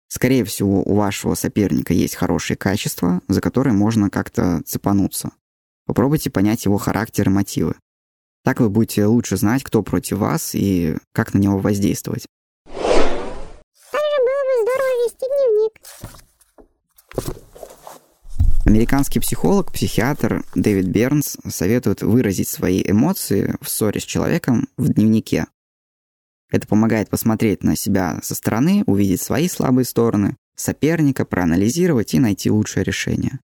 Скорее 0.08 0.44
всего, 0.44 0.82
у 0.82 0.96
вашего 0.96 1.36
соперника 1.36 1.94
есть 1.94 2.16
хорошие 2.16 2.58
качества, 2.58 3.22
за 3.28 3.42
которые 3.42 3.74
можно 3.74 4.10
как-то 4.10 4.64
цепануться. 4.66 5.32
Попробуйте 5.86 6.32
понять 6.32 6.66
его 6.66 6.78
характер 6.78 7.30
и 7.30 7.32
мотивы. 7.32 7.76
Так 8.44 8.60
вы 8.60 8.70
будете 8.70 9.06
лучше 9.06 9.38
знать, 9.38 9.64
кто 9.64 9.84
против 9.84 10.18
вас 10.20 10.56
и 10.56 10.98
как 11.14 11.34
на 11.34 11.40
него 11.40 11.60
воздействовать. 11.60 12.26
Также 12.66 12.88
было 13.92 14.44
бы 14.46 14.56
здорово 14.62 14.92
вести 15.06 15.26
дневник. 15.26 15.74
Американский 18.66 19.20
психолог, 19.20 19.72
психиатр 19.72 20.44
Дэвид 20.54 20.88
Бернс 20.88 21.38
советует 21.48 22.02
выразить 22.02 22.48
свои 22.48 22.84
эмоции 22.86 23.56
в 23.62 23.70
ссоре 23.70 24.00
с 24.00 24.04
человеком 24.04 24.68
в 24.78 24.90
дневнике. 24.90 25.48
Это 26.52 26.68
помогает 26.68 27.10
посмотреть 27.10 27.64
на 27.64 27.76
себя 27.76 28.20
со 28.22 28.36
стороны, 28.36 28.84
увидеть 28.86 29.22
свои 29.22 29.48
слабые 29.48 29.86
стороны, 29.86 30.36
соперника, 30.56 31.26
проанализировать 31.26 32.14
и 32.14 32.20
найти 32.20 32.52
лучшее 32.52 32.84
решение. 32.84 33.40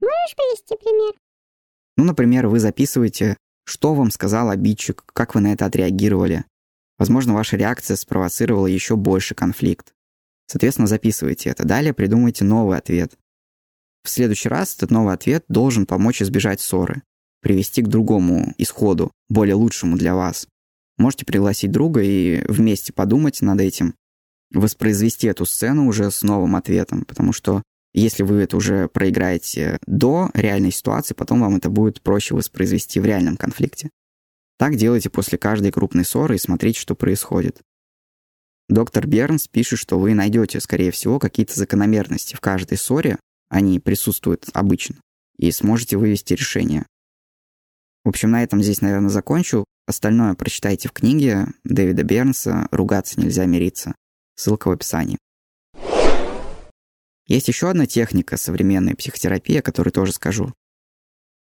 Можешь 0.00 0.36
привести 0.36 0.76
пример? 0.76 1.14
Ну, 1.96 2.04
например, 2.04 2.48
вы 2.48 2.60
записываете, 2.60 3.36
что 3.64 3.94
вам 3.94 4.10
сказал 4.10 4.50
обидчик, 4.50 5.04
как 5.12 5.34
вы 5.34 5.40
на 5.40 5.52
это 5.52 5.66
отреагировали. 5.66 6.44
Возможно, 6.98 7.34
ваша 7.34 7.56
реакция 7.56 7.96
спровоцировала 7.96 8.66
еще 8.66 8.96
больше 8.96 9.34
конфликт. 9.34 9.92
Соответственно, 10.46 10.86
записывайте 10.86 11.50
это. 11.50 11.64
Далее 11.64 11.92
придумайте 11.92 12.44
новый 12.44 12.78
ответ. 12.78 13.16
В 14.04 14.10
следующий 14.10 14.48
раз 14.48 14.76
этот 14.76 14.90
новый 14.90 15.14
ответ 15.14 15.44
должен 15.48 15.86
помочь 15.86 16.20
избежать 16.22 16.60
ссоры, 16.60 17.02
привести 17.40 17.82
к 17.82 17.88
другому 17.88 18.54
исходу, 18.58 19.10
более 19.28 19.54
лучшему 19.54 19.96
для 19.96 20.14
вас. 20.14 20.46
Можете 20.98 21.24
пригласить 21.24 21.72
друга 21.72 22.02
и 22.02 22.44
вместе 22.46 22.92
подумать 22.92 23.40
над 23.40 23.60
этим, 23.60 23.94
воспроизвести 24.52 25.26
эту 25.26 25.46
сцену 25.46 25.88
уже 25.88 26.10
с 26.10 26.22
новым 26.22 26.54
ответом, 26.54 27.04
потому 27.04 27.32
что 27.32 27.62
если 28.00 28.24
вы 28.24 28.42
это 28.42 28.56
уже 28.56 28.88
проиграете 28.88 29.78
до 29.86 30.30
реальной 30.34 30.72
ситуации, 30.72 31.14
потом 31.14 31.40
вам 31.40 31.56
это 31.56 31.70
будет 31.70 32.02
проще 32.02 32.34
воспроизвести 32.34 33.00
в 33.00 33.06
реальном 33.06 33.36
конфликте. 33.36 33.90
Так 34.58 34.76
делайте 34.76 35.10
после 35.10 35.38
каждой 35.38 35.72
крупной 35.72 36.04
ссоры 36.04 36.34
и 36.34 36.38
смотрите, 36.38 36.80
что 36.80 36.94
происходит. 36.94 37.60
Доктор 38.68 39.06
Бернс 39.06 39.46
пишет, 39.46 39.78
что 39.78 39.98
вы 39.98 40.14
найдете, 40.14 40.60
скорее 40.60 40.90
всего, 40.90 41.18
какие-то 41.18 41.54
закономерности 41.54 42.34
в 42.34 42.40
каждой 42.40 42.78
ссоре, 42.78 43.18
они 43.48 43.78
присутствуют 43.78 44.48
обычно, 44.52 44.96
и 45.38 45.50
сможете 45.52 45.96
вывести 45.96 46.34
решение. 46.34 46.86
В 48.04 48.08
общем, 48.08 48.30
на 48.30 48.42
этом 48.42 48.62
здесь, 48.62 48.80
наверное, 48.80 49.10
закончу. 49.10 49.64
Остальное 49.86 50.34
прочитайте 50.34 50.88
в 50.88 50.92
книге 50.92 51.46
Дэвида 51.64 52.02
Бернса 52.04 52.68
«Ругаться 52.70 53.20
нельзя 53.20 53.44
мириться». 53.44 53.94
Ссылка 54.34 54.68
в 54.68 54.72
описании. 54.72 55.18
Есть 57.26 57.48
еще 57.48 57.70
одна 57.70 57.86
техника 57.86 58.36
современной 58.36 58.94
психотерапии, 58.94 59.58
о 59.58 59.62
которой 59.62 59.90
тоже 59.90 60.12
скажу. 60.12 60.52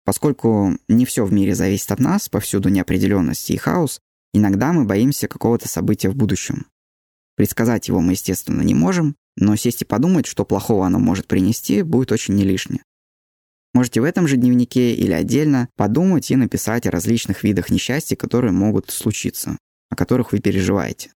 Поскольку 0.05 0.77
не 0.89 1.05
все 1.05 1.25
в 1.25 1.33
мире 1.33 1.55
зависит 1.55 1.93
от 1.93 2.01
нас, 2.01 2.29
повсюду 2.29 2.69
неопределенность 2.69 3.51
и 3.51 3.57
хаос, 3.57 4.01
иногда 4.33 4.73
мы 4.73 4.85
боимся 4.85 5.29
какого-то 5.29 5.69
события 5.69 6.09
в 6.09 6.17
будущем. 6.17 6.67
Предсказать 7.37 7.89
его 7.89 8.01
мы, 8.01 8.13
естественно, 8.13 8.63
не 8.63 8.75
можем, 8.75 9.15
но 9.37 9.55
сесть 9.55 9.83
и 9.83 9.85
подумать, 9.85 10.27
что 10.27 10.45
плохого 10.45 10.87
оно 10.87 10.99
может 10.99 11.29
принести, 11.29 11.83
будет 11.83 12.11
очень 12.11 12.35
не 12.35 12.43
лишнее. 12.43 12.83
Можете 13.75 14.01
в 14.01 14.05
этом 14.05 14.27
же 14.27 14.37
дневнике 14.37 14.95
или 14.95 15.13
отдельно 15.13 15.69
подумать 15.77 16.31
и 16.31 16.37
написать 16.37 16.87
о 16.87 16.91
различных 16.91 17.45
видах 17.45 17.71
несчастья, 17.71 18.17
которые 18.17 18.51
могут 18.51 18.91
случиться, 18.91 19.57
о 19.91 19.95
которых 19.95 20.33
вы 20.33 20.41
переживаете. 20.41 21.13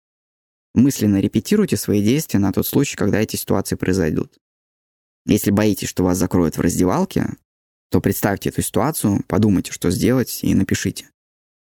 Мысленно 0.76 1.20
репетируйте 1.20 1.78
свои 1.78 2.04
действия 2.04 2.40
на 2.40 2.52
тот 2.52 2.68
случай, 2.68 2.96
когда 2.96 3.20
эти 3.20 3.36
ситуации 3.36 3.76
произойдут. 3.76 4.38
Если 5.26 5.52
боитесь, 5.52 5.88
что 5.88 6.04
вас 6.04 6.18
закроют 6.18 6.58
в 6.58 6.62
раздевалке, 6.62 7.36
то 7.90 8.02
представьте 8.02 8.50
эту 8.50 8.62
ситуацию, 8.62 9.24
подумайте, 9.28 9.72
что 9.72 9.92
сделать, 9.92 10.40
и 10.44 10.56
напишите. 10.56 11.10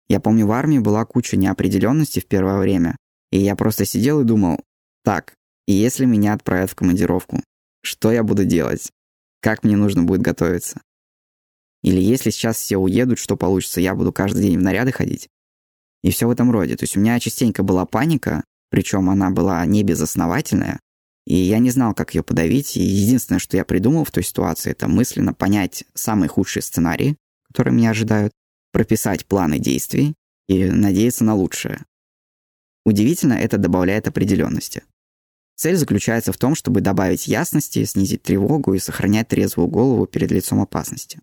Я 0.08 0.20
помню, 0.20 0.46
в 0.46 0.52
армии 0.52 0.78
была 0.78 1.04
куча 1.04 1.36
неопределенности 1.36 2.20
в 2.20 2.26
первое 2.26 2.58
время, 2.58 2.96
и 3.30 3.38
я 3.38 3.56
просто 3.56 3.84
сидел 3.84 4.20
и 4.20 4.24
думал, 4.24 4.60
так, 5.04 5.34
и 5.66 5.72
если 5.72 6.04
меня 6.04 6.34
отправят 6.34 6.70
в 6.70 6.74
командировку, 6.74 7.42
что 7.82 8.12
я 8.12 8.22
буду 8.22 8.44
делать? 8.44 8.90
Как 9.40 9.64
мне 9.64 9.76
нужно 9.76 10.02
будет 10.02 10.22
готовиться? 10.22 10.80
Или 11.82 12.00
если 12.00 12.30
сейчас 12.30 12.56
все 12.56 12.76
уедут, 12.76 13.18
что 13.18 13.36
получится, 13.36 13.80
я 13.80 13.94
буду 13.94 14.12
каждый 14.12 14.42
день 14.42 14.58
в 14.58 14.62
наряды 14.62 14.92
ходить? 14.92 15.28
И 16.02 16.10
все 16.10 16.26
в 16.26 16.30
этом 16.30 16.50
роде. 16.50 16.76
То 16.76 16.84
есть 16.84 16.96
у 16.96 17.00
меня 17.00 17.18
частенько 17.20 17.62
была 17.62 17.86
паника, 17.86 18.44
причем 18.70 19.10
она 19.10 19.30
была 19.30 19.64
не 19.66 19.82
безосновательная, 19.82 20.80
и 21.28 21.34
я 21.34 21.58
не 21.58 21.68
знал, 21.68 21.92
как 21.92 22.14
ее 22.14 22.22
подавить. 22.22 22.78
И 22.78 22.80
единственное, 22.80 23.38
что 23.38 23.58
я 23.58 23.66
придумал 23.66 24.04
в 24.04 24.10
той 24.10 24.22
ситуации, 24.22 24.70
это 24.70 24.88
мысленно 24.88 25.34
понять 25.34 25.84
самые 25.92 26.30
худшие 26.30 26.62
сценарии, 26.62 27.18
которые 27.48 27.74
меня 27.74 27.90
ожидают, 27.90 28.32
прописать 28.72 29.26
планы 29.26 29.58
действий 29.58 30.14
и 30.48 30.64
надеяться 30.64 31.24
на 31.24 31.34
лучшее. 31.34 31.84
Удивительно, 32.86 33.34
это 33.34 33.58
добавляет 33.58 34.08
определенности. 34.08 34.84
Цель 35.54 35.76
заключается 35.76 36.32
в 36.32 36.38
том, 36.38 36.54
чтобы 36.54 36.80
добавить 36.80 37.28
ясности, 37.28 37.84
снизить 37.84 38.22
тревогу 38.22 38.72
и 38.72 38.78
сохранять 38.78 39.28
трезвую 39.28 39.68
голову 39.68 40.06
перед 40.06 40.30
лицом 40.30 40.62
опасности. 40.62 41.20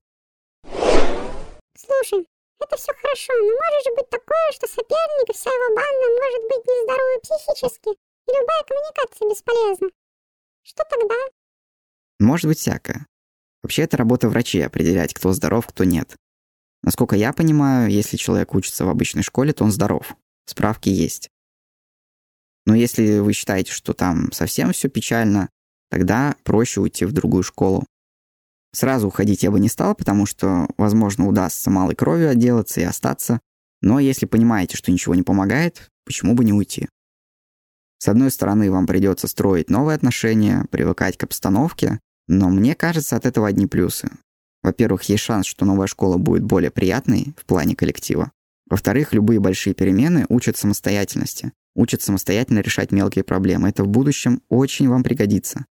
Слушай, 1.76 2.28
это 2.62 2.78
все 2.78 2.94
хорошо, 3.02 3.34
но 3.34 3.46
может 3.46 3.86
же 3.86 3.96
быть 3.96 4.10
такое, 4.12 4.52
что 4.54 4.68
соперник 4.68 5.30
и 5.30 5.34
вся 5.34 5.50
его 5.50 5.76
банда 5.76 6.22
может 6.22 6.41
быть 6.44 6.68
нездоровы 6.68 7.20
психически, 7.24 8.05
любая 8.28 8.64
коммуникация 8.68 9.30
бесполезна. 9.30 9.90
Что 10.64 10.84
тогда? 10.90 11.16
Может 12.20 12.48
быть 12.48 12.60
всякое. 12.60 13.06
Вообще 13.62 13.84
это 13.84 13.98
работа 13.98 14.30
врачей 14.30 14.66
определять, 14.66 15.14
кто 15.14 15.32
здоров, 15.34 15.68
кто 15.68 15.84
нет. 15.84 16.16
Насколько 16.84 17.16
я 17.16 17.34
понимаю, 17.34 17.90
если 17.90 18.18
человек 18.18 18.54
учится 18.54 18.86
в 18.86 18.90
обычной 18.90 19.24
школе, 19.24 19.54
то 19.54 19.64
он 19.64 19.72
здоров. 19.72 20.16
Справки 20.46 20.90
есть. 20.90 21.30
Но 22.66 22.76
если 22.76 23.20
вы 23.20 23.34
считаете, 23.34 23.72
что 23.72 23.94
там 23.94 24.32
совсем 24.32 24.72
все 24.72 24.90
печально, 24.90 25.50
тогда 25.90 26.36
проще 26.44 26.82
уйти 26.82 27.06
в 27.06 27.12
другую 27.12 27.44
школу. 27.44 27.86
Сразу 28.72 29.08
уходить 29.08 29.44
я 29.44 29.52
бы 29.52 29.60
не 29.60 29.70
стал, 29.70 29.96
потому 29.96 30.26
что, 30.26 30.68
возможно, 30.78 31.28
удастся 31.28 31.70
малой 31.70 31.96
кровью 31.96 32.30
отделаться 32.30 32.82
и 32.82 32.84
остаться. 32.84 33.40
Но 33.82 34.00
если 34.00 34.26
понимаете, 34.26 34.78
что 34.78 34.92
ничего 34.92 35.16
не 35.16 35.24
помогает, 35.24 35.90
почему 36.06 36.34
бы 36.34 36.44
не 36.44 36.54
уйти? 36.54 36.90
С 38.06 38.08
одной 38.08 38.30
стороны, 38.30 38.70
вам 38.70 38.86
придется 38.86 39.28
строить 39.28 39.72
новые 39.72 39.96
отношения, 39.96 40.68
привыкать 40.70 41.18
к 41.18 41.24
обстановке, 41.24 42.00
но 42.28 42.50
мне 42.50 42.76
кажется, 42.76 43.15
от 43.15 43.26
этого 43.26 43.48
одни 43.48 43.65
плюсы. 43.65 44.12
Во-первых, 44.62 45.02
есть 45.10 45.24
шанс, 45.24 45.48
что 45.48 45.65
новая 45.65 45.88
школа 45.88 46.18
будет 46.18 46.44
более 46.44 46.70
приятной 46.70 47.34
в 47.36 47.46
плане 47.46 47.76
коллектива. 47.76 48.32
Во-вторых, 48.70 49.12
любые 49.12 49.39
большие 49.39 49.74
перемены 49.74 50.28
учат 50.30 50.56
самостоятельности 50.56 51.52
учат 51.76 52.04
самостоятельно 52.04 52.60
решать 52.60 52.91
мелкие 52.91 53.24
проблемы. 53.24 53.70
Это 53.70 53.84
в 53.84 53.88
будущем 53.88 54.44
очень 54.50 54.88
вам 54.88 55.02
пригодится. 55.02 55.65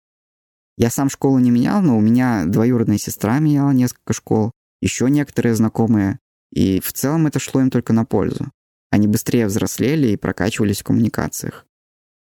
Я 0.77 0.89
сам 0.89 1.11
школу 1.11 1.41
не 1.41 1.51
менял, 1.51 1.83
но 1.83 1.99
у 1.99 2.01
меня 2.01 2.45
двоюродная 2.47 2.99
сестра 2.99 3.41
меняла 3.41 3.73
несколько 3.73 4.13
школ, 4.13 4.53
еще 4.81 5.11
некоторые 5.11 5.57
знакомые, 5.57 6.21
и 6.53 6.79
в 6.79 6.93
целом 6.93 7.27
это 7.27 7.41
шло 7.41 7.61
им 7.61 7.71
только 7.71 7.93
на 7.93 8.05
пользу. 8.05 8.53
Они 8.93 9.09
быстрее 9.09 9.49
взрослели 9.49 10.13
и 10.13 10.17
прокачивались 10.17 10.83
в 10.83 10.85
коммуникациях. 10.85 11.67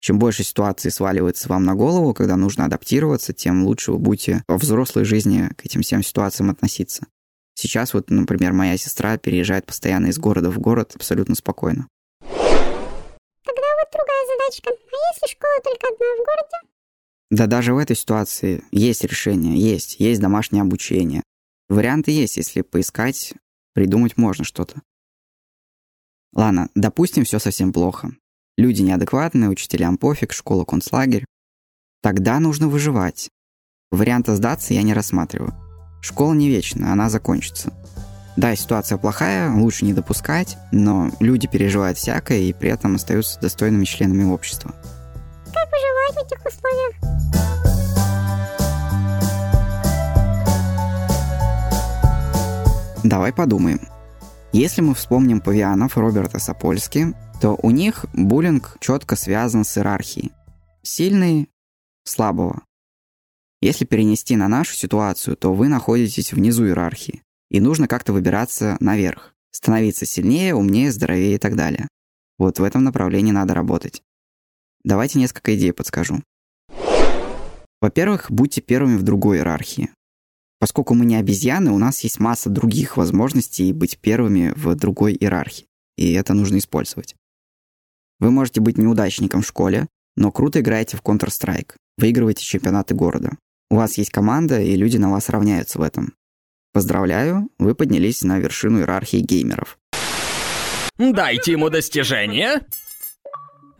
Чем 0.03 0.19
больше 0.19 0.43
ситуаций 0.43 0.91
сваливается 0.91 1.47
вам 1.47 1.63
на 1.63 1.75
голову, 1.75 2.13
когда 2.13 2.35
нужно 2.35 2.65
адаптироваться, 2.65 3.31
тем 3.31 3.63
лучше 3.63 3.93
вы 3.93 3.99
будете 3.99 4.43
во 4.49 4.57
взрослой 4.57 5.05
жизни 5.05 5.47
к 5.57 5.65
этим 5.65 5.81
всем 5.81 6.03
ситуациям 6.03 6.49
относиться. 6.49 7.07
Сейчас 7.55 7.93
вот, 7.93 8.09
например, 8.09 8.51
моя 8.51 8.75
сестра 8.75 9.17
переезжает 9.17 9.65
постоянно 9.65 10.07
из 10.07 10.19
города 10.19 10.51
в 10.51 10.59
город 10.59 10.91
абсолютно 10.93 11.35
спокойно. 11.35 11.87
Тогда 12.19 13.67
вот 13.79 13.87
другая 13.93 14.25
задачка. 14.27 14.71
А 14.71 15.13
если 15.13 15.33
школа 15.33 15.53
только 15.63 15.87
одна 15.87 16.05
в 16.05 16.25
городе? 16.25 16.73
Да 17.31 17.47
даже 17.47 17.73
в 17.73 17.77
этой 17.77 17.95
ситуации 17.95 18.65
есть 18.71 19.05
решение, 19.05 19.57
есть, 19.57 20.01
есть 20.01 20.19
домашнее 20.19 20.63
обучение. 20.63 21.23
Варианты 21.69 22.11
есть, 22.11 22.35
если 22.35 22.61
поискать, 22.61 23.35
придумать 23.73 24.17
можно 24.17 24.43
что-то. 24.43 24.81
Ладно, 26.33 26.67
допустим, 26.75 27.23
все 27.23 27.39
совсем 27.39 27.71
плохо. 27.71 28.11
Люди 28.55 28.83
неадекватные, 28.83 29.49
учителям 29.49 29.97
пофиг, 29.97 30.31
школа 30.31 30.63
концлагерь. 30.63 31.25
Тогда 32.03 32.39
нужно 32.39 32.67
выживать. 32.67 33.29
Варианта 33.91 34.35
сдаться 34.35 34.75
я 34.75 34.83
не 34.83 34.93
рассматриваю. 34.93 35.55
Школа 36.01 36.33
не 36.33 36.49
вечна, 36.49 36.93
она 36.93 37.09
закончится. 37.09 37.73
Да, 38.37 38.55
ситуация 38.55 38.99
плохая, 38.99 39.51
лучше 39.51 39.85
не 39.85 39.93
допускать, 39.93 40.57
но 40.71 41.09
люди 41.19 41.47
переживают 41.47 41.97
всякое 41.97 42.39
и 42.41 42.53
при 42.53 42.69
этом 42.69 42.95
остаются 42.95 43.39
достойными 43.39 43.85
членами 43.85 44.23
общества. 44.23 44.71
Как 45.51 45.69
выживать 45.71 46.13
в 46.13 46.17
этих 46.25 46.45
условиях? 46.45 46.93
Давай 53.03 53.33
подумаем. 53.33 53.81
Если 54.51 54.81
мы 54.81 54.93
вспомним 54.93 55.41
павианов 55.41 55.97
Роберта 55.97 56.37
Сапольски, 56.37 57.15
то 57.43 57.59
у 57.61 57.71
них 57.71 58.05
буллинг 58.13 58.77
четко 58.79 59.17
связан 59.17 59.65
с 59.65 59.77
иерархией. 59.77 60.31
Сильный– 60.81 61.49
слабого. 62.05 62.63
Если 63.59 63.83
перенести 63.83 64.37
на 64.37 64.47
нашу 64.47 64.75
ситуацию, 64.75 65.35
то 65.35 65.53
вы 65.53 65.67
находитесь 65.67 66.31
внизу 66.31 66.65
иерархии, 66.65 67.21
и 67.49 67.59
нужно 67.59 67.89
как-то 67.89 68.13
выбираться 68.13 68.77
наверх, 68.79 69.35
становиться 69.51 70.05
сильнее, 70.05 70.55
умнее, 70.55 70.89
здоровее 70.89 71.35
и 71.35 71.37
так 71.37 71.57
далее. 71.57 71.89
Вот 72.37 72.59
в 72.59 72.63
этом 72.63 72.85
направлении 72.85 73.33
надо 73.33 73.53
работать. 73.53 74.03
Давайте 74.85 75.19
несколько 75.19 75.53
идей 75.53 75.73
подскажу. 75.73 76.23
Во-первых, 77.81 78.31
будьте 78.31 78.61
первыми 78.61 78.95
в 78.95 79.03
другой 79.03 79.39
иерархии. 79.39 79.89
Поскольку 80.59 80.93
мы 80.93 81.03
не 81.03 81.17
обезьяны, 81.17 81.71
у 81.71 81.77
нас 81.77 82.05
есть 82.05 82.21
масса 82.21 82.49
других 82.49 82.95
возможностей 82.95 83.73
быть 83.73 83.97
первыми 83.97 84.53
в 84.55 84.75
другой 84.75 85.11
иерархии, 85.13 85.67
и 85.97 86.13
это 86.13 86.33
нужно 86.33 86.59
использовать. 86.59 87.17
Вы 88.23 88.31
можете 88.31 88.61
быть 88.61 88.77
неудачником 88.77 89.41
в 89.41 89.45
школе, 89.45 89.89
но 90.15 90.31
круто 90.31 90.61
играете 90.61 90.95
в 90.95 91.01
Counter-Strike, 91.01 91.73
выигрываете 91.97 92.45
чемпионаты 92.45 92.95
города. 92.95 93.31
У 93.69 93.75
вас 93.75 93.97
есть 93.97 94.11
команда, 94.11 94.61
и 94.61 94.77
люди 94.77 94.95
на 94.95 95.11
вас 95.11 95.27
равняются 95.27 95.77
в 95.77 95.81
этом. 95.81 96.13
Поздравляю, 96.71 97.49
вы 97.59 97.75
поднялись 97.75 98.21
на 98.21 98.39
вершину 98.39 98.79
иерархии 98.79 99.17
геймеров. 99.17 99.77
Дайте 100.97 101.51
ему 101.51 101.69
достижение. 101.69 102.61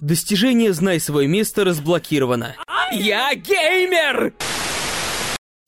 Достижение 0.01 0.73
«Знай 0.73 0.99
свое 0.99 1.29
место» 1.29 1.63
разблокировано. 1.63 2.57
Я 2.91 3.33
геймер! 3.35 4.33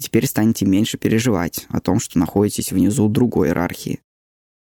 Теперь 0.01 0.27
станете 0.27 0.65
меньше 0.65 0.97
переживать 0.97 1.65
о 1.69 1.79
том, 1.79 2.01
что 2.01 2.19
находитесь 2.19 2.73
внизу 2.73 3.07
другой 3.07 3.47
иерархии. 3.47 4.01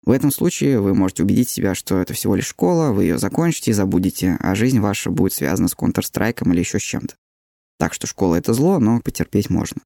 В 0.06 0.12
этом 0.12 0.30
случае 0.30 0.80
вы 0.80 0.94
можете 0.94 1.24
убедить 1.24 1.50
себя, 1.50 1.74
что 1.74 1.98
это 1.98 2.14
всего 2.14 2.36
лишь 2.36 2.46
школа, 2.46 2.92
вы 2.92 3.04
ее 3.04 3.18
закончите 3.18 3.72
и 3.72 3.74
забудете, 3.74 4.36
а 4.38 4.54
жизнь 4.54 4.78
ваша 4.78 5.10
будет 5.10 5.32
связана 5.32 5.66
с 5.66 5.74
Counter-Strike 5.74 6.48
или 6.48 6.60
еще 6.60 6.78
с 6.78 6.82
чем-то. 6.82 7.16
Так 7.76 7.92
что 7.92 8.06
школа— 8.06 8.34
это 8.36 8.54
зло, 8.54 8.78
но 8.78 9.00
потерпеть 9.00 9.50
можно. 9.50 9.82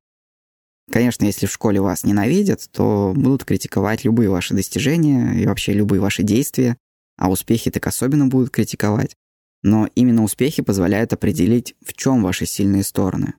Конечно, 0.92 1.24
если 1.24 1.46
в 1.46 1.52
школе 1.52 1.80
вас 1.80 2.04
ненавидят, 2.04 2.68
то 2.70 3.14
будут 3.16 3.44
критиковать 3.44 4.04
любые 4.04 4.28
ваши 4.28 4.52
достижения 4.52 5.40
и 5.40 5.46
вообще 5.46 5.72
любые 5.72 6.00
ваши 6.00 6.22
действия, 6.22 6.76
а 7.16 7.30
успехи 7.30 7.70
так 7.70 7.86
особенно 7.86 8.26
будут 8.26 8.50
критиковать. 8.50 9.16
Но 9.62 9.88
именно 9.94 10.22
успехи 10.22 10.62
позволяют 10.62 11.14
определить, 11.14 11.74
в 11.84 11.94
чем 11.94 12.22
ваши 12.22 12.44
сильные 12.44 12.82
стороны. 12.82 13.34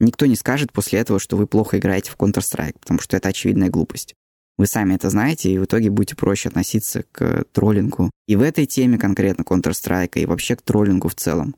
Никто 0.00 0.26
не 0.26 0.36
скажет 0.36 0.72
после 0.72 0.98
этого, 0.98 1.20
что 1.20 1.36
вы 1.36 1.46
плохо 1.46 1.78
играете 1.78 2.10
в 2.10 2.16
Counter-Strike, 2.16 2.78
потому 2.80 3.00
что 3.00 3.16
это 3.16 3.28
очевидная 3.28 3.70
глупость. 3.70 4.14
Вы 4.58 4.66
сами 4.66 4.94
это 4.94 5.10
знаете, 5.10 5.50
и 5.50 5.58
в 5.58 5.64
итоге 5.64 5.90
будете 5.90 6.16
проще 6.16 6.48
относиться 6.48 7.04
к 7.12 7.44
троллингу. 7.52 8.10
И 8.26 8.36
в 8.36 8.42
этой 8.42 8.66
теме 8.66 8.98
конкретно 8.98 9.42
Counter-Strike, 9.42 10.18
и 10.20 10.26
вообще 10.26 10.56
к 10.56 10.62
троллингу 10.62 11.08
в 11.08 11.14
целом. 11.14 11.54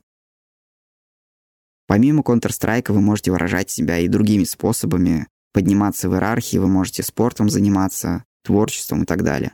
Помимо 1.87 2.21
Counter-Strike 2.21 2.91
вы 2.91 3.01
можете 3.01 3.31
выражать 3.31 3.69
себя 3.69 3.99
и 3.99 4.07
другими 4.07 4.43
способами, 4.43 5.27
подниматься 5.53 6.09
в 6.09 6.13
иерархии, 6.13 6.57
вы 6.57 6.67
можете 6.67 7.03
спортом 7.03 7.49
заниматься, 7.49 8.25
творчеством 8.43 9.03
и 9.03 9.05
так 9.05 9.23
далее. 9.23 9.53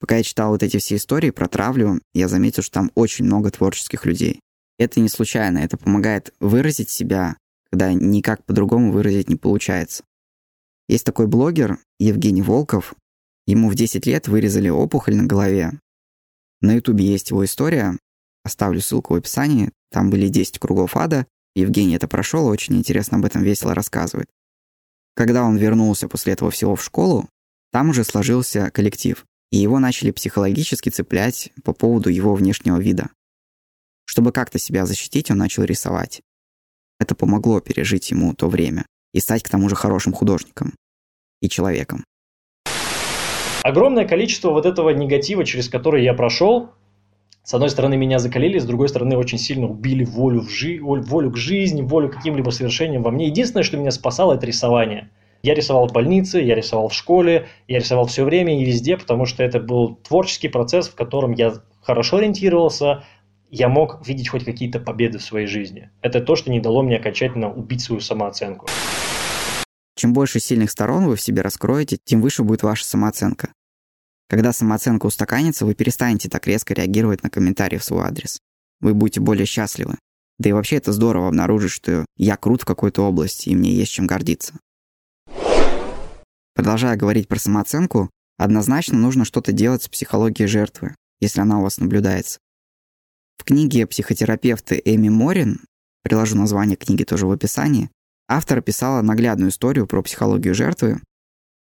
Пока 0.00 0.16
я 0.16 0.22
читал 0.24 0.50
вот 0.50 0.64
эти 0.64 0.78
все 0.78 0.96
истории 0.96 1.30
про 1.30 1.46
травлю, 1.46 2.00
я 2.14 2.26
заметил, 2.26 2.62
что 2.62 2.72
там 2.72 2.90
очень 2.96 3.26
много 3.26 3.50
творческих 3.50 4.04
людей. 4.06 4.40
Это 4.78 4.98
не 4.98 5.08
случайно, 5.08 5.58
это 5.58 5.76
помогает 5.76 6.34
выразить 6.40 6.90
себя, 6.90 7.36
когда 7.70 7.92
никак 7.92 8.44
по-другому 8.44 8.90
выразить 8.90 9.28
не 9.28 9.36
получается. 9.36 10.02
Есть 10.88 11.04
такой 11.04 11.26
блогер 11.26 11.78
Евгений 11.98 12.42
Волков. 12.42 12.94
Ему 13.46 13.70
в 13.70 13.74
10 13.74 14.06
лет 14.06 14.28
вырезали 14.28 14.68
опухоль 14.68 15.16
на 15.16 15.24
голове. 15.24 15.72
На 16.60 16.74
ютубе 16.74 17.04
есть 17.04 17.30
его 17.30 17.44
история. 17.44 17.98
Оставлю 18.44 18.80
ссылку 18.80 19.14
в 19.14 19.16
описании. 19.16 19.70
Там 19.90 20.10
были 20.10 20.28
10 20.28 20.58
кругов 20.58 20.96
ада. 20.96 21.26
Евгений 21.54 21.94
это 21.94 22.08
прошел, 22.08 22.46
очень 22.46 22.76
интересно 22.76 23.18
об 23.18 23.24
этом 23.24 23.42
весело 23.42 23.74
рассказывает. 23.74 24.28
Когда 25.14 25.44
он 25.44 25.56
вернулся 25.56 26.08
после 26.08 26.32
этого 26.32 26.50
всего 26.50 26.74
в 26.76 26.82
школу, 26.82 27.28
там 27.70 27.90
уже 27.90 28.04
сложился 28.04 28.70
коллектив, 28.70 29.24
и 29.50 29.58
его 29.58 29.78
начали 29.78 30.10
психологически 30.10 30.88
цеплять 30.88 31.52
по 31.62 31.74
поводу 31.74 32.08
его 32.08 32.34
внешнего 32.34 32.78
вида. 32.78 33.10
Чтобы 34.06 34.32
как-то 34.32 34.58
себя 34.58 34.86
защитить, 34.86 35.30
он 35.30 35.38
начал 35.38 35.64
рисовать. 35.64 36.22
Это 36.98 37.14
помогло 37.14 37.60
пережить 37.60 38.10
ему 38.10 38.34
то 38.34 38.48
время 38.48 38.86
и 39.12 39.20
стать 39.20 39.42
к 39.42 39.48
тому 39.48 39.68
же 39.68 39.76
хорошим 39.76 40.12
художником 40.12 40.74
и 41.40 41.48
человеком. 41.48 42.04
Огромное 43.62 44.06
количество 44.06 44.50
вот 44.50 44.66
этого 44.66 44.90
негатива, 44.90 45.44
через 45.44 45.68
который 45.68 46.02
я 46.02 46.14
прошел, 46.14 46.70
с 47.44 47.54
одной 47.54 47.70
стороны, 47.70 47.96
меня 47.96 48.20
закалили, 48.20 48.58
с 48.58 48.64
другой 48.64 48.88
стороны, 48.88 49.16
очень 49.16 49.38
сильно 49.38 49.66
убили 49.66 50.04
волю, 50.04 50.42
в 50.42 50.50
жи... 50.50 50.78
волю 50.80 51.30
к 51.32 51.36
жизни, 51.36 51.82
волю 51.82 52.08
к 52.08 52.14
каким-либо 52.14 52.50
совершениям 52.50 53.02
во 53.02 53.10
мне. 53.10 53.26
Единственное, 53.26 53.64
что 53.64 53.76
меня 53.76 53.90
спасало, 53.90 54.34
это 54.34 54.46
рисование. 54.46 55.10
Я 55.42 55.54
рисовал 55.54 55.88
в 55.88 55.92
больнице, 55.92 56.40
я 56.40 56.54
рисовал 56.54 56.88
в 56.88 56.94
школе, 56.94 57.48
я 57.66 57.80
рисовал 57.80 58.06
все 58.06 58.22
время 58.22 58.60
и 58.60 58.64
везде, 58.64 58.96
потому 58.96 59.26
что 59.26 59.42
это 59.42 59.58
был 59.58 59.96
творческий 59.96 60.46
процесс, 60.46 60.88
в 60.88 60.94
котором 60.94 61.32
я 61.32 61.54
хорошо 61.80 62.18
ориентировался, 62.18 63.02
я 63.52 63.68
мог 63.68 64.04
видеть 64.06 64.30
хоть 64.30 64.46
какие-то 64.46 64.80
победы 64.80 65.18
в 65.18 65.22
своей 65.22 65.46
жизни. 65.46 65.90
Это 66.00 66.22
то, 66.22 66.36
что 66.36 66.50
не 66.50 66.58
дало 66.58 66.82
мне 66.82 66.96
окончательно 66.96 67.52
убить 67.52 67.82
свою 67.82 68.00
самооценку. 68.00 68.66
Чем 69.94 70.14
больше 70.14 70.40
сильных 70.40 70.70
сторон 70.70 71.04
вы 71.04 71.16
в 71.16 71.20
себе 71.20 71.42
раскроете, 71.42 71.98
тем 72.02 72.22
выше 72.22 72.42
будет 72.44 72.62
ваша 72.62 72.86
самооценка. 72.86 73.52
Когда 74.30 74.54
самооценка 74.54 75.04
устаканится, 75.04 75.66
вы 75.66 75.74
перестанете 75.74 76.30
так 76.30 76.46
резко 76.46 76.72
реагировать 76.72 77.22
на 77.22 77.28
комментарии 77.28 77.76
в 77.76 77.84
свой 77.84 78.06
адрес. 78.06 78.40
Вы 78.80 78.94
будете 78.94 79.20
более 79.20 79.44
счастливы. 79.44 79.98
Да 80.38 80.48
и 80.48 80.52
вообще 80.52 80.76
это 80.76 80.92
здорово 80.92 81.28
обнаружить, 81.28 81.72
что 81.72 82.06
я 82.16 82.36
крут 82.38 82.62
в 82.62 82.64
какой-то 82.64 83.02
области, 83.02 83.50
и 83.50 83.54
мне 83.54 83.70
есть 83.70 83.92
чем 83.92 84.06
гордиться. 84.06 84.54
Продолжая 86.54 86.96
говорить 86.96 87.28
про 87.28 87.38
самооценку, 87.38 88.08
однозначно 88.38 88.96
нужно 88.96 89.26
что-то 89.26 89.52
делать 89.52 89.82
с 89.82 89.88
психологией 89.90 90.48
жертвы, 90.48 90.94
если 91.20 91.42
она 91.42 91.58
у 91.58 91.62
вас 91.62 91.76
наблюдается. 91.76 92.38
В 93.36 93.44
книге 93.44 93.86
психотерапевта 93.86 94.76
Эми 94.76 95.08
Морин, 95.08 95.60
приложу 96.02 96.36
название 96.36 96.76
книги 96.76 97.04
тоже 97.04 97.26
в 97.26 97.30
описании, 97.32 97.90
автор 98.28 98.58
описала 98.58 99.02
наглядную 99.02 99.50
историю 99.50 99.86
про 99.86 100.02
психологию 100.02 100.54
жертвы. 100.54 101.00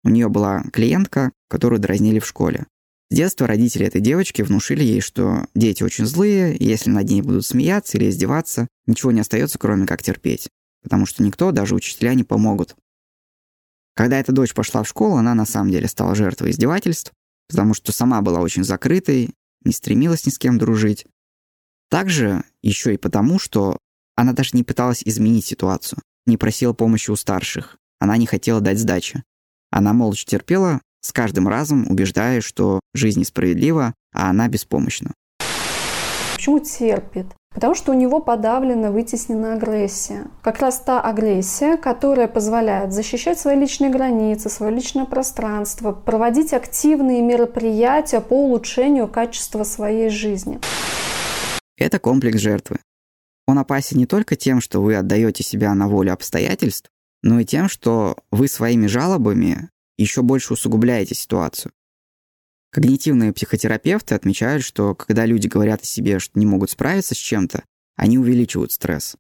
У 0.04 0.10
нее 0.10 0.30
была 0.30 0.64
клиентка, 0.74 1.32
которую 1.50 1.80
дразнили 1.80 2.20
в 2.20 2.26
школе. 2.26 2.66
С 3.12 3.16
детства 3.16 3.48
родители 3.48 3.88
этой 3.88 4.02
девочки 4.02 4.44
внушили 4.44 4.84
ей, 4.84 5.02
что 5.02 5.48
дети 5.56 5.82
очень 5.82 6.06
злые, 6.06 6.56
и 6.56 6.64
если 6.64 6.92
над 6.92 7.10
ней 7.10 7.22
будут 7.24 7.46
смеяться 7.46 7.98
или 7.98 8.10
издеваться, 8.10 8.68
ничего 8.86 9.12
не 9.12 9.22
остается, 9.22 9.58
кроме 9.58 9.88
как 9.88 10.04
терпеть, 10.04 10.48
потому 10.84 11.08
что 11.08 11.24
никто, 11.24 11.52
даже 11.52 11.74
учителя, 11.74 12.14
не 12.14 12.24
помогут. 12.24 12.76
Когда 13.96 14.20
эта 14.20 14.32
дочь 14.32 14.54
пошла 14.54 14.84
в 14.84 14.88
школу, 14.88 15.16
она 15.16 15.34
на 15.34 15.46
самом 15.46 15.72
деле 15.72 15.88
стала 15.88 16.14
жертвой 16.14 16.52
издевательств, 16.52 17.12
потому 17.50 17.74
что 17.74 17.92
сама 17.92 18.22
была 18.22 18.42
очень 18.42 18.64
закрытой, 18.64 19.32
не 19.66 19.74
стремилась 19.74 20.26
ни 20.28 20.30
с 20.30 20.38
кем 20.38 20.60
дружить, 20.60 21.06
также 21.90 22.44
еще 22.62 22.94
и 22.94 22.98
потому, 22.98 23.40
что 23.40 23.78
она 24.16 24.34
даже 24.34 24.52
не 24.54 24.64
пыталась 24.64 25.02
изменить 25.04 25.46
ситуацию, 25.46 26.00
не 26.26 26.38
просила 26.38 26.74
помощи 26.74 27.12
у 27.12 27.16
старших, 27.16 27.78
она 28.00 28.18
не 28.18 28.26
хотела 28.26 28.62
дать 28.62 28.80
сдачи. 28.80 29.24
Она 29.72 29.94
молча 29.94 30.26
терпела, 30.26 30.82
с 31.02 31.12
каждым 31.12 31.48
разом 31.48 31.90
убеждая, 31.90 32.42
что 32.42 32.80
жизнь 32.94 33.20
несправедлива, 33.20 33.94
а 34.14 34.30
она 34.30 34.48
беспомощна. 34.48 35.12
Почему 36.36 36.60
терпит? 36.60 37.28
Потому 37.54 37.76
что 37.76 37.92
у 37.92 37.96
него 37.96 38.22
подавлена, 38.22 38.92
вытеснена 38.92 39.56
агрессия. 39.56 40.28
Как 40.42 40.60
раз 40.60 40.80
та 40.80 41.02
агрессия, 41.02 41.78
которая 41.78 42.28
позволяет 42.28 42.94
защищать 42.94 43.40
свои 43.40 43.58
личные 43.58 43.90
границы, 43.90 44.50
свое 44.50 44.72
личное 44.72 45.06
пространство, 45.06 45.92
проводить 45.92 46.54
активные 46.54 47.22
мероприятия 47.22 48.22
по 48.22 48.34
улучшению 48.34 49.08
качества 49.08 49.64
своей 49.64 50.10
жизни. 50.10 50.60
Это 51.80 51.98
комплекс 51.98 52.40
жертвы. 52.40 52.80
Он 53.48 53.58
опасен 53.58 53.98
не 53.98 54.06
только 54.06 54.36
тем, 54.36 54.60
что 54.62 54.82
вы 54.82 54.96
отдаете 54.96 55.44
себя 55.44 55.74
на 55.74 55.88
волю 55.88 56.14
обстоятельств, 56.14 56.92
но 57.24 57.40
и 57.40 57.46
тем, 57.46 57.70
что 57.70 58.18
вы 58.32 58.48
своими 58.50 58.86
жалобами 58.86 59.70
еще 59.98 60.22
больше 60.22 60.54
усугубляете 60.54 61.16
ситуацию. 61.16 61.72
Когнитивные 62.72 63.34
психотерапевты 63.34 64.14
отмечают, 64.14 64.64
что 64.64 64.94
когда 64.94 65.26
люди 65.26 65.48
говорят 65.48 65.82
о 65.82 65.86
себе, 65.86 66.20
что 66.20 66.38
не 66.38 66.46
могут 66.46 66.70
справиться 66.70 67.16
с 67.16 67.18
чем-то, 67.18 67.64
они 67.96 68.20
увеличивают 68.20 68.72
стресс. 68.72 69.16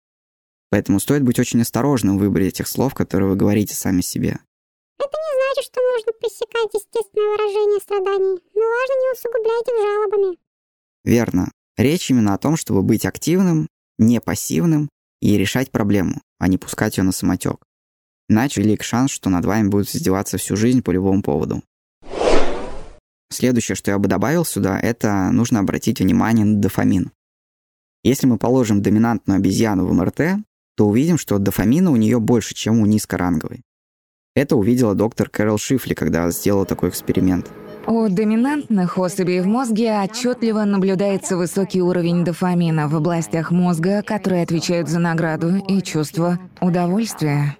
Поэтому 0.69 0.99
стоит 0.99 1.23
быть 1.23 1.39
очень 1.39 1.61
осторожным 1.61 2.17
в 2.17 2.21
выборе 2.21 2.49
этих 2.49 2.67
слов, 2.67 2.93
которые 2.93 3.29
вы 3.29 3.35
говорите 3.35 3.73
сами 3.73 4.01
себе. 4.01 4.37
Это 4.99 5.17
не 5.17 5.55
значит, 5.55 5.71
что 5.71 5.81
нужно 5.81 6.11
пресекать 6.13 6.73
естественное 6.73 7.29
выражение 7.31 7.79
страданий, 7.79 8.39
но 8.53 8.61
важно 8.61 8.93
не 8.93 9.13
усугублять 9.13 9.67
их 9.67 9.81
жалобами. 9.81 10.37
Верно. 11.05 11.51
Речь 11.79 12.11
именно 12.11 12.33
о 12.33 12.37
том, 12.37 12.57
чтобы 12.57 12.83
быть 12.83 13.05
активным, 13.05 13.69
не 13.97 14.19
пассивным 14.19 14.89
и 15.21 15.37
решать 15.37 15.71
проблему, 15.71 16.21
а 16.37 16.49
не 16.49 16.57
пускать 16.57 16.97
ее 16.97 17.05
на 17.05 17.13
самотек. 17.13 17.63
Иначе 18.27 18.61
велик 18.61 18.83
шанс, 18.83 19.11
что 19.11 19.29
над 19.29 19.45
вами 19.45 19.69
будут 19.69 19.87
издеваться 19.87 20.37
всю 20.37 20.57
жизнь 20.57 20.83
по 20.83 20.91
любому 20.91 21.21
поводу. 21.23 21.63
Следующее, 23.31 23.77
что 23.77 23.91
я 23.91 23.97
бы 23.97 24.09
добавил 24.09 24.43
сюда, 24.43 24.77
это 24.77 25.31
нужно 25.31 25.61
обратить 25.61 26.01
внимание 26.01 26.45
на 26.45 26.59
дофамин. 26.59 27.13
Если 28.03 28.27
мы 28.27 28.37
положим 28.37 28.81
доминантную 28.81 29.37
обезьяну 29.37 29.87
в 29.87 29.93
МРТ, 29.93 30.43
то 30.75 30.85
увидим, 30.85 31.17
что 31.17 31.39
дофамина 31.39 31.91
у 31.91 31.95
нее 31.95 32.19
больше, 32.19 32.55
чем 32.55 32.81
у 32.81 32.85
низкоранговой. 32.87 33.61
Это 34.35 34.57
увидела 34.57 34.95
доктор 34.95 35.29
Кэрол 35.29 35.57
Шифли, 35.57 35.93
когда 35.93 36.29
сделала 36.29 36.65
такой 36.65 36.89
эксперимент. 36.89 37.49
У 37.89 38.07
доминантных 38.07 38.99
особей 38.99 39.41
в 39.41 39.47
мозге 39.47 39.99
отчетливо 40.03 40.63
наблюдается 40.63 41.35
высокий 41.35 41.81
уровень 41.81 42.23
дофамина 42.23 42.87
в 42.87 42.95
областях 42.95 43.49
мозга, 43.49 44.03
которые 44.03 44.43
отвечают 44.43 44.87
за 44.87 44.99
награду 44.99 45.55
и 45.55 45.81
чувство 45.81 46.37
удовольствия. 46.61 47.57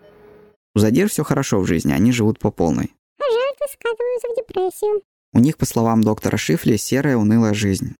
У 0.76 0.80
задир 0.80 1.10
все 1.10 1.24
хорошо 1.24 1.60
в 1.60 1.66
жизни, 1.66 1.94
они 1.94 2.12
живут 2.12 2.38
по 2.38 2.52
полной. 2.52 2.94
А 3.20 3.24
жертвы 3.24 3.66
скатываются 3.74 4.28
в 4.28 4.36
депрессию. 4.36 5.02
У 5.34 5.40
них, 5.40 5.58
по 5.58 5.66
словам 5.66 6.04
доктора 6.04 6.38
Шифли, 6.38 6.78
серая 6.78 7.18
унылая 7.18 7.56
жизнь. 7.56 7.96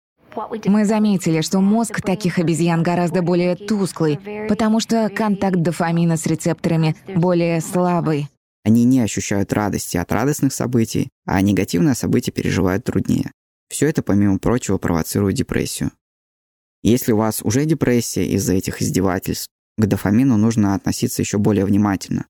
Мы 0.66 0.84
заметили, 0.84 1.40
что 1.40 1.58
мозг 1.58 2.00
таких 2.00 2.38
обезьян 2.38 2.84
гораздо 2.84 3.22
более 3.22 3.56
тусклый, 3.56 4.20
потому 4.48 4.78
что 4.78 5.08
контакт 5.08 5.56
дофамина 5.56 6.16
с 6.16 6.26
рецепторами 6.26 6.94
более 7.12 7.60
слабый. 7.60 8.28
Они 8.64 8.84
не 8.84 9.00
ощущают 9.00 9.52
радости 9.52 9.96
от 9.96 10.12
радостных 10.12 10.52
событий, 10.52 11.10
а 11.24 11.40
негативные 11.40 11.94
события 11.94 12.30
переживают 12.30 12.84
труднее. 12.84 13.32
Все 13.68 13.86
это, 13.86 14.02
помимо 14.02 14.38
прочего, 14.38 14.78
провоцирует 14.78 15.36
депрессию. 15.36 15.92
Если 16.82 17.12
у 17.12 17.16
вас 17.16 17.42
уже 17.42 17.64
депрессия 17.64 18.26
из-за 18.26 18.54
этих 18.54 18.82
издевательств, 18.82 19.48
к 19.76 19.86
дофамину 19.86 20.36
нужно 20.36 20.74
относиться 20.74 21.22
еще 21.22 21.38
более 21.38 21.64
внимательно. 21.64 22.26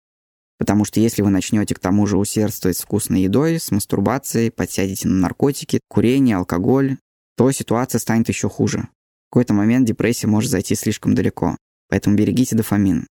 Потому 0.59 0.85
что 0.85 1.01
если 1.01 1.23
вы 1.23 1.31
начнете 1.31 1.75
к 1.75 1.79
тому 1.79 2.07
же 2.07 2.19
усердствовать 2.19 2.77
с 2.77 2.83
вкусной 2.83 3.23
едой, 3.23 3.59
с 3.59 3.71
мастурбацией, 3.71 4.51
подсядете 4.51 5.09
на 5.09 5.15
наркотики, 5.15 5.81
курение, 5.89 6.37
алкоголь, 6.37 6.99
то 7.37 7.51
ситуация 7.51 7.99
станет 7.99 8.29
еще 8.29 8.49
хуже. 8.49 8.89
В 9.29 9.33
какой-то 9.33 9.55
момент 9.55 9.87
депрессия 9.87 10.27
может 10.27 10.51
зайти 10.51 10.75
слишком 10.75 11.15
далеко. 11.15 11.57
Поэтому 11.89 12.17
берегите 12.17 12.57
дофамин. 12.57 13.07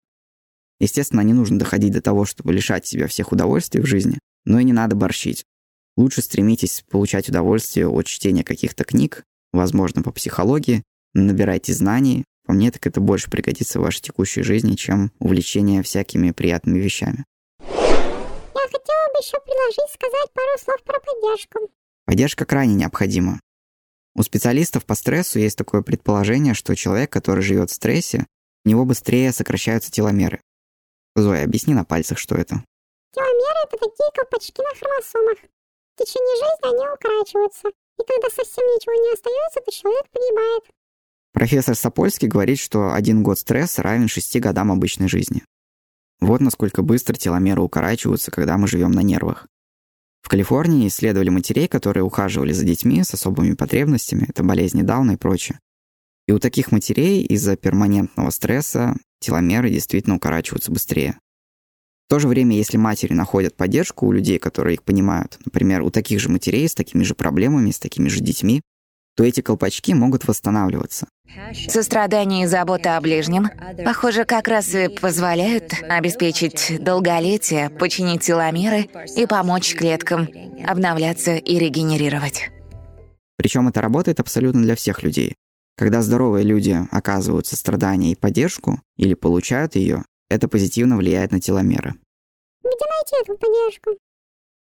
Естественно, 0.85 1.23
не 1.23 1.33
нужно 1.33 1.59
доходить 1.59 1.95
до 1.95 2.03
того, 2.03 2.27
чтобы 2.27 2.53
лишать 2.53 2.87
себя 2.87 3.07
всех 3.09 3.33
удовольствий 3.33 3.81
в 3.81 3.87
жизни, 3.87 4.19
но 4.45 4.61
и 4.61 4.65
не 4.65 4.75
надо 4.75 4.95
борщить. 4.95 5.47
Лучше 5.97 6.21
стремитесь 6.21 6.85
получать 6.91 7.31
удовольствие 7.31 7.89
от 7.89 8.05
чтения 8.05 8.45
каких-то 8.45 8.85
книг, 8.85 9.25
возможно, 9.55 10.03
по 10.03 10.13
психологии, 10.13 10.83
набирайте 11.15 11.73
знаний. 11.73 12.25
По 12.45 12.53
мне, 12.53 12.71
так 12.71 12.87
это 12.87 13.01
больше 13.01 13.31
пригодится 13.31 13.79
в 13.79 13.83
вашей 13.83 14.03
текущей 14.03 14.43
жизни, 14.43 14.75
чем 14.75 15.11
увлечение 15.21 15.83
всякими 15.83 16.33
приятными 16.33 16.79
вещами. 16.79 17.25
Я 17.61 17.65
хотела 17.65 19.09
бы 19.09 19.21
еще 19.23 19.39
предложить 19.43 19.95
сказать 19.95 20.33
пару 20.35 20.59
слов 20.63 20.83
про 20.85 21.01
поддержку. 21.01 21.71
Поддержка 22.05 22.45
крайне 22.45 22.75
необходима. 22.75 23.41
У 24.15 24.23
специалистов 24.23 24.85
по 24.85 24.95
стрессу 24.95 25.39
есть 25.39 25.57
такое 25.57 25.81
предположение, 25.81 26.53
что 26.53 26.77
человек, 26.77 27.11
который 27.11 27.43
живет 27.43 27.71
в 27.71 27.75
стрессе, 27.75 28.27
у 28.67 28.69
него 28.69 28.85
быстрее 28.85 29.33
сокращаются 29.33 29.91
теломеры. 29.91 30.43
Зоя, 31.17 31.45
объясни 31.45 31.75
на 31.75 31.85
пальцах, 31.85 32.19
что 32.19 32.35
это. 32.35 32.65
Теломеры— 33.13 33.61
это 33.65 33.79
такие 33.79 34.11
колпачки 34.15 34.61
на 34.61 34.75
хромосомах. 34.79 35.39
В 35.95 36.03
течение 36.03 36.37
жизни 36.37 36.75
они 36.75 36.95
укорачиваются, 36.95 37.69
и 37.69 38.03
когда 38.03 38.29
совсем 38.29 38.65
ничего 38.65 38.95
не 38.95 39.13
остается, 39.13 39.61
то 39.65 39.71
человек 39.71 40.07
погибает. 40.11 40.65
Профессор 41.33 41.75
Сапольский 41.77 42.29
говорит, 42.29 42.59
что 42.59 42.93
один 42.93 43.23
год 43.23 43.39
стресса 43.39 43.83
равен 43.83 44.09
шести 44.09 44.41
годам 44.41 44.73
обычной 44.73 45.09
жизни. 45.09 45.45
Вот 46.21 46.41
насколько 46.41 46.83
быстро 46.83 47.15
теломеры 47.15 47.61
укорачиваются, 47.61 48.31
когда 48.31 48.57
мы 48.57 48.67
живем 48.67 48.93
на 48.93 49.01
нервах. 49.01 49.47
В 50.23 50.29
Калифорнии 50.29 50.89
исследовали 50.89 51.29
матерей, 51.29 51.69
которые 51.69 52.03
ухаживали 52.03 52.53
за 52.53 52.65
детьми 52.65 53.05
с 53.05 53.13
особыми 53.13 53.55
потребностями, 53.55 54.27
это 54.29 54.43
болезни 54.43 54.83
Дауна 54.83 55.13
и 55.13 55.17
прочее. 55.17 55.61
И 56.27 56.33
у 56.33 56.39
таких 56.39 56.73
матерей 56.73 57.23
из-за 57.23 57.57
перманентного 57.57 58.31
стресса 58.31 58.97
теломеры 59.25 59.71
действительно 59.71 60.17
укорачиваются 60.17 60.71
быстрее. 60.71 61.19
В 62.07 62.11
то 62.11 62.19
же 62.19 62.29
время, 62.29 62.57
если 62.57 62.77
матери 62.77 63.15
находят 63.15 63.57
поддержку 63.57 64.07
у 64.07 64.13
людей, 64.13 64.39
которые 64.39 64.75
их 64.75 64.83
понимают, 64.83 65.39
например, 65.45 65.83
у 65.83 65.91
таких 65.91 66.21
же 66.21 66.29
матерей 66.29 66.69
с 66.69 66.75
такими 66.75 67.03
же 67.03 67.15
проблемами, 67.15 67.71
с 67.71 67.79
такими 67.79 68.09
же 68.09 68.21
детьми, 68.21 68.61
то 69.17 69.25
эти 69.25 69.41
колпачки 69.41 69.95
могут 69.95 70.27
восстанавливаться. 70.27 71.07
Сострадание 71.69 72.45
и 72.45 72.47
забота 72.47 72.97
о 72.97 73.01
ближнем, 73.01 73.49
похоже, 73.85 74.25
как 74.25 74.49
раз 74.49 74.75
и 74.75 74.89
позволяют 74.89 75.73
обеспечить 75.89 76.77
долголетие, 76.81 77.71
починить 77.71 78.23
теломеры 78.23 78.89
и 79.17 79.27
помочь 79.27 79.75
клеткам 79.75 80.29
обновляться 80.67 81.37
и 81.37 81.59
регенерировать. 81.59 82.51
Причем 83.37 83.69
это 83.69 83.81
работает 83.81 84.21
абсолютно 84.21 84.63
для 84.63 84.77
всех 84.77 85.03
людей. 85.03 85.35
Когда 85.77 86.03
здоровые 86.03 86.45
люди 86.45 86.77
оказывают 86.91 87.47
сострадание 87.47 88.13
и 88.13 88.17
поддержку 88.17 88.81
или 88.97 89.15
получают 89.15 89.75
ее, 89.77 90.05
это 90.29 90.49
позитивно 90.49 90.97
влияет 90.97 91.33
на 91.33 91.41
теломеры. 91.41 91.95
Где 92.63 92.71
найти 92.71 93.17
эту 93.23 93.39
поддержку? 93.39 93.91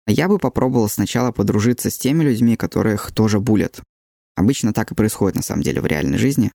Я 0.08 0.28
бы 0.28 0.40
попробовал 0.40 0.90
сначала 0.90 1.32
подружиться 1.32 1.90
с 1.90 1.98
теми 1.98 2.24
людьми, 2.24 2.56
которых 2.56 3.12
тоже 3.12 3.40
булят, 3.40 3.82
Обычно 4.40 4.72
так 4.72 4.90
и 4.90 4.96
происходит 4.96 5.36
на 5.36 5.42
самом 5.42 5.64
деле 5.64 5.82
в 5.82 5.86
реальной 5.86 6.18
жизни. 6.18 6.54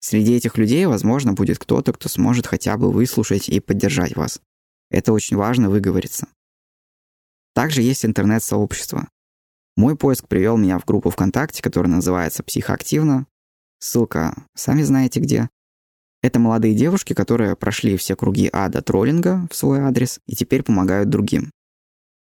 Среди 0.00 0.34
этих 0.34 0.58
людей, 0.58 0.84
возможно, 0.86 1.34
будет 1.34 1.60
кто-то, 1.60 1.92
кто 1.92 2.08
сможет 2.08 2.48
хотя 2.48 2.76
бы 2.76 2.90
выслушать 2.90 3.48
и 3.48 3.60
поддержать 3.60 4.16
вас. 4.16 4.40
Это 4.90 5.12
очень 5.12 5.36
важно 5.36 5.70
выговориться. 5.70 6.26
Также 7.54 7.80
есть 7.82 8.04
интернет-сообщество. 8.04 9.08
Мой 9.76 9.96
поиск 9.96 10.26
привел 10.26 10.56
меня 10.56 10.80
в 10.80 10.84
группу 10.84 11.10
ВКонтакте, 11.10 11.62
которая 11.62 11.92
называется 11.92 12.42
«Психоактивно». 12.42 13.28
Ссылка 13.82 14.36
сами 14.54 14.82
знаете 14.82 15.18
где. 15.18 15.50
Это 16.22 16.38
молодые 16.38 16.72
девушки, 16.72 17.14
которые 17.14 17.56
прошли 17.56 17.96
все 17.96 18.14
круги 18.14 18.48
ада 18.52 18.80
троллинга 18.80 19.48
в 19.50 19.56
свой 19.56 19.80
адрес 19.80 20.20
и 20.28 20.36
теперь 20.36 20.62
помогают 20.62 21.08
другим. 21.08 21.50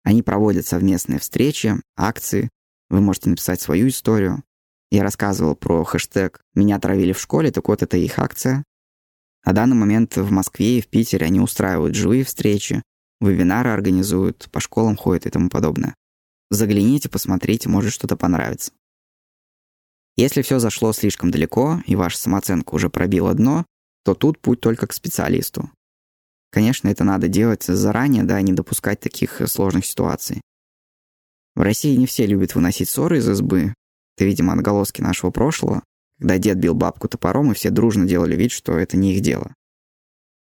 Они 0.04 0.22
проводят 0.22 0.68
совместные 0.68 1.18
встречи, 1.18 1.82
акции. 1.96 2.52
Вы 2.92 3.02
можете 3.02 3.32
написать 3.32 3.60
свою 3.60 3.88
историю. 3.88 4.44
Я 4.92 5.02
рассказывал 5.02 5.56
про 5.56 5.84
хэштег 5.84 6.42
«Меня 6.54 6.80
травили 6.80 7.12
в 7.12 7.20
школе», 7.20 7.50
так 7.50 7.68
вот 7.70 7.82
это 7.82 7.98
их 7.98 8.20
акция. 8.20 8.64
На 9.44 9.52
данный 9.52 9.76
момент 9.76 10.16
в 10.16 10.30
Москве 10.30 10.78
и 10.78 10.82
в 10.82 10.88
Питере 10.88 11.26
они 11.26 11.40
устраивают 11.40 11.96
живые 11.96 12.24
встречи, 12.24 12.84
вебинары 13.20 13.72
организуют, 13.72 14.48
по 14.52 14.60
школам 14.60 14.96
ходят 14.96 15.26
и 15.26 15.32
тому 15.32 15.50
подобное. 15.50 15.96
Загляните, 16.52 17.10
посмотрите, 17.10 17.68
может 17.68 17.94
что-то 17.94 18.16
понравится. 18.16 18.72
Если 20.18 20.42
все 20.42 20.60
зашло 20.60 20.92
слишком 20.94 21.32
далеко 21.32 21.82
и 21.86 21.96
ваша 21.96 22.18
самооценка 22.18 22.74
уже 22.74 22.90
пробила 22.90 23.34
дно, 23.34 23.66
то 24.04 24.16
тут 24.16 24.40
путь 24.40 24.60
только 24.60 24.88
к 24.88 24.94
специалисту. 24.94 25.70
Конечно, 26.52 26.88
это 26.88 27.04
надо 27.04 27.28
делать 27.28 27.64
заранее, 27.64 28.24
да, 28.24 28.42
не 28.42 28.54
допускать 28.54 29.00
таких 29.00 29.42
сложных 29.48 29.86
ситуаций. 29.86 30.42
В 31.56 31.62
России 31.62 31.96
не 31.96 32.08
все 32.08 32.26
любят 32.26 32.56
выносить 32.56 32.90
ссоры 32.90 33.20
из 33.20 33.30
избы, 33.30 33.74
это, 34.18 34.26
видимо, 34.26 34.54
отголоски 34.54 35.02
нашего 35.02 35.30
прошлого, 35.30 35.84
когда 36.18 36.40
дед 36.40 36.58
бил 36.58 36.74
бабку 36.74 37.08
топором, 37.08 37.52
и 37.52 37.56
все 37.56 37.70
дружно 37.70 38.08
делали 38.08 38.36
вид, 38.36 38.52
что 38.52 38.76
это 38.78 38.98
не 38.98 39.14
их 39.14 39.22
дело. 39.22 39.54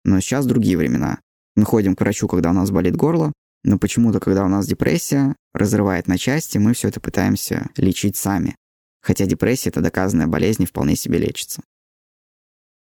Но 0.03 0.19
сейчас 0.19 0.45
другие 0.45 0.77
времена. 0.77 1.19
Мы 1.55 1.65
ходим 1.65 1.95
к 1.95 2.01
врачу, 2.01 2.27
когда 2.27 2.51
у 2.51 2.53
нас 2.53 2.69
болит 2.69 2.95
горло, 2.95 3.33
но 3.63 3.79
почему-то, 3.79 4.19
когда 4.19 4.45
у 4.45 4.47
нас 4.47 4.67
депрессия 4.67 5.35
разрывает 5.53 6.07
на 6.07 6.19
части, 6.19 6.59
мы 6.59 6.73
все 6.73 6.89
это 6.89 6.99
пытаемся 6.99 7.69
лечить 7.75 8.17
сами. 8.17 8.55
Хотя 9.05 9.27
депрессия– 9.27 9.69
это 9.71 9.81
доказанная 9.81 10.25
болезнь 10.25 10.63
и 10.63 10.65
вполне 10.65 10.95
себе 10.95 11.19
лечится. 11.19 11.61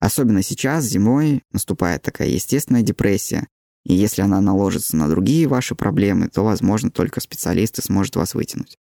Особенно 0.01 0.43
сейчас, 0.43 0.85
зимой, 0.85 1.43
наступает 1.53 2.01
такая 2.01 2.29
естественная 2.29 2.81
депрессия, 2.81 3.47
и 3.85 3.93
если 3.93 4.23
она 4.23 4.41
наложится 4.41 4.97
на 4.97 5.07
другие 5.11 5.47
ваши 5.47 5.75
проблемы, 5.75 6.29
то, 6.29 6.43
возможно, 6.43 6.91
только 6.91 7.21
специалисты 7.21 7.83
сможет 7.83 8.17
вас 8.17 8.33
вытянуть. 8.33 8.79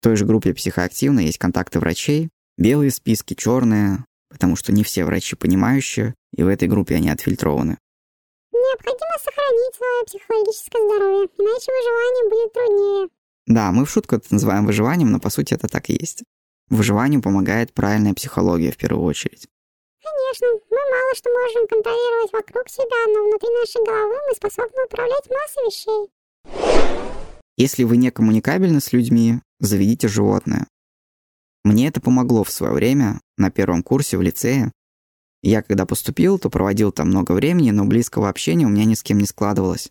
В 0.00 0.02
той 0.02 0.16
же 0.16 0.26
группе 0.26 0.52
психоактивно 0.52 1.20
есть 1.20 1.38
контакты 1.38 1.78
врачей, 1.78 2.30
белые 2.58 2.90
списки, 2.90 3.34
черные, 3.34 4.04
потому 4.28 4.56
что 4.56 4.72
не 4.72 4.82
все 4.82 5.04
врачи 5.04 5.36
понимающие, 5.36 6.16
и 6.36 6.42
в 6.42 6.48
этой 6.48 6.66
группе 6.66 6.96
они 6.96 7.10
отфильтрованы. 7.10 7.78
Необходимо 8.52 9.18
сохранить 9.22 9.74
свое 9.76 10.04
психологическое 10.04 10.84
здоровье, 10.84 11.28
иначе 11.38 11.70
выживание 11.70 12.28
будет 12.28 12.52
труднее. 12.52 13.08
Да, 13.46 13.72
мы 13.72 13.84
в 13.84 13.90
шутку 13.90 14.16
это 14.16 14.26
называем 14.30 14.66
выживанием, 14.66 15.10
но 15.10 15.20
по 15.20 15.30
сути 15.30 15.54
это 15.54 15.68
так 15.68 15.90
и 15.90 15.96
есть. 15.98 16.24
Выживанию 16.68 17.20
помогает 17.20 17.74
правильная 17.74 18.14
психология 18.14 18.72
в 18.72 18.76
первую 18.76 19.04
очередь. 19.04 19.48
Конечно, 20.02 20.46
мы 20.70 20.76
мало 20.76 21.14
что 21.14 21.30
можем 21.30 21.68
контролировать 21.68 22.32
вокруг 22.32 22.68
себя, 22.68 23.06
но 23.08 23.28
внутри 23.28 23.48
нашей 23.50 23.84
головы 23.84 24.14
мы 24.28 24.34
способны 24.34 24.84
управлять 24.84 25.28
массой 25.30 25.66
вещей. 25.66 26.10
Если 27.56 27.84
вы 27.84 27.96
не 27.98 28.10
коммуникабельны 28.10 28.80
с 28.80 28.92
людьми, 28.92 29.40
заведите 29.60 30.08
животное. 30.08 30.66
Мне 31.64 31.88
это 31.88 32.00
помогло 32.00 32.44
в 32.44 32.50
свое 32.50 32.72
время 32.72 33.20
на 33.38 33.50
первом 33.50 33.82
курсе 33.82 34.18
в 34.18 34.22
лицее. 34.22 34.72
Я 35.42 35.62
когда 35.62 35.86
поступил, 35.86 36.38
то 36.38 36.50
проводил 36.50 36.92
там 36.92 37.08
много 37.08 37.32
времени, 37.32 37.70
но 37.70 37.84
близкого 37.84 38.28
общения 38.28 38.66
у 38.66 38.70
меня 38.70 38.84
ни 38.84 38.94
с 38.94 39.02
кем 39.02 39.18
не 39.18 39.26
складывалось. 39.26 39.90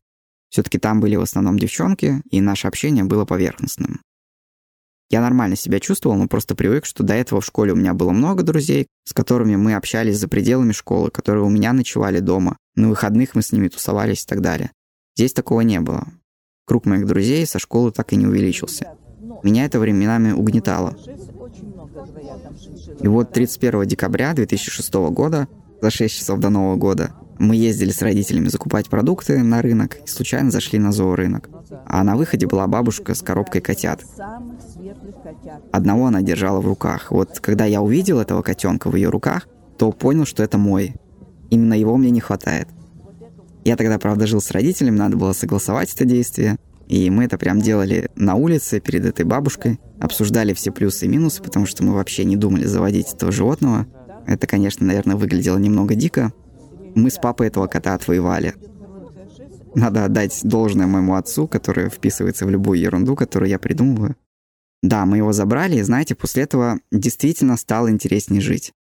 Все-таки 0.53 0.77
там 0.77 0.99
были 0.99 1.15
в 1.15 1.21
основном 1.21 1.57
девчонки, 1.57 2.21
и 2.29 2.39
наше 2.39 2.67
общение 2.67 3.03
было 3.03 3.25
поверхностным. 3.25 4.01
Я 5.09 5.21
нормально 5.21 5.55
себя 5.55 5.79
чувствовал, 5.79 6.15
но 6.15 6.27
просто 6.27 6.53
привык, 6.53 6.85
что 6.85 7.01
до 7.01 7.15
этого 7.15 7.41
в 7.41 7.45
школе 7.45 7.73
у 7.73 7.75
меня 7.75 7.95
было 7.95 8.11
много 8.11 8.43
друзей, 8.43 8.85
с 9.03 9.13
которыми 9.13 9.55
мы 9.55 9.73
общались 9.73 10.19
за 10.19 10.27
пределами 10.27 10.71
школы, 10.71 11.09
которые 11.09 11.43
у 11.43 11.49
меня 11.49 11.73
ночевали 11.73 12.19
дома. 12.19 12.55
На 12.75 12.87
выходных 12.87 13.33
мы 13.33 13.41
с 13.41 13.51
ними 13.51 13.67
тусовались 13.67 14.25
и 14.25 14.27
так 14.27 14.41
далее. 14.41 14.71
Здесь 15.15 15.33
такого 15.33 15.61
не 15.61 15.79
было. 15.79 16.05
Круг 16.67 16.85
моих 16.85 17.07
друзей 17.07 17.47
со 17.47 17.57
школы 17.57 17.91
так 17.91 18.13
и 18.13 18.15
не 18.15 18.27
увеличился. 18.27 18.95
Меня 19.41 19.65
это 19.65 19.79
временами 19.79 20.33
угнетало. 20.33 20.95
И 23.01 23.07
вот 23.07 23.31
31 23.31 23.87
декабря 23.87 24.35
2006 24.35 24.93
года, 24.93 25.47
за 25.83 25.91
6 25.91 26.15
часов 26.15 26.39
до 26.39 26.49
Нового 26.49 26.77
года, 26.77 27.11
мы 27.39 27.57
ездили 27.57 27.91
с 27.91 28.01
родителями 28.01 28.47
закупать 28.47 28.89
продукты 28.89 29.43
на 29.43 29.61
рынок 29.61 29.97
и 30.05 30.07
случайно 30.07 30.49
зашли 30.49 30.79
на 30.79 30.93
зоорынок. 30.93 31.49
А 31.85 32.05
на 32.05 32.15
выходе 32.15 32.47
была 32.47 32.67
бабушка 32.67 33.13
с 33.13 33.21
коробкой 33.21 33.59
котят. 33.59 34.01
Одного 35.73 36.07
она 36.07 36.21
держала 36.21 36.61
в 36.61 36.65
руках. 36.67 37.11
Вот 37.11 37.41
когда 37.41 37.65
я 37.65 37.81
увидел 37.81 38.21
этого 38.21 38.41
котенка 38.43 38.89
в 38.89 38.95
ее 38.95 39.09
руках, 39.09 39.49
то 39.77 39.91
понял, 39.91 40.25
что 40.25 40.41
это 40.41 40.57
мой. 40.57 40.95
Именно 41.49 41.73
его 41.73 41.97
мне 41.97 42.11
не 42.11 42.21
хватает. 42.21 42.69
Я 43.65 43.75
тогда, 43.75 43.99
правда, 43.99 44.25
жил 44.25 44.39
с 44.39 44.51
родителями, 44.51 44.97
надо 44.97 45.17
было 45.17 45.33
согласовать 45.33 45.93
это 45.93 46.05
действие. 46.05 46.57
И 46.87 47.09
мы 47.09 47.25
это 47.25 47.37
прям 47.37 47.59
делали 47.59 48.09
на 48.15 48.35
улице 48.35 48.79
перед 48.79 49.03
этой 49.03 49.25
бабушкой, 49.25 49.81
обсуждали 49.99 50.53
все 50.53 50.71
плюсы 50.71 51.05
и 51.05 51.09
минусы, 51.09 51.43
потому 51.43 51.65
что 51.65 51.83
мы 51.83 51.93
вообще 51.93 52.23
не 52.23 52.37
думали 52.37 52.65
заводить 52.65 53.13
этого 53.13 53.33
животного. 53.33 53.85
Это, 54.25 54.47
конечно, 54.47 54.85
наверное, 54.85 55.15
выглядело 55.15 55.57
немного 55.57 55.95
дико. 55.95 56.33
Мы 56.95 57.09
с 57.09 57.17
папой 57.17 57.47
этого 57.47 57.67
кота 57.67 57.93
отвоевали. 57.93 58.55
Надо 59.75 60.05
отдать 60.05 60.39
должное 60.43 60.87
моему 60.87 61.15
отцу, 61.15 61.47
который 61.47 61.89
вписывается 61.89 62.45
в 62.45 62.49
любую 62.49 62.79
ерунду, 62.79 63.15
которую 63.15 63.49
я 63.49 63.59
придумываю. 63.59 64.15
Да, 64.83 65.05
мы 65.05 65.17
его 65.17 65.31
забрали, 65.31 65.77
и 65.77 65.81
знаете, 65.81 66.13
после 66.13 66.43
этого 66.43 66.79
действительно 66.91 67.57
стало 67.57 67.89
интереснее 67.89 68.41
жить. 68.41 68.73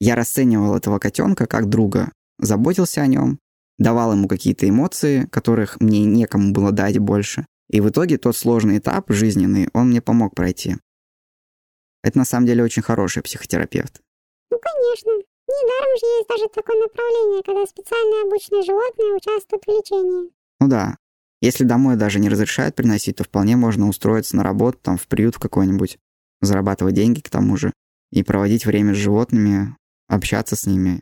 Я 0.00 0.16
расценивал 0.16 0.76
этого 0.76 0.98
котенка 0.98 1.46
как 1.46 1.68
друга, 1.68 2.10
заботился 2.38 3.02
о 3.02 3.06
нем, 3.06 3.38
давал 3.78 4.12
ему 4.12 4.28
какие-то 4.28 4.68
эмоции, 4.68 5.26
которых 5.26 5.78
мне 5.80 6.04
некому 6.04 6.52
было 6.52 6.72
дать 6.72 6.98
больше. 6.98 7.46
И 7.68 7.80
в 7.80 7.90
итоге 7.90 8.18
тот 8.18 8.36
сложный 8.36 8.78
этап 8.78 9.10
жизненный, 9.10 9.68
он 9.74 9.90
мне 9.90 10.00
помог 10.00 10.34
пройти. 10.34 10.76
Это 12.02 12.18
на 12.18 12.24
самом 12.24 12.46
деле 12.46 12.64
очень 12.64 12.82
хороший 12.82 13.22
психотерапевт. 13.22 14.00
Ну, 14.50 14.58
конечно. 14.58 15.12
Недаром 15.12 15.98
же 15.98 16.06
есть 16.18 16.28
даже 16.28 16.48
такое 16.48 16.80
направление, 16.80 17.42
когда 17.42 17.66
специально 17.66 18.22
обычные 18.22 18.62
животные 18.62 19.14
участвуют 19.14 19.64
в 19.64 19.68
лечении. 19.68 20.30
Ну 20.60 20.68
да, 20.68 20.96
если 21.40 21.64
домой 21.64 21.96
даже 21.96 22.20
не 22.20 22.28
разрешают 22.28 22.74
приносить, 22.74 23.16
то 23.16 23.24
вполне 23.24 23.56
можно 23.56 23.88
устроиться 23.88 24.36
на 24.36 24.44
работу, 24.44 24.78
там, 24.82 24.98
в 24.98 25.06
приют 25.06 25.38
какой-нибудь, 25.38 25.98
зарабатывать 26.40 26.94
деньги 26.94 27.20
к 27.20 27.30
тому 27.30 27.56
же, 27.56 27.72
и 28.12 28.22
проводить 28.22 28.66
время 28.66 28.94
с 28.94 28.98
животными, 28.98 29.76
общаться 30.08 30.54
с 30.54 30.66
ними. 30.66 31.00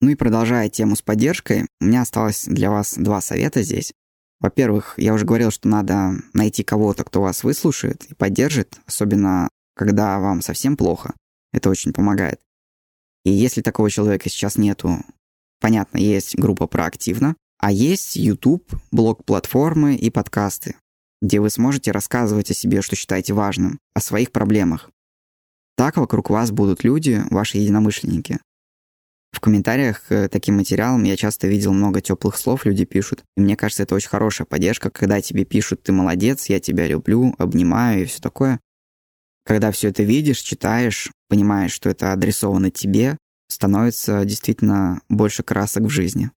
Ну 0.00 0.10
и 0.10 0.14
продолжая 0.14 0.68
тему 0.68 0.96
с 0.96 1.02
поддержкой, 1.02 1.66
у 1.80 1.84
меня 1.86 2.02
осталось 2.02 2.44
для 2.44 2.70
вас 2.70 2.94
два 2.96 3.20
совета 3.20 3.62
здесь. 3.62 3.92
Во-первых, 4.40 4.94
я 4.98 5.14
уже 5.14 5.24
говорил, 5.24 5.50
что 5.50 5.68
надо 5.68 6.12
найти 6.34 6.62
кого-то, 6.62 7.04
кто 7.04 7.22
вас 7.22 7.42
выслушает 7.42 8.04
и 8.10 8.14
поддержит, 8.14 8.78
особенно 8.86 9.48
когда 9.74 10.18
вам 10.18 10.42
совсем 10.42 10.76
плохо. 10.76 11.14
Это 11.54 11.70
очень 11.70 11.92
помогает. 11.92 12.40
И 13.24 13.30
если 13.30 13.62
такого 13.62 13.88
человека 13.88 14.28
сейчас 14.28 14.58
нету, 14.58 14.98
понятно, 15.60 15.98
есть 15.98 16.36
группа 16.36 16.66
проактивно, 16.66 17.36
а 17.58 17.70
есть 17.70 18.16
YouTube, 18.16 18.68
блог-платформы 18.90 19.94
и 19.94 20.10
подкасты, 20.10 20.74
где 21.22 21.38
вы 21.40 21.50
сможете 21.50 21.92
рассказывать 21.92 22.50
о 22.50 22.54
себе, 22.54 22.82
что 22.82 22.96
считаете 22.96 23.34
важным, 23.34 23.78
о 23.94 24.00
своих 24.00 24.32
проблемах. 24.32 24.90
Так 25.76 25.96
вокруг 25.96 26.28
вас 26.28 26.50
будут 26.50 26.82
люди, 26.82 27.22
ваши 27.30 27.58
единомышленники. 27.58 28.40
В 29.30 29.38
комментариях 29.38 30.02
к 30.08 30.28
таким 30.28 30.56
материалам 30.56 31.04
я 31.04 31.16
часто 31.16 31.46
видел 31.46 31.72
много 31.72 32.00
теплых 32.00 32.36
слов, 32.36 32.66
люди 32.66 32.84
пишут. 32.84 33.22
И 33.36 33.40
мне 33.40 33.56
кажется, 33.56 33.84
это 33.84 33.94
очень 33.94 34.08
хорошая 34.08 34.46
поддержка, 34.46 34.90
когда 34.90 35.20
тебе 35.20 35.44
пишут 35.44 35.84
«ты 35.84 35.92
молодец», 35.92 36.46
«я 36.46 36.58
тебя 36.58 36.88
люблю», 36.88 37.34
«обнимаю» 37.38 38.02
и 38.02 38.06
все 38.06 38.20
такое. 38.20 38.60
Когда 39.44 39.70
все 39.70 39.88
это 39.88 40.02
видишь, 40.02 40.38
читаешь, 40.38 41.10
понимаешь, 41.28 41.72
что 41.72 41.90
это 41.90 42.12
адресовано 42.12 42.70
тебе, 42.70 43.18
становится 43.48 44.24
действительно 44.24 45.02
больше 45.08 45.42
красок 45.42 45.84
в 45.84 45.90
жизни. 45.90 46.30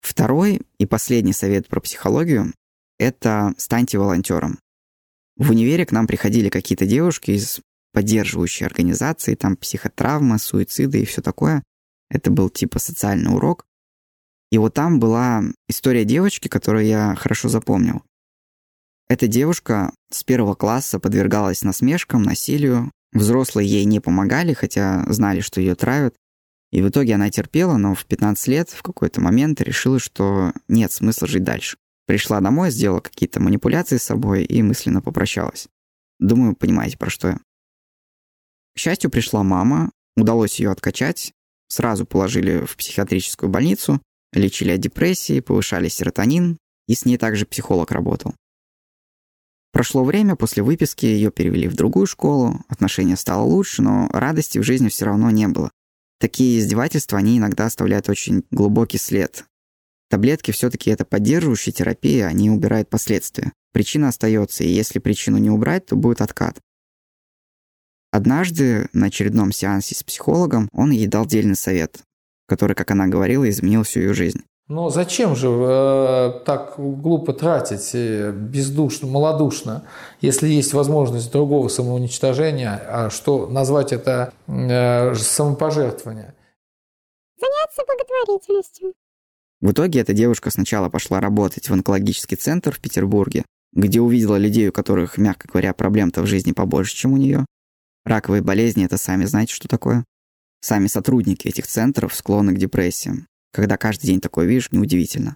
Второй 0.00 0.62
и 0.78 0.86
последний 0.86 1.32
совет 1.32 1.68
про 1.68 1.80
психологию– 1.80 2.52
это 2.98 3.54
станьте 3.56 3.98
волонтером. 3.98 4.58
В 5.36 5.50
универе 5.50 5.86
к 5.86 5.92
нам 5.92 6.06
приходили 6.06 6.48
какие-то 6.48 6.86
девушки 6.86 7.30
из 7.30 7.60
поддерживающей 7.92 8.66
организации, 8.66 9.34
там 9.34 9.56
психотравма, 9.56 10.38
суициды 10.38 11.00
и 11.00 11.04
все 11.04 11.22
такое. 11.22 11.62
Это 12.10 12.30
был 12.30 12.50
типа 12.50 12.78
социальный 12.78 13.32
урок. 13.32 13.64
И 14.50 14.58
вот 14.58 14.74
там 14.74 14.98
была 14.98 15.42
история 15.68 16.04
девочки, 16.04 16.48
которую 16.48 16.86
я 16.86 17.14
хорошо 17.14 17.48
запомнил. 17.48 18.02
Эта 19.08 19.26
девушка 19.26 19.92
с 20.10 20.24
первого 20.24 20.54
класса 20.54 20.98
подвергалась 20.98 21.62
насмешкам, 21.62 22.22
насилию. 22.22 22.90
Взрослые 23.12 23.68
ей 23.68 23.84
не 23.84 24.00
помогали, 24.00 24.52
хотя 24.52 25.04
знали, 25.08 25.40
что 25.40 25.60
ее 25.60 25.74
травят. 25.74 26.14
И 26.70 26.82
в 26.82 26.88
итоге 26.88 27.14
она 27.14 27.30
терпела, 27.30 27.76
но 27.76 27.94
в 27.94 28.04
15 28.04 28.48
лет 28.48 28.70
в 28.70 28.82
какой-то 28.82 29.20
момент 29.20 29.60
решила, 29.60 29.98
что 29.98 30.52
нет 30.68 30.92
смысла 30.92 31.26
жить 31.26 31.44
дальше. 31.44 31.78
Пришла 32.06 32.40
домой, 32.40 32.70
сделала 32.70 33.00
какие-то 33.00 33.40
манипуляции 33.40 33.96
с 33.96 34.02
собой 34.02 34.44
и 34.44 34.62
мысленно 34.62 35.00
попрощалась. 35.00 35.68
Думаю, 36.18 36.56
понимаете, 36.56 36.98
про 36.98 37.10
что 37.10 37.28
я. 37.28 37.40
К 38.74 38.78
счастью, 38.78 39.10
пришла 39.10 39.42
мама, 39.42 39.90
удалось 40.16 40.60
ее 40.60 40.70
откачать, 40.70 41.32
сразу 41.68 42.06
положили 42.06 42.64
в 42.64 42.76
психиатрическую 42.76 43.50
больницу, 43.50 44.00
лечили 44.32 44.72
от 44.72 44.80
депрессии, 44.80 45.40
повышали 45.40 45.88
серотонин, 45.88 46.58
и 46.86 46.94
с 46.94 47.04
ней 47.04 47.18
также 47.18 47.46
психолог 47.46 47.90
работал. 47.90 48.34
Прошло 49.78 50.02
время, 50.02 50.34
после 50.34 50.64
выписки 50.64 51.06
ее 51.06 51.30
перевели 51.30 51.68
в 51.68 51.76
другую 51.76 52.08
школу, 52.08 52.64
отношение 52.66 53.16
стало 53.16 53.44
лучше, 53.44 53.80
но 53.80 54.08
радости 54.12 54.58
в 54.58 54.64
жизни 54.64 54.88
все 54.88 55.04
равно 55.04 55.30
не 55.30 55.46
было. 55.46 55.70
Такие 56.18 56.58
издевательства, 56.58 57.16
они 57.16 57.38
иногда 57.38 57.66
оставляют 57.66 58.08
очень 58.08 58.42
глубокий 58.50 58.98
след. 58.98 59.44
Таблетки 60.10 60.50
все-таки 60.50 60.90
это 60.90 61.04
поддерживающая 61.04 61.72
терапия, 61.72 62.26
они 62.26 62.50
убирают 62.50 62.90
последствия. 62.90 63.52
Причина 63.72 64.08
остается, 64.08 64.64
и 64.64 64.68
если 64.68 64.98
причину 64.98 65.38
не 65.38 65.48
убрать, 65.48 65.86
то 65.86 65.94
будет 65.94 66.22
откат. 66.22 66.58
Однажды 68.10 68.88
на 68.92 69.06
очередном 69.06 69.52
сеансе 69.52 69.94
с 69.94 70.02
психологом 70.02 70.68
он 70.72 70.90
ей 70.90 71.06
дал 71.06 71.24
дельный 71.24 71.54
совет, 71.54 72.00
который, 72.48 72.74
как 72.74 72.90
она 72.90 73.06
говорила, 73.06 73.48
изменил 73.48 73.84
всю 73.84 74.00
ее 74.00 74.12
жизнь. 74.12 74.42
Но 74.68 74.90
зачем 74.90 75.34
же 75.34 75.48
э, 75.48 76.40
так 76.44 76.74
глупо 76.76 77.32
тратить, 77.32 77.90
э, 77.94 78.32
бездушно, 78.32 79.08
малодушно, 79.08 79.84
если 80.20 80.46
есть 80.46 80.74
возможность 80.74 81.32
другого 81.32 81.68
самоуничтожения, 81.68 82.74
а 82.86 83.08
что 83.08 83.46
назвать 83.46 83.94
это 83.94 84.34
э, 84.46 85.14
самопожертвование? 85.14 86.34
Заняться 87.40 87.82
благотворительностью. 87.86 88.92
В 89.62 89.72
итоге 89.72 90.00
эта 90.00 90.12
девушка 90.12 90.50
сначала 90.50 90.90
пошла 90.90 91.18
работать 91.18 91.70
в 91.70 91.72
онкологический 91.72 92.36
центр 92.36 92.72
в 92.72 92.80
Петербурге, 92.80 93.46
где 93.72 94.02
увидела 94.02 94.36
людей, 94.36 94.68
у 94.68 94.72
которых, 94.72 95.16
мягко 95.16 95.48
говоря, 95.48 95.72
проблем-то 95.72 96.20
в 96.20 96.26
жизни 96.26 96.52
побольше, 96.52 96.94
чем 96.94 97.14
у 97.14 97.16
нее. 97.16 97.46
Раковые 98.04 98.42
болезни— 98.42 98.84
это 98.86 98.98
сами 98.98 99.24
знаете, 99.24 99.54
что 99.54 99.66
такое? 99.66 100.04
Сами 100.60 100.88
сотрудники 100.88 101.48
этих 101.48 101.66
центров 101.66 102.14
склонны 102.14 102.54
к 102.54 102.58
депрессиям. 102.58 103.26
Когда 103.58 103.76
каждый 103.76 104.06
день 104.06 104.20
такое 104.20 104.46
видишь, 104.46 104.70
неудивительно. 104.70 105.34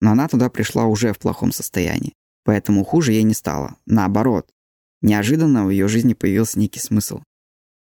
Но 0.00 0.12
она 0.12 0.26
туда 0.26 0.48
пришла 0.48 0.86
уже 0.86 1.12
в 1.12 1.18
плохом 1.18 1.52
состоянии, 1.52 2.14
поэтому 2.44 2.82
хуже 2.82 3.12
ей 3.12 3.24
не 3.24 3.34
стало. 3.34 3.76
Наоборот, 3.84 4.48
неожиданно 5.02 5.66
в 5.66 5.68
ее 5.68 5.86
жизни 5.86 6.14
появился 6.14 6.58
некий 6.58 6.80
смысл. 6.80 7.20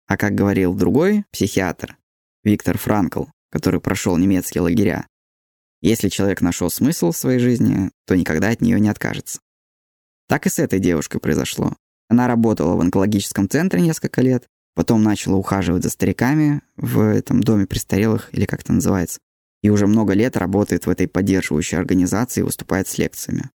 А 0.08 0.18
как 0.18 0.36
говорил 0.36 0.74
другой 0.74 1.24
психиатр, 1.32 1.98
Виктор 2.44 2.78
Франкл, 2.78 3.28
который 3.50 3.80
прошел 3.80 4.18
немецкие 4.18 4.62
лагеря, 4.62 5.08
если 5.82 6.10
человек 6.10 6.42
нашел 6.42 6.70
смысл 6.70 7.14
в 7.14 7.18
своей 7.18 7.40
жизни, 7.40 7.92
то 8.06 8.16
никогда 8.16 8.50
от 8.50 8.60
нее 8.60 8.78
не 8.78 8.90
откажется. 8.90 9.40
Так 10.28 10.48
и 10.48 10.50
с 10.50 10.60
этой 10.60 10.80
девушкой 10.80 11.22
произошло. 11.22 11.78
Она 12.10 12.28
работала 12.28 12.76
в 12.76 12.82
онкологическом 12.82 13.48
центре 13.48 13.80
несколько 13.80 14.22
лет, 14.22 14.48
потом 14.76 15.02
начала 15.02 15.38
ухаживать 15.38 15.84
за 15.84 15.92
стариками 15.92 16.62
в 16.76 17.00
этом 17.00 17.40
доме 17.40 17.68
престарелых, 17.68 18.34
или 18.34 18.44
как 18.44 18.64
это 18.64 18.74
называется, 18.74 19.20
и 19.62 19.70
уже 19.70 19.88
много 19.88 20.14
лет 20.14 20.38
работает 20.38 20.86
в 20.86 20.90
этой 20.90 21.08
поддерживающей 21.08 21.78
организации 21.78 22.42
и 22.42 22.44
выступает 22.44 22.88
с 22.88 22.98
лекциями. 22.98 23.50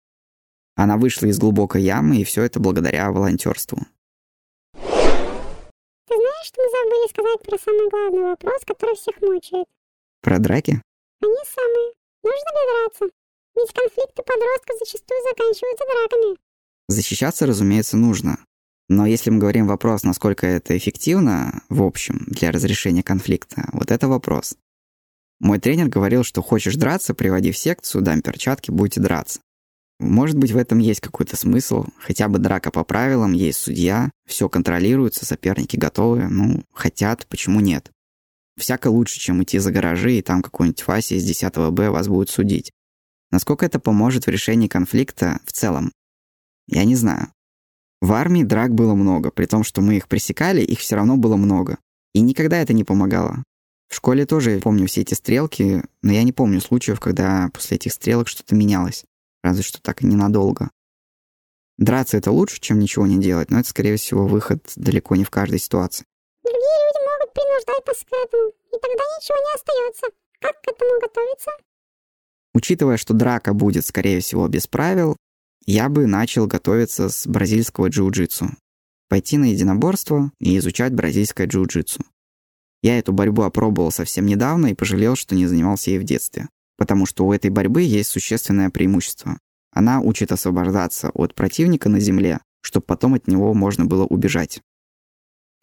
Она 0.76 0.96
вышла 0.96 1.26
из 1.26 1.38
глубокой 1.38 1.82
ямы, 1.82 2.18
и 2.18 2.24
все 2.24 2.42
это 2.42 2.60
благодаря 2.60 3.10
волонтерству. 3.10 3.78
Ты 4.72 6.16
знаешь, 6.16 6.46
что 6.46 6.60
мы 6.60 6.70
забыли 6.70 7.08
сказать 7.10 7.42
про 7.42 7.58
самый 7.58 7.90
главный 7.90 8.22
вопрос, 8.30 8.62
который 8.66 8.96
всех 8.96 9.20
мучает? 9.22 9.66
Про 10.20 10.38
драки? 10.38 10.82
Они 11.22 11.36
самые. 11.46 11.92
Нужно 12.22 12.50
ли 12.50 12.66
драться? 12.70 13.04
Ведь 13.56 13.72
конфликты 13.72 14.22
подростков 14.22 14.76
зачастую 14.80 15.20
заканчиваются 15.28 15.84
драками. 15.84 16.36
Защищаться, 16.88 17.46
разумеется, 17.46 17.96
нужно. 17.96 18.38
Но 18.88 19.06
если 19.06 19.30
мы 19.30 19.38
говорим 19.38 19.66
вопрос, 19.66 20.02
насколько 20.02 20.46
это 20.46 20.76
эффективно, 20.76 21.62
в 21.68 21.82
общем, 21.82 22.24
для 22.26 22.50
разрешения 22.50 23.02
конфликта, 23.02 23.68
вот 23.72 23.90
это 23.90 24.08
вопрос. 24.08 24.56
Мой 25.40 25.58
тренер 25.58 25.88
говорил, 25.88 26.24
что 26.24 26.42
хочешь 26.42 26.76
драться, 26.76 27.14
приводи 27.14 27.52
в 27.52 27.58
секцию, 27.58 28.02
дам 28.02 28.22
перчатки, 28.22 28.70
будете 28.70 29.00
драться. 29.00 29.40
Может 30.00 30.36
быть, 30.36 30.50
в 30.50 30.56
этом 30.56 30.78
есть 30.78 31.00
какой-то 31.00 31.36
смысл. 31.36 31.86
Хотя 31.98 32.28
бы 32.28 32.38
драка 32.38 32.70
по 32.70 32.84
правилам, 32.84 33.32
есть 33.32 33.58
судья, 33.58 34.10
все 34.26 34.48
контролируется, 34.48 35.24
соперники 35.24 35.76
готовы, 35.76 36.28
ну, 36.28 36.62
хотят, 36.72 37.26
почему 37.28 37.60
нет? 37.60 37.90
Всяко 38.56 38.88
лучше, 38.88 39.18
чем 39.18 39.42
идти 39.42 39.58
за 39.58 39.72
гаражи, 39.72 40.16
и 40.16 40.22
там 40.22 40.42
какой-нибудь 40.42 40.86
Вася 40.86 41.14
из 41.16 41.24
10 41.24 41.56
Б 41.72 41.90
вас 41.90 42.08
будет 42.08 42.30
судить. 42.30 42.70
Насколько 43.30 43.66
это 43.66 43.80
поможет 43.80 44.26
в 44.26 44.30
решении 44.30 44.68
конфликта 44.68 45.40
в 45.44 45.52
целом? 45.52 45.92
Я 46.68 46.84
не 46.84 46.94
знаю. 46.94 47.32
В 48.00 48.12
армии 48.12 48.44
драк 48.44 48.74
было 48.74 48.94
много, 48.94 49.30
при 49.30 49.46
том, 49.46 49.64
что 49.64 49.80
мы 49.80 49.96
их 49.96 50.08
пресекали, 50.08 50.60
их 50.60 50.78
все 50.78 50.96
равно 50.96 51.16
было 51.16 51.36
много. 51.36 51.78
И 52.12 52.20
никогда 52.20 52.58
это 52.58 52.72
не 52.72 52.84
помогало. 52.84 53.42
В 53.88 53.94
школе 53.96 54.26
тоже 54.26 54.60
помню 54.60 54.86
все 54.86 55.02
эти 55.02 55.14
стрелки, 55.14 55.82
но 56.02 56.12
я 56.12 56.22
не 56.22 56.32
помню 56.32 56.60
случаев, 56.60 57.00
когда 57.00 57.50
после 57.52 57.76
этих 57.76 57.92
стрелок 57.92 58.28
что-то 58.28 58.54
менялось. 58.54 59.04
Разве 59.42 59.62
что 59.62 59.80
так 59.80 60.02
и 60.02 60.06
ненадолго. 60.06 60.70
Драться 61.76 62.16
это 62.16 62.30
лучше, 62.30 62.60
чем 62.60 62.78
ничего 62.78 63.06
не 63.06 63.18
делать, 63.18 63.50
но 63.50 63.58
это, 63.58 63.68
скорее 63.68 63.96
всего, 63.96 64.26
выход 64.26 64.72
далеко 64.76 65.16
не 65.16 65.24
в 65.24 65.30
каждой 65.30 65.58
ситуации. 65.58 66.06
Другие 66.44 66.60
люди 66.60 67.04
могут 67.04 67.34
принуждать 67.34 67.86
нас 67.86 67.98
к 67.98 68.12
этому, 68.12 68.48
и 68.48 68.80
тогда 68.80 69.04
ничего 69.18 69.36
не 69.38 69.54
остается. 69.54 70.06
Как 70.40 70.60
к 70.60 70.68
этому 70.68 71.00
готовиться? 71.00 71.50
Учитывая, 72.54 72.96
что 72.96 73.14
драка 73.14 73.52
будет, 73.52 73.84
скорее 73.84 74.20
всего, 74.20 74.46
без 74.46 74.68
правил, 74.68 75.16
я 75.66 75.88
бы 75.88 76.06
начал 76.06 76.46
готовиться 76.46 77.08
с 77.08 77.26
бразильского 77.26 77.88
джиу-джитсу. 77.88 78.50
Пойти 79.08 79.36
на 79.38 79.46
единоборство 79.46 80.30
и 80.38 80.56
изучать 80.58 80.94
бразильское 80.94 81.46
джиу-джитсу. 81.46 82.04
Я 82.84 82.98
эту 82.98 83.14
борьбу 83.14 83.44
опробовал 83.44 83.90
совсем 83.90 84.26
недавно 84.26 84.66
и 84.66 84.74
пожалел, 84.74 85.16
что 85.16 85.34
не 85.34 85.46
занимался 85.46 85.90
ей 85.90 85.98
в 85.98 86.04
детстве. 86.04 86.50
Потому 86.76 87.06
что 87.06 87.24
у 87.24 87.32
этой 87.32 87.48
борьбы 87.48 87.80
есть 87.80 88.10
существенное 88.10 88.68
преимущество. 88.68 89.38
Она 89.72 90.02
учит 90.02 90.32
освобождаться 90.32 91.08
от 91.14 91.34
противника 91.34 91.88
на 91.88 91.98
земле, 91.98 92.40
чтобы 92.60 92.84
потом 92.84 93.14
от 93.14 93.26
него 93.26 93.54
можно 93.54 93.86
было 93.86 94.04
убежать. 94.04 94.60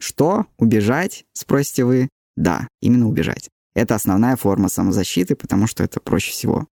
Что? 0.00 0.46
Убежать? 0.58 1.24
Спросите 1.32 1.84
вы. 1.84 2.08
Да, 2.36 2.66
именно 2.80 3.06
убежать. 3.06 3.50
Это 3.72 3.94
основная 3.94 4.34
форма 4.34 4.68
самозащиты, 4.68 5.36
потому 5.36 5.68
что 5.68 5.84
это 5.84 6.00
проще 6.00 6.32
всего. 6.32 6.66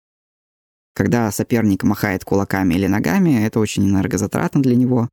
Когда 0.96 1.32
соперник 1.32 1.84
махает 1.84 2.26
кулаками 2.26 2.74
или 2.74 2.88
ногами, 2.88 3.46
это 3.46 3.60
очень 3.60 3.88
энергозатратно 3.88 4.64
для 4.64 4.76
него. 4.76 5.10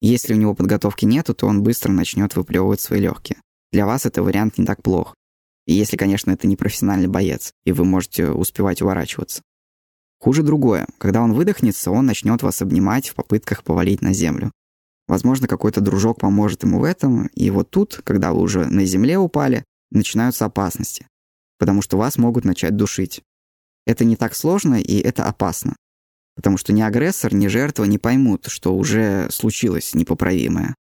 Если 0.00 0.32
у 0.32 0.36
него 0.36 0.54
подготовки 0.54 1.06
нету, 1.06 1.34
то 1.34 1.48
он 1.48 1.64
быстро 1.64 1.90
начнет 1.90 2.36
выплевывать 2.36 2.80
свои 2.80 3.00
легкие. 3.00 3.40
Для 3.72 3.86
вас 3.86 4.06
это 4.06 4.22
вариант 4.22 4.58
не 4.58 4.64
так 4.64 4.82
плох. 4.82 5.14
Если, 5.66 5.96
конечно, 5.96 6.30
это 6.30 6.46
не 6.46 6.56
профессиональный 6.56 7.08
боец, 7.08 7.52
и 7.64 7.72
вы 7.72 7.84
можете 7.84 8.30
успевать 8.30 8.82
уворачиваться. 8.82 9.42
Хуже 10.18 10.42
другое. 10.42 10.86
Когда 10.98 11.22
он 11.22 11.34
выдохнется, 11.34 11.90
он 11.90 12.06
начнет 12.06 12.42
вас 12.42 12.62
обнимать 12.62 13.08
в 13.08 13.14
попытках 13.14 13.64
повалить 13.64 14.00
на 14.00 14.12
землю. 14.12 14.52
Возможно, 15.08 15.46
какой-то 15.46 15.80
дружок 15.80 16.20
поможет 16.20 16.62
ему 16.62 16.80
в 16.80 16.84
этом, 16.84 17.26
и 17.28 17.50
вот 17.50 17.70
тут, 17.70 18.00
когда 18.04 18.32
вы 18.32 18.40
уже 18.40 18.66
на 18.66 18.84
земле 18.84 19.18
упали, 19.18 19.64
начинаются 19.90 20.44
опасности. 20.44 21.06
Потому 21.58 21.82
что 21.82 21.96
вас 21.96 22.18
могут 22.18 22.44
начать 22.44 22.76
душить. 22.76 23.22
Это 23.86 24.04
не 24.04 24.16
так 24.16 24.34
сложно, 24.34 24.80
и 24.80 24.98
это 24.98 25.24
опасно. 25.24 25.76
Потому 26.34 26.58
что 26.58 26.72
ни 26.72 26.82
агрессор, 26.82 27.32
ни 27.34 27.46
жертва 27.46 27.84
не 27.84 27.98
поймут, 27.98 28.46
что 28.46 28.76
уже 28.76 29.28
случилось 29.30 29.94
непоправимое. 29.94 30.74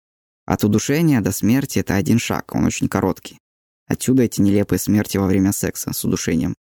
От 0.53 0.64
удушения 0.64 1.22
до 1.22 1.32
смерти 1.32 1.78
это 1.78 1.94
один 1.94 2.18
шаг, 2.18 2.55
он 2.55 2.66
очень 2.66 2.86
короткий. 2.86 3.38
Отсюда 3.86 4.24
эти 4.24 4.42
нелепые 4.42 4.78
смерти 4.78 5.16
во 5.16 5.26
время 5.26 5.50
секса 5.50 5.94
с 5.94 6.05
удушением. 6.05 6.55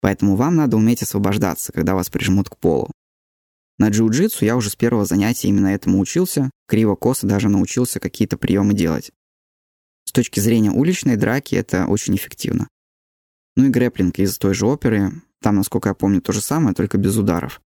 Поэтому 0.00 0.36
вам 0.36 0.54
надо 0.54 0.76
уметь 0.76 1.02
освобождаться, 1.02 1.72
когда 1.72 1.96
вас 1.96 2.10
прижмут 2.10 2.48
к 2.48 2.56
полу. 2.56 2.92
На 3.76 3.88
джиу-джитсу 3.88 4.44
я 4.44 4.54
уже 4.54 4.70
с 4.70 4.76
первого 4.76 5.04
занятия 5.04 5.48
именно 5.48 5.66
этому 5.66 5.98
учился, 5.98 6.48
криво-косо 6.68 7.26
даже 7.26 7.48
научился 7.48 7.98
какие-то 7.98 8.38
приемы 8.38 8.72
делать. 8.72 9.10
С 10.04 10.12
точки 10.12 10.38
зрения 10.38 10.70
уличной 10.70 11.16
драки 11.16 11.56
это 11.56 11.86
очень 11.88 12.14
эффективно. 12.14 12.68
Ну 13.56 13.64
и 13.64 13.68
грэплинг 13.68 14.16
из 14.20 14.38
той 14.38 14.54
же 14.54 14.64
оперы, 14.64 15.10
там, 15.42 15.56
насколько 15.56 15.88
я 15.88 15.94
помню, 15.96 16.22
то 16.22 16.32
же 16.32 16.40
самое, 16.40 16.72
только 16.72 16.98
без 16.98 17.16
ударов. 17.16 17.60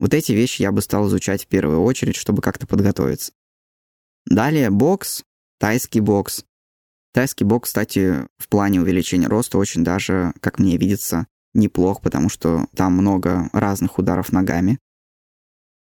Вот 0.00 0.14
эти 0.14 0.32
вещи 0.32 0.62
я 0.62 0.72
бы 0.72 0.82
стал 0.82 1.06
изучать 1.06 1.44
в 1.44 1.46
первую 1.46 1.80
очередь, 1.80 2.16
чтобы 2.16 2.42
как-то 2.42 2.66
подготовиться. 2.66 3.30
Далее 4.26 4.70
бокс, 4.70 5.22
тайский 5.58 6.00
бокс. 6.00 6.44
Тайский 7.12 7.44
бокс, 7.44 7.68
кстати, 7.68 8.26
в 8.38 8.48
плане 8.48 8.80
увеличения 8.80 9.28
роста 9.28 9.58
очень 9.58 9.84
даже, 9.84 10.32
как 10.40 10.58
мне 10.58 10.76
видится, 10.76 11.26
неплох, 11.52 12.00
потому 12.00 12.28
что 12.28 12.66
там 12.74 12.94
много 12.94 13.50
разных 13.52 13.98
ударов 13.98 14.32
ногами. 14.32 14.78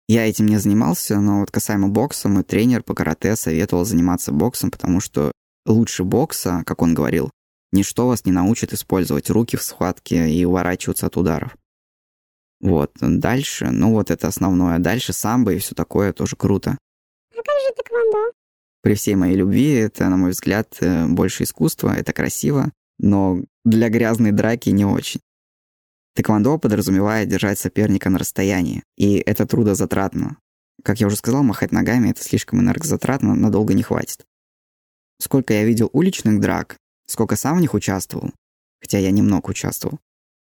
Я 0.09 0.29
этим 0.29 0.47
не 0.47 0.59
занимался, 0.59 1.21
но 1.21 1.41
вот 1.41 1.51
касаемо 1.51 1.89
бокса, 1.89 2.29
мой 2.29 2.45
тренер 2.45 2.83
по 2.83 2.95
карате 2.95 3.37
советовал 3.37 3.85
заниматься 3.85 4.33
боксом, 4.33 4.71
потому 4.71 5.01
что 5.01 5.33
лучше 5.65 6.05
бокса, 6.05 6.63
как 6.67 6.83
он 6.83 6.93
говорил, 6.93 7.31
ничто 7.73 8.07
вас 8.09 8.25
не 8.25 8.33
научит 8.33 8.73
использовать 8.73 9.31
руки 9.31 9.57
в 9.57 9.63
схватке 9.63 10.31
и 10.31 10.45
уворачиваться 10.45 11.07
от 11.07 11.17
ударов. 11.17 11.57
Вот, 12.61 12.93
дальше, 13.01 13.71
ну 13.71 13.93
вот 13.93 14.11
это 14.11 14.29
основное. 14.29 14.79
Дальше 14.79 15.13
самбо 15.13 15.53
и 15.53 15.59
все 15.59 15.75
такое 15.75 16.13
тоже 16.13 16.37
круто. 16.37 16.79
А 17.43 17.45
как 17.45 17.61
же 17.61 17.75
тэквондо? 17.77 18.33
При 18.83 18.95
всей 18.95 19.15
моей 19.17 19.37
любви 19.37 19.75
это, 19.75 20.09
на 20.09 20.17
мой 20.17 20.31
взгляд, 20.31 20.77
э, 20.81 21.07
больше 21.07 21.43
искусство, 21.45 21.95
это 21.95 22.13
красиво, 22.13 22.73
но 22.99 23.43
для 23.65 23.89
грязной 23.89 24.33
драки 24.33 24.71
не 24.71 24.85
очень. 24.85 25.21
Тэквондо 26.15 26.59
подразумевает 26.59 27.29
держать 27.29 27.59
соперника 27.59 28.11
на 28.11 28.19
расстоянии, 28.19 28.85
и 28.97 29.17
это 29.17 29.47
трудозатратно. 29.47 30.37
Как 30.85 31.01
я 31.01 31.07
уже 31.07 31.17
сказал, 31.17 31.43
махать 31.43 31.73
ногами 31.73 32.11
это 32.11 32.23
слишком 32.23 32.61
энергозатратно, 32.61 33.35
надолго 33.35 33.75
не 33.75 33.83
хватит. 33.83 34.25
Сколько 35.21 35.55
я 35.55 35.65
видел 35.65 35.91
уличных 35.93 36.41
драк, 36.41 36.77
сколько 37.07 37.37
сам 37.37 37.59
в 37.59 37.61
них 37.61 37.75
участвовал, 37.75 38.33
хотя 38.81 38.99
я 38.99 39.11
немного 39.11 39.51
участвовал, 39.51 39.99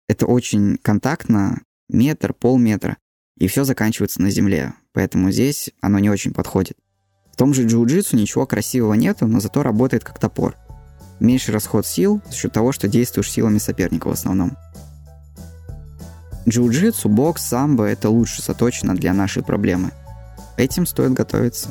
это 0.08 0.26
очень 0.26 0.78
контактно, 0.78 1.62
метр, 1.90 2.34
полметра, 2.34 2.98
и 3.38 3.48
все 3.48 3.64
заканчивается 3.64 4.22
на 4.22 4.30
земле, 4.30 4.74
поэтому 4.94 5.32
здесь 5.32 5.72
оно 5.82 6.00
не 6.00 6.10
очень 6.10 6.34
подходит. 6.34 6.78
В 7.32 7.38
том 7.38 7.54
же 7.54 7.66
джиу-джитсу 7.66 8.16
ничего 8.16 8.46
красивого 8.46 8.94
нету, 8.94 9.28
но 9.28 9.40
зато 9.40 9.64
работает 9.64 10.04
как 10.04 10.20
топор. 10.20 10.56
Меньший 11.20 11.54
расход 11.54 11.86
сил 11.86 12.22
за 12.30 12.36
счет 12.36 12.52
того, 12.52 12.72
что 12.72 12.88
действуешь 12.88 13.32
силами 13.32 13.58
соперника 13.58 14.08
в 14.08 14.12
основном. 14.12 14.58
Джиу-джитсу, 16.48 17.08
бокс, 17.08 17.44
самбо– 17.44 17.84
это 17.86 18.10
лучше 18.10 18.42
заточено 18.42 18.96
для 18.96 19.14
нашей 19.14 19.44
проблемы. 19.44 19.92
Этим 20.58 20.86
стоит 20.86 21.14
готовиться. 21.14 21.70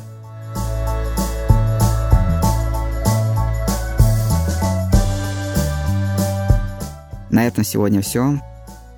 На 7.29 7.47
этом 7.47 7.63
сегодня 7.63 8.01
все. 8.01 8.39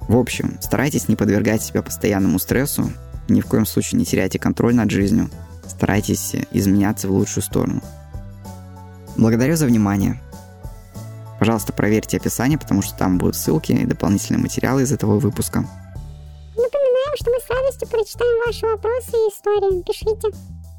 В 0.07 0.17
общем, 0.17 0.57
старайтесь 0.61 1.07
не 1.07 1.15
подвергать 1.15 1.63
себя 1.63 1.81
постоянному 1.81 2.39
стрессу, 2.39 2.91
ни 3.27 3.41
в 3.41 3.45
коем 3.45 3.65
случае 3.65 3.99
не 3.99 4.05
теряйте 4.05 4.37
контроль 4.37 4.75
над 4.75 4.91
жизнью, 4.91 5.29
старайтесь 5.75 6.35
изменяться 6.51 7.07
в 7.07 7.11
лучшую 7.11 7.43
сторону. 7.43 7.81
Благодарю 9.17 9.55
за 9.55 9.65
внимание. 9.65 10.21
Пожалуйста, 11.39 11.73
проверьте 11.73 12.17
описание, 12.17 12.57
потому 12.57 12.81
что 12.81 12.97
там 12.97 13.17
будут 13.17 13.35
ссылки 13.35 13.73
и 13.73 13.85
дополнительные 13.85 14.41
материалы 14.41 14.83
из 14.83 14.91
этого 14.91 15.19
выпуска. 15.19 15.59
Напоминаем, 16.55 17.15
что 17.15 17.31
мы 17.31 17.39
с 17.39 17.49
радостью 17.49 17.87
прочитаем 17.89 18.45
ваши 18.45 18.65
вопросы 18.65 19.11
и 19.11 19.29
истории. 19.29 19.81
Пишите. 19.83 20.29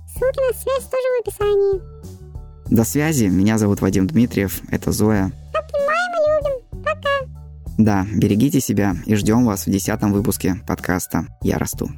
Ссылки 0.09 0.41
на 0.41 0.59
связь 0.59 0.85
тоже 0.85 1.09
в 1.11 1.21
описании. 1.21 2.75
До 2.75 2.85
связи. 2.85 3.25
Меня 3.27 3.59
зовут 3.59 3.81
Вадим 3.81 4.07
Дмитриев. 4.07 4.63
Это 4.71 4.91
Зоя. 4.91 5.33
Обнимаем 5.53 6.13
и 6.15 6.71
любим. 6.71 6.83
Пока. 6.83 7.11
Да, 7.77 8.07
берегите 8.15 8.61
себя 8.61 8.97
и 9.05 9.17
ждем 9.17 9.45
вас 9.45 9.67
в 9.67 9.71
десятом 9.71 10.13
выпуске 10.13 10.57
подкаста 10.67 11.27
«Я 11.43 11.59
расту». 11.59 11.91